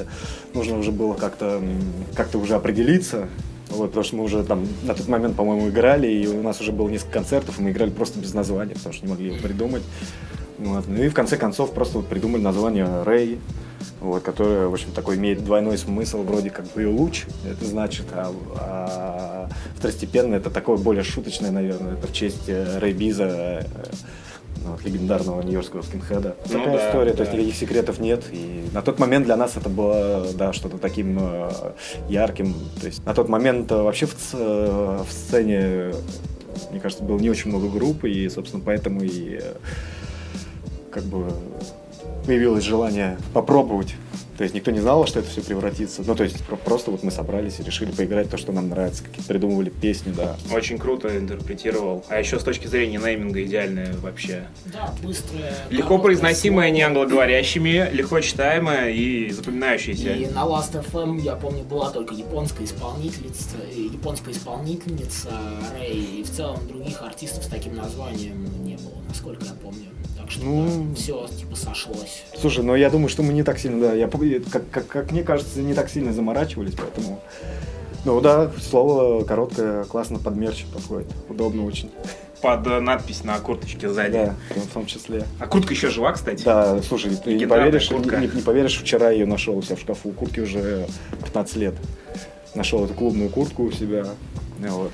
нужно 0.54 0.78
уже 0.78 0.92
было 0.92 1.14
как-то 1.14 1.56
м, 1.56 1.80
как-то 2.14 2.38
уже 2.38 2.54
определиться. 2.54 3.28
Вот, 3.70 3.88
потому 3.88 4.04
что 4.04 4.16
мы 4.16 4.24
уже 4.24 4.44
там 4.44 4.66
на 4.84 4.94
тот 4.94 5.08
момент, 5.08 5.36
по-моему, 5.36 5.68
играли, 5.68 6.06
и 6.06 6.26
у 6.26 6.42
нас 6.42 6.58
уже 6.60 6.72
было 6.72 6.88
несколько 6.88 7.12
концертов, 7.14 7.58
и 7.58 7.62
мы 7.62 7.70
играли 7.70 7.90
просто 7.90 8.18
без 8.18 8.32
названия, 8.32 8.74
потому 8.74 8.94
что 8.94 9.04
не 9.04 9.10
могли 9.12 9.26
его 9.28 9.38
придумать. 9.42 9.82
Вот. 10.58 10.84
Ну 10.88 11.02
и 11.02 11.08
в 11.08 11.14
конце 11.14 11.36
концов 11.36 11.72
просто 11.74 11.98
вот 11.98 12.06
придумали 12.08 12.40
название 12.42 13.02
Рэй, 13.02 13.38
вот, 14.00 14.22
которое, 14.22 14.68
в 14.68 14.72
общем, 14.72 14.92
такой 14.92 15.16
имеет 15.16 15.44
двойной 15.44 15.78
смысл, 15.78 16.22
вроде 16.22 16.50
как 16.50 16.66
бы 16.72 16.82
и 16.82 16.86
луч, 16.86 17.26
это 17.44 17.64
значит, 17.64 18.06
а, 18.12 18.32
а 18.56 19.48
второстепенно 19.76 20.34
это 20.34 20.50
такое 20.50 20.76
более 20.76 21.04
шуточное, 21.04 21.50
наверное, 21.50 21.94
это 21.94 22.06
в 22.06 22.12
честь 22.12 22.48
э, 22.48 22.78
Рэй 22.78 22.92
Биза, 22.92 23.24
э, 23.24 23.64
ну, 24.64 24.72
вот, 24.72 24.84
легендарного 24.84 25.42
нью-йоркского 25.42 25.82
скинхеда. 25.82 26.36
Ну 26.46 26.52
Такая 26.52 26.78
да, 26.78 26.88
история, 26.88 27.12
то 27.12 27.20
есть 27.20 27.32
да. 27.32 27.38
никаких 27.38 27.56
секретов 27.56 27.98
нет. 28.00 28.24
И 28.32 28.68
на 28.72 28.82
тот 28.82 28.98
момент 28.98 29.24
для 29.24 29.36
нас 29.36 29.56
это 29.56 29.68
было, 29.68 30.26
да, 30.34 30.52
что-то 30.52 30.78
таким 30.78 31.18
э, 31.20 31.50
ярким. 32.08 32.54
То 32.80 32.86
есть 32.86 33.04
на 33.04 33.14
тот 33.14 33.28
момент 33.28 33.70
э, 33.70 33.76
вообще 33.76 34.06
в, 34.06 34.14
в 34.32 35.06
сцене, 35.10 35.92
мне 36.70 36.80
кажется, 36.80 37.04
было 37.04 37.18
не 37.18 37.30
очень 37.30 37.50
много 37.50 37.68
групп, 37.68 38.04
и, 38.04 38.28
собственно, 38.28 38.62
поэтому 38.64 39.02
и 39.02 39.40
как 40.90 41.04
бы 41.04 41.30
появилось 42.26 42.64
желание 42.64 43.18
попробовать. 43.32 43.94
То 44.36 44.44
есть 44.44 44.54
никто 44.54 44.70
не 44.70 44.78
знал, 44.78 45.04
что 45.04 45.18
это 45.18 45.28
все 45.28 45.40
превратится. 45.42 46.04
Ну, 46.06 46.14
то 46.14 46.22
есть 46.22 46.44
про- 46.44 46.54
просто 46.54 46.92
вот 46.92 47.02
мы 47.02 47.10
собрались 47.10 47.58
и 47.58 47.64
решили 47.64 47.90
поиграть 47.90 48.30
то, 48.30 48.36
что 48.36 48.52
нам 48.52 48.68
нравится. 48.68 49.02
Какие-то 49.02 49.26
придумывали 49.26 49.68
песни, 49.68 50.12
да. 50.16 50.36
Очень 50.54 50.78
круто 50.78 51.08
интерпретировал. 51.18 52.04
А 52.08 52.20
еще 52.20 52.38
с 52.38 52.44
точки 52.44 52.68
зрения 52.68 52.98
нейминга 52.98 53.42
идеальное 53.42 53.92
вообще. 54.00 54.44
Да, 54.66 54.94
быстрое. 55.02 55.52
Легко 55.70 55.88
короткое 55.88 56.04
произносимое 56.04 56.70
не 56.70 56.82
англоговорящими, 56.82 57.90
легко 57.92 58.20
читаемое 58.20 58.90
и 58.90 59.28
запоминающееся. 59.32 60.12
И 60.12 60.26
на 60.26 60.44
Last 60.44 60.84
FM, 60.92 61.20
я 61.20 61.34
помню, 61.34 61.64
была 61.64 61.90
только 61.90 62.14
японская 62.14 62.64
исполнительница, 62.64 63.56
э, 63.74 63.80
японская 63.92 64.32
исполнительница 64.32 65.30
Рэй, 65.76 66.20
и 66.20 66.22
в 66.22 66.30
целом 66.30 66.60
других 66.68 67.02
артистов 67.02 67.42
с 67.42 67.48
таким 67.48 67.74
названием 67.74 68.44
не 68.64 68.76
было, 68.76 69.02
насколько 69.08 69.44
я 69.44 69.52
помню. 69.60 69.86
Так 70.28 70.32
что 70.32 70.44
Ну, 70.44 70.94
все 70.94 71.26
типа 71.26 71.56
сошлось. 71.56 72.22
Слушай, 72.38 72.62
ну 72.62 72.74
я 72.74 72.90
думаю, 72.90 73.08
что 73.08 73.22
мы 73.22 73.32
не 73.32 73.42
так 73.42 73.58
сильно, 73.58 73.80
да, 73.80 73.94
я, 73.94 74.08
как, 74.08 74.68
как, 74.70 74.86
как 74.86 75.10
мне 75.10 75.22
кажется, 75.22 75.60
не 75.60 75.72
так 75.72 75.88
сильно 75.88 76.12
заморачивались, 76.12 76.74
поэтому... 76.76 77.20
Ну 78.04 78.20
да, 78.20 78.50
слово 78.60 79.24
короткое, 79.24 79.84
классно 79.84 80.18
под 80.18 80.36
мерч 80.36 80.66
подходит, 80.66 81.08
удобно 81.30 81.64
очень. 81.64 81.90
Под 82.42 82.66
э, 82.66 82.78
надпись 82.78 83.24
на 83.24 83.38
курточке 83.40 83.88
сзади. 83.88 84.12
Да, 84.12 84.34
в 84.54 84.72
том 84.74 84.84
числе. 84.84 85.24
А 85.40 85.46
куртка 85.46 85.72
еще 85.72 85.88
жива, 85.88 86.12
кстати? 86.12 86.44
Да, 86.44 86.80
слушай, 86.82 87.16
ты 87.16 87.34
не 87.34 87.46
поверишь, 87.46 87.90
не, 87.90 88.36
не 88.36 88.42
поверишь, 88.42 88.78
вчера 88.78 89.10
ее 89.10 89.24
нашел 89.24 89.56
у 89.56 89.62
себя 89.62 89.76
в 89.76 89.80
шкафу. 89.80 90.10
Куртке 90.10 90.42
уже 90.42 90.86
15 91.24 91.56
лет. 91.56 91.74
Нашел 92.54 92.84
эту 92.84 92.92
клубную 92.92 93.30
куртку 93.30 93.64
у 93.64 93.72
себя. 93.72 94.06
Вот. 94.58 94.92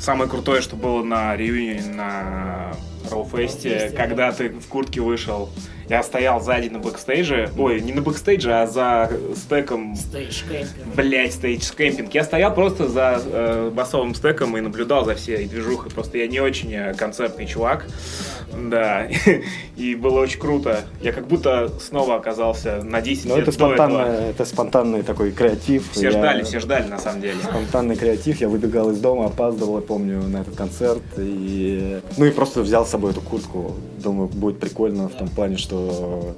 Самое 0.00 0.30
крутое, 0.30 0.60
что 0.60 0.76
было 0.76 1.02
на 1.02 1.36
reunion 1.36 1.76
е 1.76 1.82
на 1.94 2.72
Роуфесте, 3.10 3.92
когда 3.96 4.32
ты 4.32 4.48
в 4.50 4.66
куртке 4.68 5.00
вышел. 5.00 5.48
Я 5.88 6.02
стоял 6.02 6.40
сзади 6.40 6.68
на 6.68 6.80
бэкстейдже. 6.80 7.50
Ой, 7.56 7.80
не 7.80 7.92
на 7.92 8.02
бэкстейдже, 8.02 8.52
а 8.52 8.66
за 8.66 9.10
стеком 9.36 9.94
Stage 9.94 10.42
camper. 10.42 10.66
Блять, 10.96 11.34
stage 11.34 11.70
camping. 11.76 12.12
Я 12.12 12.24
стоял 12.24 12.52
просто 12.52 12.88
за 12.88 13.22
э, 13.24 13.70
басовым 13.72 14.14
стеком 14.16 14.56
и 14.56 14.60
наблюдал 14.60 15.04
за 15.04 15.14
всей 15.14 15.46
движухой. 15.46 15.90
Просто 15.92 16.18
я 16.18 16.26
не 16.26 16.40
очень 16.40 16.74
э, 16.74 16.94
концертный 16.94 17.46
чувак. 17.46 17.86
Да. 17.86 18.35
И 19.76 19.94
было 19.94 20.20
очень 20.20 20.40
круто. 20.40 20.84
Я 21.00 21.12
как 21.12 21.26
будто 21.26 21.70
снова 21.80 22.16
оказался 22.16 22.82
на 22.82 23.00
10 23.00 23.26
Но 23.26 23.36
лет 23.36 23.46
Ну, 23.46 23.52
это, 23.52 23.58
до 23.58 23.72
этого. 23.72 23.76
спонтанно, 23.86 24.12
это 24.30 24.44
спонтанный 24.44 25.02
такой 25.02 25.30
креатив. 25.32 25.90
Все 25.92 26.04
Я- 26.04 26.10
ждали, 26.12 26.42
все 26.42 26.60
ждали 26.60 26.88
на 26.88 26.98
самом 26.98 27.20
деле. 27.20 27.36
Спонтанный 27.42 27.96
креатив. 27.96 28.40
Я 28.40 28.48
выбегал 28.48 28.90
из 28.90 28.98
дома, 28.98 29.26
опаздывал, 29.26 29.76
я 29.76 29.82
помню, 29.82 30.22
на 30.22 30.38
этот 30.38 30.56
концерт. 30.56 31.02
И... 31.18 32.00
Ну 32.16 32.24
и 32.24 32.30
просто 32.30 32.62
взял 32.62 32.86
с 32.86 32.90
собой 32.90 33.10
эту 33.12 33.20
куртку. 33.20 33.74
Думаю, 34.02 34.28
будет 34.28 34.58
прикольно 34.58 35.08
в 35.08 35.14
том 35.14 35.28
плане, 35.28 35.56
что 35.56 36.34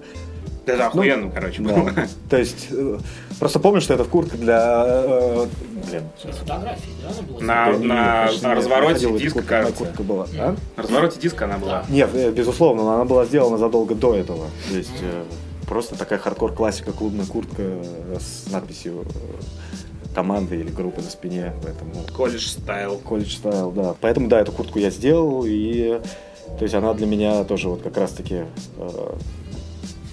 Это 0.73 0.87
охуенно, 0.87 1.31
короче, 1.31 1.63
Да. 1.63 1.75
было. 1.75 1.93
То 2.31 2.37
есть, 2.39 2.69
э, 2.71 2.99
просто 3.39 3.59
помню, 3.61 3.81
что 3.81 3.95
эта 3.95 4.05
куртка 4.05 4.37
для... 4.37 4.85
э, 4.87 5.47
Блин. 5.91 6.03
На 6.25 6.33
фотографии, 6.33 6.91
да, 7.03 7.09
она 7.11 7.23
была? 7.23 7.41
На- 7.41 7.73
Да, 7.73 7.79
не, 7.79 7.87
на 7.87 8.25
конечно, 8.27 8.47
не 8.49 8.55
развороте 8.55 8.95
диска, 8.95 9.11
куртку, 9.11 9.39
моя 9.39 9.63
кажется. 9.63 9.85
куртка 9.85 10.03
была. 10.03 10.27
А? 10.39 10.57
На 10.77 10.83
развороте 10.83 11.21
диска 11.21 11.45
она 11.45 11.59
была. 11.59 11.85
Нет, 11.89 12.11
э, 12.15 12.31
безусловно, 12.33 12.83
но 12.83 12.93
она 12.95 13.05
была 13.05 13.25
сделана 13.25 13.59
задолго 13.59 13.95
до 13.95 14.15
этого. 14.15 14.47
То 14.71 14.77
есть 14.77 14.91
э, 15.01 15.25
просто 15.67 15.97
такая 15.97 16.19
хардкор-классика, 16.19 16.93
клубная 16.93 17.27
куртка 17.27 17.63
с 18.19 18.51
надписью 18.51 19.05
команды 20.15 20.57
или 20.57 20.71
группы 20.71 21.01
на 21.01 21.11
спине, 21.11 21.53
поэтому 21.63 21.93
College 22.17 22.47
style. 22.49 22.99
college 22.99 23.37
style, 23.37 23.71
да. 23.71 23.95
Поэтому, 24.01 24.27
да, 24.29 24.41
эту 24.41 24.51
куртку 24.53 24.79
я 24.79 24.91
сделал, 24.91 25.45
и 25.47 26.01
то 26.59 26.63
есть 26.65 26.75
она 26.75 26.93
для 26.95 27.07
меня 27.07 27.45
тоже 27.45 27.69
вот 27.69 27.83
как 27.83 27.97
раз-таки 27.99 28.43
э, 28.79 29.13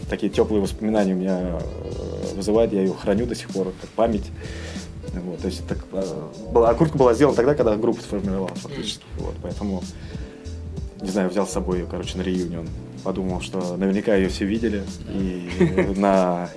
такие 0.09 0.31
теплые 0.31 0.61
воспоминания 0.61 1.13
у 1.13 1.17
меня 1.17 1.59
э, 1.59 2.35
вызывает, 2.35 2.73
я 2.73 2.81
ее 2.81 2.93
храню 2.93 3.25
до 3.25 3.35
сих 3.35 3.49
пор, 3.49 3.73
как 3.81 3.89
память. 3.91 4.25
Вот, 5.13 5.39
то 5.39 5.47
есть 5.47 5.61
это, 5.61 5.77
э, 5.93 6.51
была, 6.51 6.73
куртка 6.73 6.97
была 6.97 7.13
сделана 7.13 7.35
тогда, 7.35 7.55
когда 7.55 7.75
группа 7.75 8.01
сформировалась 8.01 8.59
фактически. 8.59 9.03
Вот, 9.17 9.35
поэтому, 9.41 9.83
не 11.01 11.09
знаю, 11.09 11.29
взял 11.29 11.47
с 11.47 11.51
собой 11.51 11.79
ее, 11.79 11.87
короче, 11.89 12.17
на 12.17 12.21
реюнион. 12.21 12.67
Подумал, 13.03 13.41
что 13.41 13.77
наверняка 13.77 14.15
ее 14.15 14.29
все 14.29 14.45
видели 14.45 14.83
и 15.09 15.93
на 15.95 16.49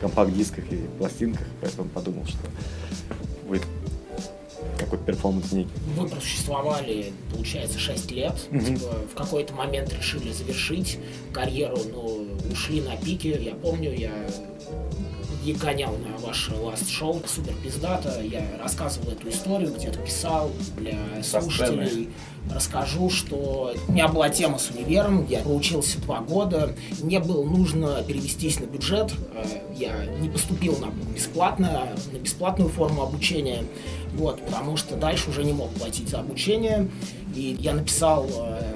компакт-дисках 0.00 0.64
и 0.70 0.76
пластинках, 0.98 1.46
поэтому 1.60 1.88
подумал, 1.88 2.26
что 2.26 2.38
будет 3.48 3.62
какой-то 4.84 5.04
перформанс 5.04 5.52
некий. 5.52 5.70
Вы 5.96 6.08
просуществовали, 6.08 7.12
получается, 7.32 7.78
6 7.78 8.10
лет. 8.12 8.34
Мгм. 8.50 8.64
Типа, 8.64 8.94
в 9.12 9.14
какой-то 9.16 9.54
момент 9.54 9.92
решили 9.92 10.32
завершить 10.32 10.98
карьеру, 11.32 11.78
но 11.92 12.24
ушли 12.50 12.80
на 12.80 12.96
пике. 12.96 13.38
Я 13.42 13.54
помню, 13.54 13.92
я 13.92 14.12
и 15.44 15.52
гонял 15.52 15.94
на 15.98 16.16
ваше 16.26 16.52
last 16.52 16.86
show, 16.86 17.22
супер 17.28 17.54
пиздато. 17.62 18.22
Я 18.22 18.42
рассказывал 18.62 19.12
эту 19.12 19.28
историю, 19.28 19.74
где-то 19.74 19.98
писал 19.98 20.50
для 20.76 20.98
слушателей. 21.22 22.08
Расскажу, 22.52 23.08
что 23.08 23.74
у 23.88 23.92
меня 23.92 24.08
была 24.08 24.28
тема 24.28 24.58
с 24.58 24.70
универом, 24.70 25.26
я 25.28 25.40
проучился 25.40 25.98
два 26.00 26.20
года, 26.20 26.74
мне 27.02 27.18
было 27.18 27.42
нужно 27.42 28.02
перевестись 28.06 28.60
на 28.60 28.66
бюджет, 28.66 29.14
э, 29.34 29.44
я 29.74 30.04
не 30.20 30.28
поступил 30.28 30.76
на 30.76 30.90
бесплатное, 31.14 31.94
на 32.12 32.18
бесплатную 32.18 32.68
форму 32.68 33.02
обучения, 33.02 33.64
вот, 34.12 34.44
потому 34.44 34.76
что 34.76 34.94
дальше 34.96 35.30
уже 35.30 35.42
не 35.42 35.54
мог 35.54 35.70
платить 35.70 36.10
за 36.10 36.20
обучение, 36.20 36.90
и 37.34 37.56
я 37.58 37.72
написал 37.72 38.28
э, 38.28 38.74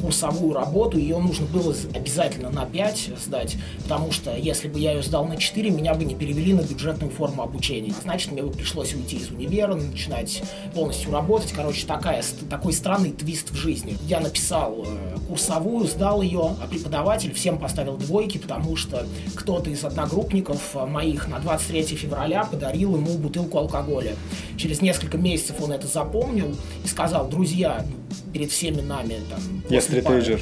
курсовую 0.00 0.54
работу, 0.54 0.98
ее 0.98 1.18
нужно 1.18 1.46
было 1.46 1.74
обязательно 1.94 2.50
на 2.50 2.66
5 2.66 3.10
сдать, 3.22 3.56
потому 3.82 4.12
что 4.12 4.34
если 4.36 4.68
бы 4.68 4.78
я 4.78 4.92
ее 4.92 5.02
сдал 5.02 5.26
на 5.26 5.36
4, 5.36 5.70
меня 5.70 5.94
бы 5.94 6.04
не 6.04 6.14
перевели 6.14 6.52
на 6.52 6.62
бюджетную 6.62 7.12
форму 7.12 7.42
обучения. 7.42 7.92
Значит, 8.02 8.32
мне 8.32 8.42
бы 8.42 8.50
пришлось 8.50 8.94
уйти 8.94 9.16
из 9.16 9.30
универа, 9.30 9.74
начинать 9.74 10.42
полностью 10.74 11.12
работать. 11.12 11.52
Короче, 11.52 11.86
такая, 11.86 12.22
такой 12.48 12.72
странный 12.72 13.12
твист 13.12 13.50
в 13.50 13.54
жизни. 13.54 13.96
Я 14.06 14.20
написал 14.20 14.84
э, 14.86 15.16
курсовую, 15.28 15.86
сдал 15.86 16.22
ее, 16.22 16.56
а 16.62 16.66
преподаватель 16.66 17.32
всем 17.32 17.58
поставил 17.58 17.96
двойки, 17.96 18.38
потому 18.38 18.76
что 18.76 19.06
кто-то 19.34 19.70
из 19.70 19.84
одногруппников 19.84 20.74
э, 20.74 20.86
моих 20.86 21.28
на 21.28 21.38
23 21.38 21.96
февраля 21.96 22.44
подарил 22.44 22.96
ему 22.96 23.18
бутылку 23.18 23.58
алкоголя. 23.58 24.14
Через 24.56 24.80
несколько 24.80 25.18
месяцев 25.18 25.56
он 25.60 25.72
это 25.72 25.86
запомнил 25.86 26.56
и 26.84 26.88
сказал, 26.88 27.28
друзья, 27.28 27.84
ну, 27.88 27.96
перед 28.32 28.50
всеми 28.50 28.80
нами 28.80 29.18
там, 29.28 29.40
Если 29.68 29.89
стрийтейджер. 29.90 30.40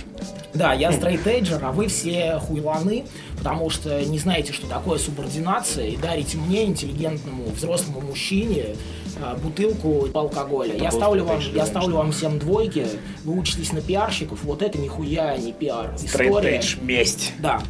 Да, 0.55 0.73
я 0.73 0.93
стрейтейджер, 0.93 1.65
а 1.65 1.73
вы 1.73 1.89
все 1.89 2.39
хуйланы, 2.39 3.05
потому 3.39 3.71
что 3.71 4.03
не 4.05 4.19
знаете, 4.19 4.53
что 4.53 4.67
такое 4.67 4.99
субординация, 4.99 5.89
и 5.89 5.97
дарите 5.97 6.39
мне, 6.39 6.65
интеллигентному 6.65 7.45
взрослому 7.51 8.01
мужчине, 8.01 8.77
а, 9.21 9.37
бутылку 9.37 10.09
алкоголя. 10.15 10.75
Это 10.75 10.85
я 10.85 10.91
ставлю, 10.91 11.25
вам, 11.25 11.41
я 11.55 11.67
ставлю 11.67 11.97
вам 11.97 12.13
всем 12.13 12.39
двойки, 12.39 12.87
вы 13.25 13.39
учитесь 13.39 13.73
на 13.73 13.81
пиарщиков, 13.81 14.43
вот 14.43 14.63
это 14.63 14.79
нихуя 14.79 15.37
не 15.37 15.53
пиар. 15.53 15.97
Стрейтейдж 15.99 16.77
месть. 16.81 17.33
Да. 17.39 17.61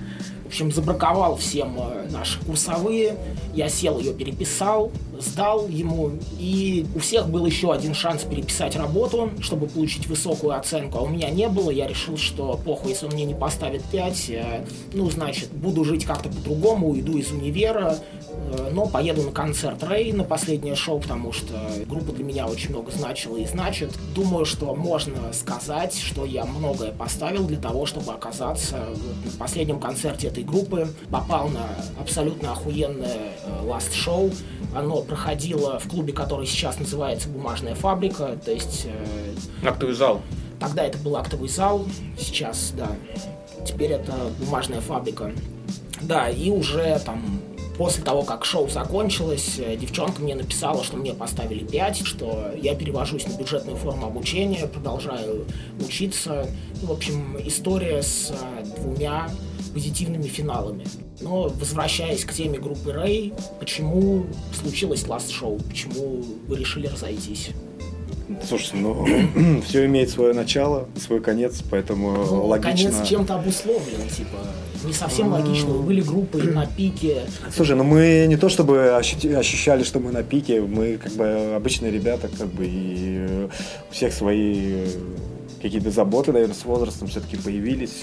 В 0.44 0.50
общем, 0.50 0.72
забраковал 0.72 1.36
всем 1.36 1.76
э, 1.78 2.08
наши 2.10 2.40
курсовые. 2.40 3.16
Я 3.54 3.68
сел 3.68 3.98
ее 3.98 4.12
переписал, 4.12 4.92
сдал 5.20 5.68
ему. 5.68 6.12
И 6.38 6.86
у 6.94 6.98
всех 6.98 7.28
был 7.28 7.46
еще 7.46 7.72
один 7.72 7.94
шанс 7.94 8.22
переписать 8.22 8.76
работу, 8.76 9.30
чтобы 9.40 9.66
получить 9.66 10.06
высокую 10.06 10.56
оценку. 10.56 10.98
А 10.98 11.02
у 11.02 11.08
меня 11.08 11.30
не 11.30 11.48
было. 11.48 11.70
Я 11.70 11.86
решил, 11.86 12.16
что 12.16 12.58
похуй, 12.64 12.90
если 12.90 13.06
он 13.06 13.12
мне 13.12 13.24
не 13.24 13.34
поставит 13.34 13.82
5, 13.84 14.30
э, 14.30 14.64
ну, 14.92 15.10
значит, 15.10 15.50
буду 15.50 15.84
жить 15.84 16.04
как-то 16.04 16.28
по-другому, 16.28 16.90
уйду 16.90 17.16
из 17.16 17.30
универа, 17.30 17.98
э, 18.30 18.70
но 18.72 18.86
поеду 18.86 19.22
на 19.22 19.32
концерт 19.32 19.82
Рэй 19.82 20.12
на 20.12 20.24
последнее 20.24 20.74
шоу, 20.74 21.00
потому 21.00 21.32
что 21.32 21.54
группа 21.86 22.12
для 22.12 22.24
меня 22.24 22.46
очень 22.46 22.70
много 22.70 22.90
значила 22.90 23.36
и 23.36 23.46
значит. 23.46 23.90
Думаю, 24.14 24.44
что 24.44 24.74
можно 24.74 25.32
сказать, 25.32 25.94
что 25.94 26.24
я 26.24 26.44
многое 26.44 26.92
поставил 26.92 27.46
для 27.46 27.58
того, 27.58 27.86
чтобы 27.86 28.12
оказаться 28.12 28.76
на 29.24 29.30
последнем 29.38 29.80
концерте 29.80 30.28
этой 30.28 30.44
группы. 30.44 30.88
Попал 31.10 31.48
на 31.48 31.66
абсолютно 32.00 32.52
охуенное 32.52 33.32
last 33.62 33.92
show. 33.92 34.34
Оно 34.74 35.02
проходило 35.02 35.78
в 35.78 35.88
клубе, 35.88 36.12
который 36.12 36.46
сейчас 36.46 36.78
называется 36.78 37.28
«Бумажная 37.28 37.74
фабрика», 37.74 38.38
то 38.44 38.50
есть 38.50 38.86
э, 38.86 39.66
Актовый 39.66 39.94
зал. 39.94 40.20
Тогда 40.60 40.84
это 40.84 40.98
был 40.98 41.16
актовый 41.16 41.48
зал, 41.48 41.86
сейчас, 42.18 42.72
да, 42.76 42.88
теперь 43.64 43.92
это 43.92 44.12
бумажная 44.40 44.80
фабрика. 44.80 45.32
Да, 46.00 46.28
и 46.28 46.50
уже 46.50 47.00
там 47.04 47.40
после 47.78 48.02
того, 48.02 48.22
как 48.22 48.44
шоу 48.44 48.68
закончилось, 48.68 49.54
э, 49.58 49.76
девчонка 49.76 50.20
мне 50.20 50.34
написала, 50.34 50.82
что 50.82 50.96
мне 50.96 51.14
поставили 51.14 51.64
5, 51.64 52.04
что 52.04 52.50
я 52.60 52.74
перевожусь 52.74 53.26
на 53.26 53.38
бюджетную 53.38 53.76
форму 53.76 54.06
обучения, 54.06 54.66
продолжаю 54.66 55.46
учиться. 55.80 56.46
Ну, 56.82 56.88
в 56.88 56.92
общем, 56.92 57.36
история 57.44 58.02
с 58.02 58.32
э, 58.32 58.64
позитивными 59.68 60.26
финалами. 60.26 60.84
Но 61.20 61.48
возвращаясь 61.48 62.24
к 62.24 62.32
теме 62.32 62.58
группы 62.58 62.90
Ray, 62.90 63.32
почему 63.58 64.26
случилось 64.52 65.04
Last 65.04 65.30
Show, 65.30 65.62
почему 65.68 66.24
вы 66.46 66.56
решили 66.56 66.86
разойтись? 66.86 67.50
Слушайте, 68.46 68.76
ну, 68.76 69.06
все 69.66 69.86
имеет 69.86 70.10
свое 70.10 70.34
начало, 70.34 70.88
свой 70.96 71.20
конец, 71.20 71.62
поэтому 71.70 72.12
Ну, 72.12 72.46
логично. 72.46 72.90
Конец 72.90 73.08
чем-то 73.08 73.36
обусловлен, 73.36 74.08
типа, 74.14 74.38
не 74.84 74.92
совсем 74.92 75.32
логично. 75.32 75.70
Вы 75.70 75.82
были 75.82 76.00
группой 76.02 76.42
на 76.42 76.66
пике. 76.66 77.22
Слушай, 77.54 77.76
ну 77.76 77.84
мы 77.84 78.26
не 78.28 78.36
то 78.36 78.48
чтобы 78.48 78.90
ощущали, 78.90 79.82
что 79.82 79.98
мы 79.98 80.12
на 80.12 80.22
пике, 80.22 80.60
мы 80.60 80.98
как 80.98 81.12
бы 81.12 81.54
обычные 81.56 81.90
ребята, 81.90 82.28
как 82.28 82.48
бы 82.48 82.66
и 82.66 83.26
э, 83.28 83.48
у 83.90 83.92
всех 83.94 84.12
свои 84.12 84.84
э, 84.84 84.88
какие-то 85.62 85.90
заботы, 85.90 86.32
наверное, 86.32 86.54
с 86.54 86.64
возрастом 86.64 87.08
все-таки 87.08 87.36
появились. 87.36 88.02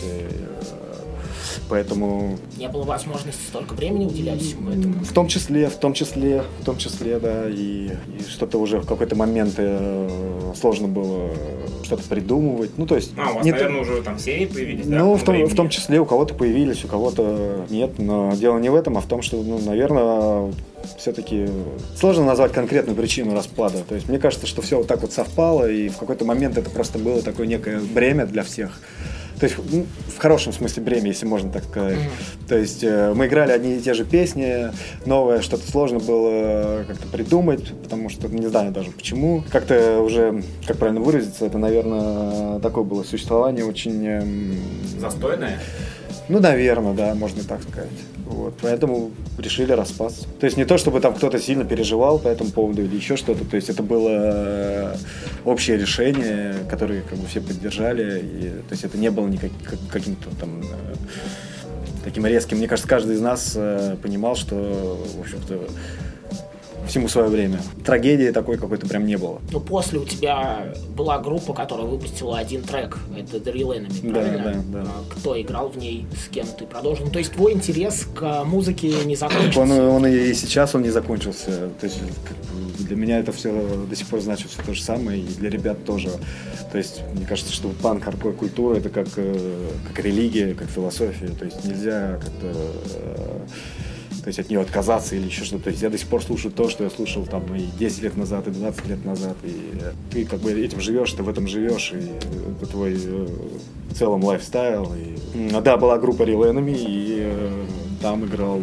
Поэтому 1.69 2.37
Не 2.57 2.67
было 2.67 2.83
возможности 2.83 3.41
столько 3.47 3.73
времени 3.73 4.05
уделять 4.05 4.41
всему 4.41 4.69
этому. 4.69 5.03
в 5.03 5.11
том 5.11 5.27
числе, 5.27 5.67
в 5.67 5.75
том 5.75 5.93
числе, 5.93 6.43
в 6.61 6.65
том 6.65 6.77
числе, 6.77 7.19
да, 7.19 7.49
и, 7.49 7.89
и 7.89 8.23
что-то 8.29 8.57
уже 8.59 8.79
в 8.79 8.85
какой-то 8.85 9.15
момент 9.15 9.55
э, 9.57 10.09
сложно 10.59 10.87
было 10.87 11.31
что-то 11.83 12.03
придумывать. 12.03 12.71
Ну, 12.77 12.85
то 12.85 12.95
есть... 12.95 13.13
А, 13.17 13.31
у 13.31 13.35
вас, 13.35 13.45
не 13.45 13.51
то- 13.51 13.57
наверное, 13.57 13.81
уже 13.81 14.01
там 14.01 14.19
серии 14.19 14.45
появились, 14.45 14.85
да? 14.85 14.99
Ну, 14.99 15.15
в 15.15 15.23
том, 15.23 15.33
времени? 15.33 15.49
в 15.51 15.55
том 15.55 15.69
числе 15.69 15.99
у 15.99 16.05
кого-то 16.05 16.33
появились, 16.33 16.83
у 16.85 16.87
кого-то 16.87 17.65
нет. 17.69 17.97
Но 17.99 18.33
дело 18.35 18.57
не 18.59 18.69
в 18.69 18.75
этом, 18.75 18.97
а 18.97 19.01
в 19.01 19.05
том, 19.07 19.21
что, 19.21 19.41
ну, 19.41 19.59
наверное, 19.59 20.51
все-таки 20.97 21.47
сложно 21.95 22.25
назвать 22.25 22.51
конкретную 22.53 22.95
причину 22.95 23.33
распада. 23.33 23.79
То 23.87 23.95
есть 23.95 24.07
мне 24.09 24.19
кажется, 24.19 24.47
что 24.47 24.61
все 24.61 24.77
вот 24.77 24.87
так 24.87 25.01
вот 25.01 25.13
совпало, 25.13 25.69
и 25.69 25.89
в 25.89 25.97
какой-то 25.97 26.25
момент 26.25 26.57
это 26.57 26.69
просто 26.69 26.99
было 26.99 27.21
такое 27.21 27.47
некое 27.47 27.79
бремя 27.79 28.25
для 28.25 28.43
всех. 28.43 28.79
То 29.39 29.45
есть 29.45 29.57
ну, 29.71 29.85
в 30.07 30.17
хорошем 30.17 30.53
смысле 30.53 30.83
бремя, 30.83 31.07
если 31.07 31.25
можно 31.25 31.51
так 31.51 31.63
сказать. 31.63 31.99
То 32.47 32.57
есть 32.57 32.83
э, 32.83 33.13
мы 33.13 33.27
играли 33.27 33.51
одни 33.51 33.75
и 33.75 33.79
те 33.79 33.93
же 33.93 34.05
песни, 34.05 34.71
новое 35.05 35.41
что-то 35.41 35.69
сложно 35.69 35.99
было 35.99 36.85
как-то 36.87 37.07
придумать, 37.07 37.73
потому 37.83 38.09
что 38.09 38.27
не 38.27 38.47
знаю 38.47 38.71
даже 38.71 38.91
почему. 38.91 39.43
Как-то 39.51 39.99
уже, 40.01 40.43
как 40.65 40.77
правильно 40.77 41.01
выразиться, 41.01 41.45
это, 41.45 41.57
наверное, 41.57 42.59
такое 42.59 42.83
было 42.83 43.03
существование 43.03 43.65
очень 43.65 44.05
эм, 44.05 44.57
Застойная? 44.99 45.59
Ну, 46.29 46.39
наверное, 46.39 46.93
да, 46.93 47.13
можно 47.15 47.43
так 47.43 47.61
сказать. 47.63 47.89
Вот, 48.25 48.55
поэтому 48.61 49.11
решили 49.37 49.71
распасться. 49.71 50.25
То 50.39 50.45
есть 50.45 50.57
не 50.57 50.65
то, 50.65 50.77
чтобы 50.77 50.99
там 50.99 51.13
кто-то 51.13 51.39
сильно 51.39 51.63
переживал 51.63 52.17
по 52.19 52.27
этому 52.27 52.51
поводу 52.51 52.83
или 52.83 52.95
еще 52.95 53.15
что-то. 53.17 53.45
То 53.45 53.55
есть 53.55 53.69
это 53.69 53.83
было 53.83 54.09
э, 54.11 54.95
общее 55.45 55.77
решение, 55.77 56.55
которое 56.69 57.01
как 57.01 57.19
бы 57.19 57.27
все 57.27 57.41
поддержали. 57.41 58.19
И, 58.19 58.49
то 58.67 58.71
есть 58.71 58.83
это 58.83 58.97
не 58.97 59.11
было 59.11 59.27
никак, 59.27 59.51
как- 59.63 59.87
каким-то 59.91 60.29
там 60.39 60.61
э, 60.61 60.95
таким 62.03 62.25
резким. 62.25 62.57
Мне 62.57 62.67
кажется, 62.67 62.89
каждый 62.89 63.15
из 63.15 63.21
нас 63.21 63.53
э, 63.55 63.95
понимал, 64.01 64.35
что, 64.35 64.55
в 65.17 65.21
общем-то, 65.21 65.67
всему 66.87 67.07
свое 67.07 67.27
время. 67.29 67.59
Трагедии 67.85 68.31
такой 68.31 68.57
какой-то 68.57 68.87
прям 68.87 69.05
не 69.05 69.17
было. 69.17 69.41
Ну, 69.51 69.59
после 69.59 69.99
у 69.99 70.05
тебя 70.05 70.73
была 70.95 71.19
группа, 71.19 71.53
которая 71.53 71.85
выпустила 71.85 72.37
один 72.37 72.63
трек. 72.63 72.97
Это 73.17 73.37
The 73.37 73.53
Real 73.53 73.77
Enemy, 73.77 74.11
Да, 74.11 74.19
правильно? 74.19 74.63
да, 74.71 74.79
да. 74.83 74.87
А 74.89 75.03
Кто 75.15 75.39
играл 75.41 75.69
в 75.69 75.77
ней, 75.77 76.05
с 76.15 76.27
кем 76.29 76.45
ты 76.47 76.65
продолжил? 76.65 77.05
Ну, 77.05 77.11
то 77.11 77.19
есть 77.19 77.31
твой 77.33 77.53
интерес 77.53 78.05
к 78.15 78.43
музыке 78.45 78.89
не 79.05 79.13
Он, 79.15 79.17
закончился? 79.17 79.83
он 79.89 80.05
и 80.07 80.33
сейчас 80.33 80.75
он 80.75 80.83
не 80.83 80.89
закончился. 80.91 81.69
То 81.79 81.85
есть 81.85 81.99
для 82.79 82.95
меня 82.95 83.19
это 83.19 83.31
все 83.31 83.51
до 83.89 83.95
сих 83.95 84.07
пор 84.07 84.21
значит 84.21 84.49
все 84.51 84.61
то 84.61 84.73
же 84.73 84.81
самое, 84.83 85.19
и 85.19 85.25
для 85.25 85.49
ребят 85.49 85.83
тоже. 85.85 86.09
То 86.71 86.77
есть 86.77 87.01
мне 87.13 87.25
кажется, 87.25 87.53
что 87.53 87.69
панк, 87.81 88.03
хардкор 88.03 88.33
культура 88.33 88.75
это 88.77 88.89
как, 88.89 89.07
э, 89.15 89.69
как 89.87 90.03
религия, 90.03 90.53
как 90.53 90.67
философия. 90.69 91.27
То 91.29 91.45
есть 91.45 91.63
нельзя 91.65 92.19
как-то 92.21 92.51
э, 92.53 93.39
то 94.25 94.29
есть 94.29 94.39
от 94.39 94.49
нее 94.49 94.59
отказаться 94.59 95.15
или 95.15 95.27
еще 95.27 95.45
что-то. 95.45 95.65
То 95.65 95.69
есть 95.69 95.83
я 95.83 95.91
до 95.91 95.99
сих 95.99 96.07
пор 96.07 96.23
слушаю 96.23 96.51
то, 96.51 96.67
что 96.67 96.83
я 96.83 96.89
слушал 96.89 97.27
там 97.27 97.43
и 97.55 97.67
10 97.77 98.01
лет 98.01 98.17
назад, 98.17 98.47
и 98.47 98.49
20 98.49 98.87
лет 98.87 99.05
назад. 99.05 99.37
И 99.43 99.77
э, 99.79 99.91
ты 100.09 100.25
как 100.25 100.39
бы 100.39 100.51
этим 100.51 100.81
живешь, 100.81 101.11
ты 101.11 101.21
в 101.21 101.29
этом 101.29 101.47
живешь, 101.47 101.93
и 101.93 102.09
это 102.57 102.65
твой 102.65 102.95
э, 102.95 103.27
в 103.91 103.93
целом 103.93 104.23
лайфстайл. 104.23 104.91
И... 104.95 105.51
Да, 105.63 105.77
была 105.77 105.99
группа 105.99 106.23
Real 106.23 106.51
Enemy, 106.51 106.75
и 106.75 107.17
э, 107.19 107.65
там 108.01 108.25
играл 108.25 108.59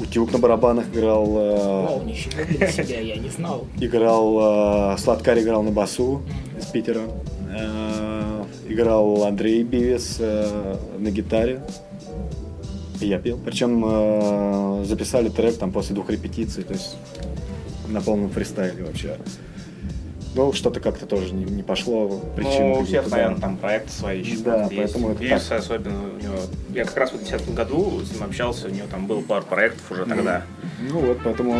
Утюг 0.00 0.32
на 0.32 0.38
барабанах 0.38 0.86
играл, 0.92 1.26
Вау, 1.26 2.02
ничего 2.02 2.42
себя, 2.72 2.98
я 2.98 3.14
не 3.14 3.28
знал. 3.28 3.68
играл 3.78 4.98
Сладкарь 4.98 5.42
играл 5.42 5.62
на 5.62 5.70
басу 5.70 6.22
из 6.58 6.66
Питера, 6.66 7.02
играл 8.68 9.22
Андрей 9.22 9.62
Бивес 9.62 10.16
э, 10.18 10.76
на 10.98 11.10
гитаре, 11.12 11.62
и 13.02 13.08
я 13.08 13.18
пел. 13.18 13.38
Причем 13.44 13.84
э, 13.84 14.84
записали 14.84 15.28
трек 15.28 15.58
там 15.58 15.72
после 15.72 15.94
двух 15.94 16.10
репетиций, 16.10 16.64
то 16.64 16.72
есть 16.72 16.96
на 17.88 18.00
полном 18.00 18.30
фристайле 18.30 18.84
вообще. 18.84 19.18
Ну, 20.34 20.52
что-то 20.54 20.80
как-то 20.80 21.04
тоже 21.04 21.34
не, 21.34 21.44
не 21.44 21.62
пошло. 21.62 22.08
Причины 22.34 22.74
Ну, 22.74 22.80
у 22.80 22.84
всех, 22.84 23.10
наверное, 23.10 23.38
там 23.38 23.58
проекты 23.58 23.92
свои 23.92 24.20
еще. 24.20 24.38
Да, 24.38 24.62
есть. 24.62 24.76
поэтому 24.76 25.10
это 25.10 25.28
так. 25.28 25.58
особенно 25.58 26.04
у 26.04 26.22
него... 26.22 26.36
Я 26.70 26.86
как 26.86 26.96
раз 26.96 27.10
в 27.10 27.18
2010 27.18 27.54
году 27.54 28.00
с 28.00 28.12
ним 28.12 28.22
общался, 28.22 28.68
у 28.68 28.70
него 28.70 28.86
там 28.90 29.06
было 29.06 29.20
пару 29.20 29.44
проектов 29.44 29.90
уже 29.90 30.06
тогда. 30.06 30.44
Ну 30.80 31.00
вот, 31.00 31.18
поэтому 31.22 31.54